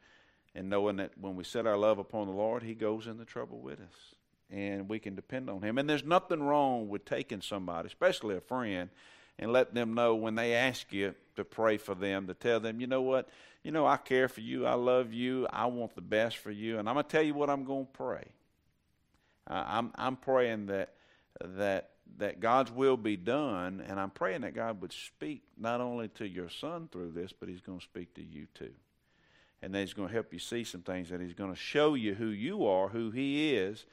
and 0.55 0.69
knowing 0.69 0.97
that 0.97 1.17
when 1.19 1.36
we 1.36 1.43
set 1.43 1.67
our 1.67 1.78
love 1.78 1.99
upon 1.99 2.28
the 2.28 2.34
Lord, 2.34 2.63
He 2.63 2.74
goes 2.74 3.07
in 3.07 3.17
the 3.17 3.26
trouble 3.26 3.59
with 3.59 3.80
us, 3.80 4.15
and 4.49 4.88
we 4.88 4.99
can 4.99 5.15
depend 5.15 5.49
on 5.49 5.61
Him. 5.61 5.78
And 5.78 5.89
there's 5.89 6.03
nothing 6.03 6.43
wrong 6.43 6.89
with 6.89 7.05
taking 7.05 7.41
somebody, 7.41 7.88
especially 7.88 8.38
a 8.38 8.41
friend, 8.41 8.89
and 9.38 9.51
let 9.51 9.74
them 9.74 9.93
know 9.93 10.15
when 10.15 10.36
they 10.36 10.53
ask 10.53 10.91
you 10.93 11.15
to 11.36 11.43
pray 11.43 11.78
for 11.78 11.95
them, 11.95 12.28
to 12.28 12.34
tell 12.34 12.59
them, 12.59 12.80
you 12.80 12.88
know 12.88 13.01
what 13.01 13.30
you 13.63 13.72
know, 13.72 13.86
I 13.86 13.97
care 13.97 14.28
for 14.28 14.41
you. 14.41 14.65
I 14.65 14.74
love 14.74 15.13
you. 15.13 15.47
I 15.51 15.67
want 15.67 15.95
the 15.95 16.01
best 16.01 16.38
for 16.38 16.51
you. 16.51 16.80
And 16.80 16.89
I'm 16.89 16.95
going 16.95 17.05
to 17.05 17.11
tell 17.11 17.22
you 17.22 17.34
what 17.34 17.49
I'm 17.49 17.63
going 17.63 17.86
to 17.86 17.91
pray. 17.91 18.26
Uh, 19.47 19.63
I'm, 19.67 19.91
I'm 19.95 20.15
praying 20.15 20.67
that, 20.67 20.93
that, 21.43 21.91
that 22.18 22.39
God's 22.39 22.72
will 22.72 22.97
be 22.97 23.18
done. 23.18 23.84
And 23.88 23.99
I'm 23.99 24.09
praying 24.09 24.41
that 24.41 24.53
God 24.53 24.82
would 24.82 24.93
speak 24.93 25.41
not 25.57 25.82
only 25.82 26.07
to 26.09 26.28
your 26.28 26.49
son 26.49 26.89
through 26.91 27.12
this, 27.12 27.34
but 27.38 27.49
he's 27.49 27.62
going 27.62 27.80
to 27.80 27.84
speak 27.84 28.14
to 28.16 28.24
you 28.24 28.47
too. 28.53 28.74
And 29.62 29.74
that 29.74 29.80
he's 29.80 29.93
going 29.93 30.07
to 30.07 30.14
help 30.14 30.34
you 30.34 30.39
see 30.39 30.64
some 30.64 30.82
things, 30.82 31.09
that 31.09 31.22
he's 31.22 31.34
going 31.34 31.51
to 31.51 31.59
show 31.59 31.93
you 31.93 32.16
who 32.16 32.28
you 32.28 32.66
are, 32.66 32.89
who 32.89 33.12
he 33.12 33.53
is. 33.55 33.86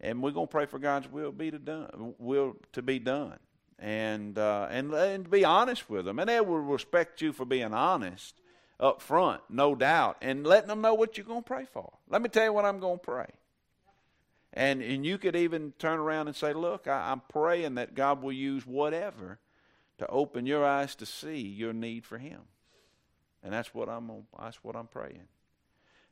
And 0.00 0.22
we're 0.22 0.30
going 0.30 0.46
to 0.46 0.50
pray 0.50 0.66
for 0.66 0.78
God's 0.78 1.10
will 1.10 1.32
be 1.32 1.50
to 1.50 1.58
done, 1.58 2.14
will 2.18 2.56
to 2.72 2.82
be 2.82 2.98
done, 2.98 3.38
and 3.78 4.36
uh, 4.36 4.66
and 4.70 4.92
and 4.92 5.30
be 5.30 5.44
honest 5.44 5.88
with 5.88 6.04
them, 6.04 6.18
and 6.18 6.28
they 6.28 6.40
will 6.40 6.58
respect 6.58 7.22
you 7.22 7.32
for 7.32 7.44
being 7.44 7.72
honest 7.72 8.34
up 8.80 9.00
front, 9.00 9.40
no 9.48 9.74
doubt, 9.74 10.16
and 10.20 10.46
letting 10.46 10.68
them 10.68 10.80
know 10.80 10.94
what 10.94 11.16
you're 11.16 11.26
going 11.26 11.42
to 11.42 11.46
pray 11.46 11.64
for. 11.72 11.92
Let 12.08 12.22
me 12.22 12.28
tell 12.28 12.44
you 12.44 12.52
what 12.52 12.64
I'm 12.64 12.80
going 12.80 12.98
to 12.98 13.04
pray. 13.04 13.28
And, 14.54 14.80
and 14.82 15.04
you 15.04 15.18
could 15.18 15.34
even 15.34 15.72
turn 15.78 15.98
around 15.98 16.28
and 16.28 16.36
say, 16.36 16.52
Look, 16.52 16.86
I, 16.86 17.10
I'm 17.10 17.22
praying 17.28 17.74
that 17.74 17.94
God 17.94 18.22
will 18.22 18.32
use 18.32 18.64
whatever 18.64 19.40
to 19.98 20.06
open 20.06 20.46
your 20.46 20.64
eyes 20.64 20.94
to 20.96 21.06
see 21.06 21.40
your 21.40 21.72
need 21.72 22.06
for 22.06 22.18
Him. 22.18 22.40
And 23.42 23.52
that's 23.52 23.74
what 23.74 23.88
I'm, 23.88 24.10
that's 24.40 24.62
what 24.62 24.76
I'm 24.76 24.86
praying. 24.86 25.28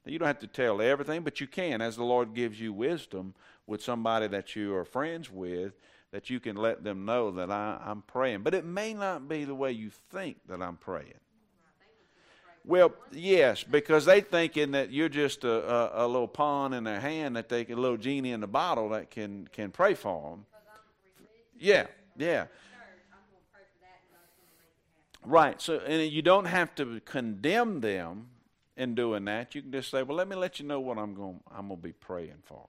Now, 0.04 0.12
you 0.12 0.18
don't 0.18 0.26
have 0.26 0.40
to 0.40 0.48
tell 0.48 0.82
everything, 0.82 1.22
but 1.22 1.40
you 1.40 1.46
can, 1.46 1.80
as 1.80 1.96
the 1.96 2.04
Lord 2.04 2.34
gives 2.34 2.60
you 2.60 2.72
wisdom 2.72 3.34
with 3.66 3.82
somebody 3.82 4.26
that 4.26 4.56
you 4.56 4.74
are 4.74 4.84
friends 4.84 5.30
with, 5.30 5.74
that 6.10 6.28
you 6.28 6.40
can 6.40 6.56
let 6.56 6.82
them 6.82 7.04
know 7.04 7.30
that 7.30 7.50
I, 7.50 7.80
I'm 7.84 8.02
praying. 8.02 8.42
But 8.42 8.54
it 8.54 8.64
may 8.64 8.92
not 8.92 9.28
be 9.28 9.44
the 9.44 9.54
way 9.54 9.70
you 9.70 9.90
think 10.10 10.38
that 10.48 10.60
I'm 10.60 10.76
praying. 10.76 11.20
Well, 12.64 12.94
yes, 13.10 13.64
because 13.64 14.04
they 14.04 14.20
thinking 14.20 14.70
that 14.72 14.92
you're 14.92 15.08
just 15.08 15.42
a, 15.42 15.50
a, 15.50 16.04
a, 16.04 16.06
little 16.06 16.28
pawn 16.28 16.72
in 16.72 16.84
their 16.84 17.00
hand 17.00 17.34
that 17.34 17.48
they 17.48 17.66
a 17.66 17.74
little 17.74 17.96
genie 17.96 18.30
in 18.30 18.40
the 18.40 18.46
bottle 18.46 18.90
that 18.90 19.10
can 19.10 19.48
can 19.52 19.72
pray 19.72 19.94
for 19.94 20.30
them. 20.30 20.46
Yeah, 21.58 21.86
yeah. 22.16 22.46
Right. 25.24 25.60
So, 25.60 25.78
and 25.78 26.10
you 26.10 26.22
don't 26.22 26.46
have 26.46 26.74
to 26.76 27.00
condemn 27.04 27.80
them 27.80 28.28
in 28.76 28.94
doing 28.94 29.24
that. 29.26 29.54
You 29.54 29.62
can 29.62 29.72
just 29.72 29.90
say, 29.90 30.02
"Well, 30.02 30.16
let 30.16 30.28
me 30.28 30.36
let 30.36 30.60
you 30.60 30.66
know 30.66 30.80
what 30.80 30.98
I'm 30.98 31.14
going. 31.14 31.40
I'm 31.50 31.68
going 31.68 31.80
to 31.80 31.86
be 31.86 31.92
praying 31.92 32.42
for." 32.44 32.68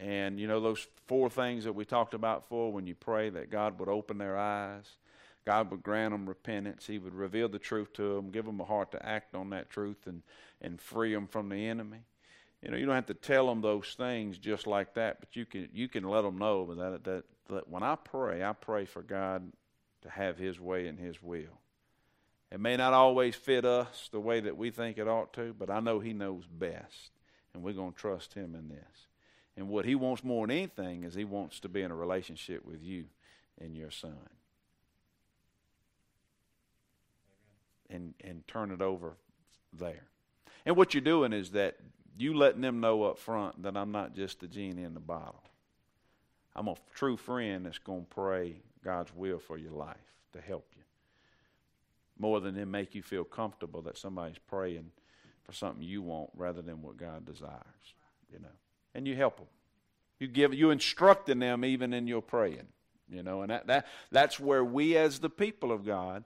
And 0.00 0.40
you 0.40 0.48
know 0.48 0.60
those 0.60 0.86
four 1.06 1.28
things 1.28 1.64
that 1.64 1.74
we 1.74 1.84
talked 1.84 2.14
about 2.14 2.48
for 2.48 2.72
when 2.72 2.86
you 2.86 2.94
pray 2.94 3.30
that 3.30 3.50
God 3.50 3.78
would 3.78 3.88
open 3.88 4.18
their 4.18 4.38
eyes, 4.38 4.84
God 5.46 5.70
would 5.70 5.82
grant 5.82 6.12
them 6.12 6.28
repentance, 6.28 6.86
He 6.86 6.98
would 6.98 7.14
reveal 7.14 7.48
the 7.48 7.58
truth 7.58 7.92
to 7.94 8.14
them, 8.14 8.30
give 8.30 8.44
them 8.44 8.60
a 8.60 8.64
heart 8.64 8.92
to 8.92 9.06
act 9.06 9.34
on 9.34 9.50
that 9.50 9.70
truth, 9.70 10.06
and 10.06 10.22
and 10.60 10.80
free 10.80 11.14
them 11.14 11.26
from 11.26 11.48
the 11.48 11.66
enemy. 11.66 12.00
You 12.62 12.70
know, 12.70 12.76
you 12.76 12.84
don't 12.84 12.94
have 12.94 13.06
to 13.06 13.14
tell 13.14 13.46
them 13.46 13.62
those 13.62 13.94
things 13.96 14.36
just 14.36 14.66
like 14.66 14.94
that, 14.94 15.20
but 15.20 15.34
you 15.34 15.46
can 15.46 15.68
you 15.72 15.88
can 15.88 16.04
let 16.04 16.22
them 16.22 16.38
know 16.38 16.74
that 16.74 17.04
that, 17.04 17.24
that 17.48 17.68
when 17.68 17.82
I 17.82 17.96
pray, 17.96 18.44
I 18.44 18.52
pray 18.52 18.84
for 18.84 19.02
God 19.02 19.50
to 20.02 20.10
have 20.10 20.36
His 20.36 20.60
way 20.60 20.86
and 20.86 20.98
His 20.98 21.22
will. 21.22 21.58
It 22.52 22.60
may 22.60 22.76
not 22.76 22.92
always 22.92 23.36
fit 23.36 23.64
us 23.64 24.08
the 24.10 24.20
way 24.20 24.40
that 24.40 24.56
we 24.56 24.70
think 24.70 24.98
it 24.98 25.06
ought 25.06 25.32
to, 25.34 25.54
but 25.56 25.70
I 25.70 25.80
know 25.80 26.00
He 26.00 26.12
knows 26.12 26.44
best, 26.46 27.12
and 27.54 27.62
we're 27.62 27.72
going 27.72 27.92
to 27.92 27.98
trust 27.98 28.34
Him 28.34 28.54
in 28.54 28.68
this. 28.68 29.06
And 29.56 29.68
what 29.68 29.84
He 29.84 29.94
wants 29.94 30.24
more 30.24 30.46
than 30.46 30.56
anything 30.56 31.04
is 31.04 31.14
He 31.14 31.24
wants 31.24 31.60
to 31.60 31.68
be 31.68 31.82
in 31.82 31.90
a 31.90 31.96
relationship 31.96 32.64
with 32.64 32.82
you 32.82 33.06
and 33.58 33.76
your 33.76 33.90
son. 33.90 34.28
And, 37.90 38.14
and 38.22 38.46
turn 38.46 38.70
it 38.70 38.80
over 38.80 39.16
there. 39.72 40.04
And 40.64 40.76
what 40.76 40.94
you're 40.94 41.00
doing 41.00 41.32
is 41.32 41.50
that 41.50 41.76
you 42.16 42.34
letting 42.34 42.60
them 42.60 42.80
know 42.80 43.02
up 43.02 43.18
front 43.18 43.62
that 43.64 43.76
I'm 43.76 43.90
not 43.90 44.14
just 44.14 44.40
the 44.40 44.46
genie 44.46 44.84
in 44.84 44.94
the 44.94 45.00
bottle. 45.00 45.42
I'm 46.54 46.68
a 46.68 46.76
true 46.94 47.16
friend 47.16 47.66
that's 47.66 47.78
going 47.78 48.02
to 48.02 48.14
pray 48.14 48.56
God's 48.84 49.14
will 49.14 49.38
for 49.38 49.56
your 49.56 49.72
life 49.72 49.96
to 50.32 50.40
help 50.40 50.66
you. 50.76 50.82
More 52.18 52.40
than 52.40 52.54
to 52.54 52.66
make 52.66 52.94
you 52.94 53.02
feel 53.02 53.24
comfortable 53.24 53.82
that 53.82 53.96
somebody's 53.96 54.38
praying 54.38 54.90
for 55.42 55.52
something 55.52 55.82
you 55.82 56.02
want 56.02 56.30
rather 56.36 56.62
than 56.62 56.82
what 56.82 56.96
God 56.96 57.24
desires, 57.24 57.94
you 58.30 58.38
know. 58.38 58.48
And 58.94 59.06
you 59.06 59.16
help 59.16 59.38
them. 59.38 59.46
You 60.18 60.28
give 60.28 60.52
you 60.52 60.70
instructing 60.70 61.38
them 61.38 61.64
even 61.64 61.94
in 61.94 62.06
your 62.06 62.20
praying, 62.20 62.68
you 63.08 63.22
know. 63.22 63.42
And 63.42 63.50
that, 63.50 63.66
that 63.68 63.86
that's 64.12 64.38
where 64.38 64.64
we 64.64 64.96
as 64.96 65.20
the 65.20 65.30
people 65.30 65.72
of 65.72 65.86
God 65.86 66.24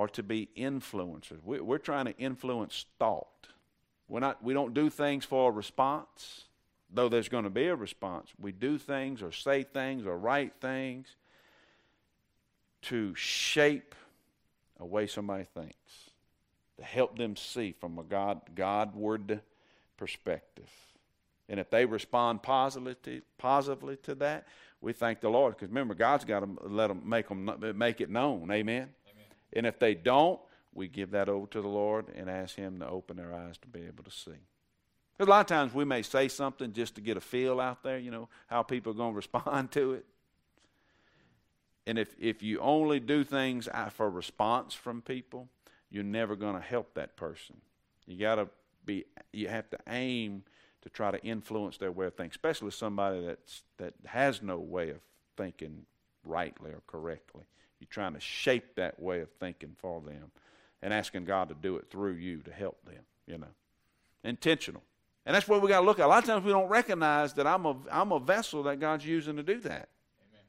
are 0.00 0.08
to 0.08 0.22
be 0.22 0.48
influencers. 0.56 1.38
We, 1.44 1.60
we're 1.60 1.78
trying 1.78 2.06
to 2.06 2.16
influence 2.16 2.86
thought. 2.98 3.48
We're 4.08 4.20
not. 4.20 4.42
We 4.42 4.54
don't 4.54 4.74
do 4.74 4.90
things 4.90 5.24
for 5.24 5.50
a 5.50 5.52
response 5.52 6.44
though 6.92 7.08
there's 7.08 7.28
going 7.28 7.44
to 7.44 7.50
be 7.50 7.66
a 7.66 7.76
response, 7.76 8.30
we 8.38 8.52
do 8.52 8.78
things 8.78 9.22
or 9.22 9.32
say 9.32 9.62
things 9.62 10.06
or 10.06 10.18
write 10.18 10.54
things 10.60 11.08
to 12.82 13.14
shape 13.14 13.94
a 14.78 14.86
way 14.86 15.06
somebody 15.06 15.44
thinks, 15.54 16.10
to 16.78 16.84
help 16.84 17.16
them 17.18 17.36
see 17.36 17.72
from 17.72 17.98
a 17.98 18.02
God 18.02 18.40
Godward 18.54 19.40
perspective. 19.96 20.70
And 21.48 21.60
if 21.60 21.68
they 21.68 21.84
respond 21.84 22.42
positively, 22.42 23.22
positively 23.36 23.96
to 24.04 24.14
that, 24.16 24.46
we 24.80 24.92
thank 24.92 25.20
the 25.20 25.28
Lord. 25.28 25.56
Because 25.56 25.68
remember, 25.68 25.94
God's 25.94 26.24
got 26.24 26.40
to 26.40 26.48
let 26.62 26.88
them 26.88 27.02
make 27.04 27.28
them 27.28 27.50
make 27.76 28.00
it 28.00 28.08
known. 28.08 28.50
Amen. 28.50 28.88
And 29.52 29.66
if 29.66 29.78
they 29.78 29.94
don't, 29.94 30.40
we 30.72 30.88
give 30.88 31.10
that 31.12 31.28
over 31.28 31.46
to 31.48 31.60
the 31.60 31.68
Lord 31.68 32.06
and 32.14 32.30
ask 32.30 32.56
Him 32.56 32.78
to 32.80 32.88
open 32.88 33.16
their 33.16 33.34
eyes 33.34 33.58
to 33.58 33.68
be 33.68 33.80
able 33.86 34.04
to 34.04 34.10
see. 34.10 34.38
Because 35.12 35.28
a 35.28 35.30
lot 35.30 35.40
of 35.40 35.46
times 35.46 35.74
we 35.74 35.84
may 35.84 36.02
say 36.02 36.28
something 36.28 36.72
just 36.72 36.94
to 36.94 37.00
get 37.00 37.16
a 37.16 37.20
feel 37.20 37.60
out 37.60 37.82
there, 37.82 37.98
you 37.98 38.10
know, 38.10 38.28
how 38.46 38.62
people 38.62 38.92
are 38.92 38.96
going 38.96 39.12
to 39.12 39.16
respond 39.16 39.70
to 39.72 39.94
it. 39.94 40.06
And 41.86 41.98
if, 41.98 42.14
if 42.18 42.42
you 42.42 42.60
only 42.60 43.00
do 43.00 43.24
things 43.24 43.68
for 43.90 44.08
response 44.08 44.74
from 44.74 45.02
people, 45.02 45.48
you're 45.90 46.04
never 46.04 46.36
going 46.36 46.54
to 46.54 46.60
help 46.60 46.94
that 46.94 47.16
person. 47.16 47.56
You 48.06 48.18
got 48.18 48.36
to 48.36 48.48
be, 48.84 49.04
you 49.32 49.48
have 49.48 49.68
to 49.70 49.78
aim 49.88 50.44
to 50.82 50.88
try 50.88 51.10
to 51.10 51.22
influence 51.22 51.76
their 51.76 51.92
way 51.92 52.06
of 52.06 52.14
thinking, 52.14 52.32
especially 52.32 52.70
somebody 52.70 53.24
that's, 53.24 53.62
that 53.78 53.94
has 54.06 54.42
no 54.42 54.58
way 54.58 54.90
of 54.90 55.00
thinking 55.36 55.84
rightly 56.24 56.70
or 56.70 56.82
correctly. 56.86 57.44
You're 57.80 57.88
trying 57.90 58.14
to 58.14 58.20
shape 58.20 58.76
that 58.76 59.00
way 59.00 59.20
of 59.20 59.30
thinking 59.40 59.74
for 59.78 60.00
them 60.00 60.30
and 60.82 60.92
asking 60.92 61.24
God 61.24 61.48
to 61.48 61.54
do 61.54 61.76
it 61.76 61.90
through 61.90 62.14
you 62.14 62.38
to 62.42 62.52
help 62.52 62.84
them, 62.84 63.02
you 63.26 63.38
know. 63.38 63.48
Intentional. 64.22 64.82
And 65.26 65.34
that's 65.34 65.48
what 65.48 65.62
we 65.62 65.68
got 65.68 65.80
to 65.80 65.86
look 65.86 65.98
at. 65.98 66.06
A 66.06 66.08
lot 66.08 66.22
of 66.22 66.28
times 66.28 66.44
we 66.44 66.52
don't 66.52 66.68
recognize 66.68 67.34
that 67.34 67.46
I'm 67.46 67.64
a, 67.66 67.76
I'm 67.90 68.12
a 68.12 68.20
vessel 68.20 68.62
that 68.64 68.80
God's 68.80 69.06
using 69.06 69.36
to 69.36 69.42
do 69.42 69.60
that. 69.60 69.88
Amen. 70.28 70.44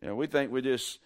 You 0.00 0.08
know, 0.08 0.14
we 0.14 0.26
think 0.26 0.50
we're 0.50 0.62
just 0.62 0.98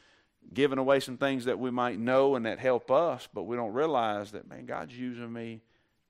giving 0.53 0.79
away 0.79 1.01
some 1.01 1.17
things 1.17 1.45
that 1.47 1.59
we 1.59 1.71
might 1.71 1.99
know 1.99 2.37
and 2.37 2.47
that 2.47 2.59
help 2.59 2.91
us, 2.91 3.29
but 3.33 3.45
we 3.45 3.57
don't 3.57 3.73
realize 3.73 4.33
that, 4.33 4.49
man, 4.49 4.67
God's 4.67 4.97
using 4.97 5.33
me 5.33 5.61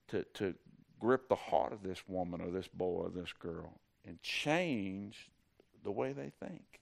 to, 0.08 0.24
to 0.34 0.54
grip 1.00 1.28
the 1.28 1.36
heart 1.36 1.72
of 1.72 1.82
this 1.82 2.02
woman 2.06 2.40
or 2.40 2.50
this 2.50 2.68
boy 2.68 3.04
or 3.04 3.10
this 3.10 3.32
girl 3.32 3.72
and 4.06 4.22
change 4.22 5.30
the 5.84 5.90
way 5.90 6.12
they 6.12 6.30
think. 6.46 6.80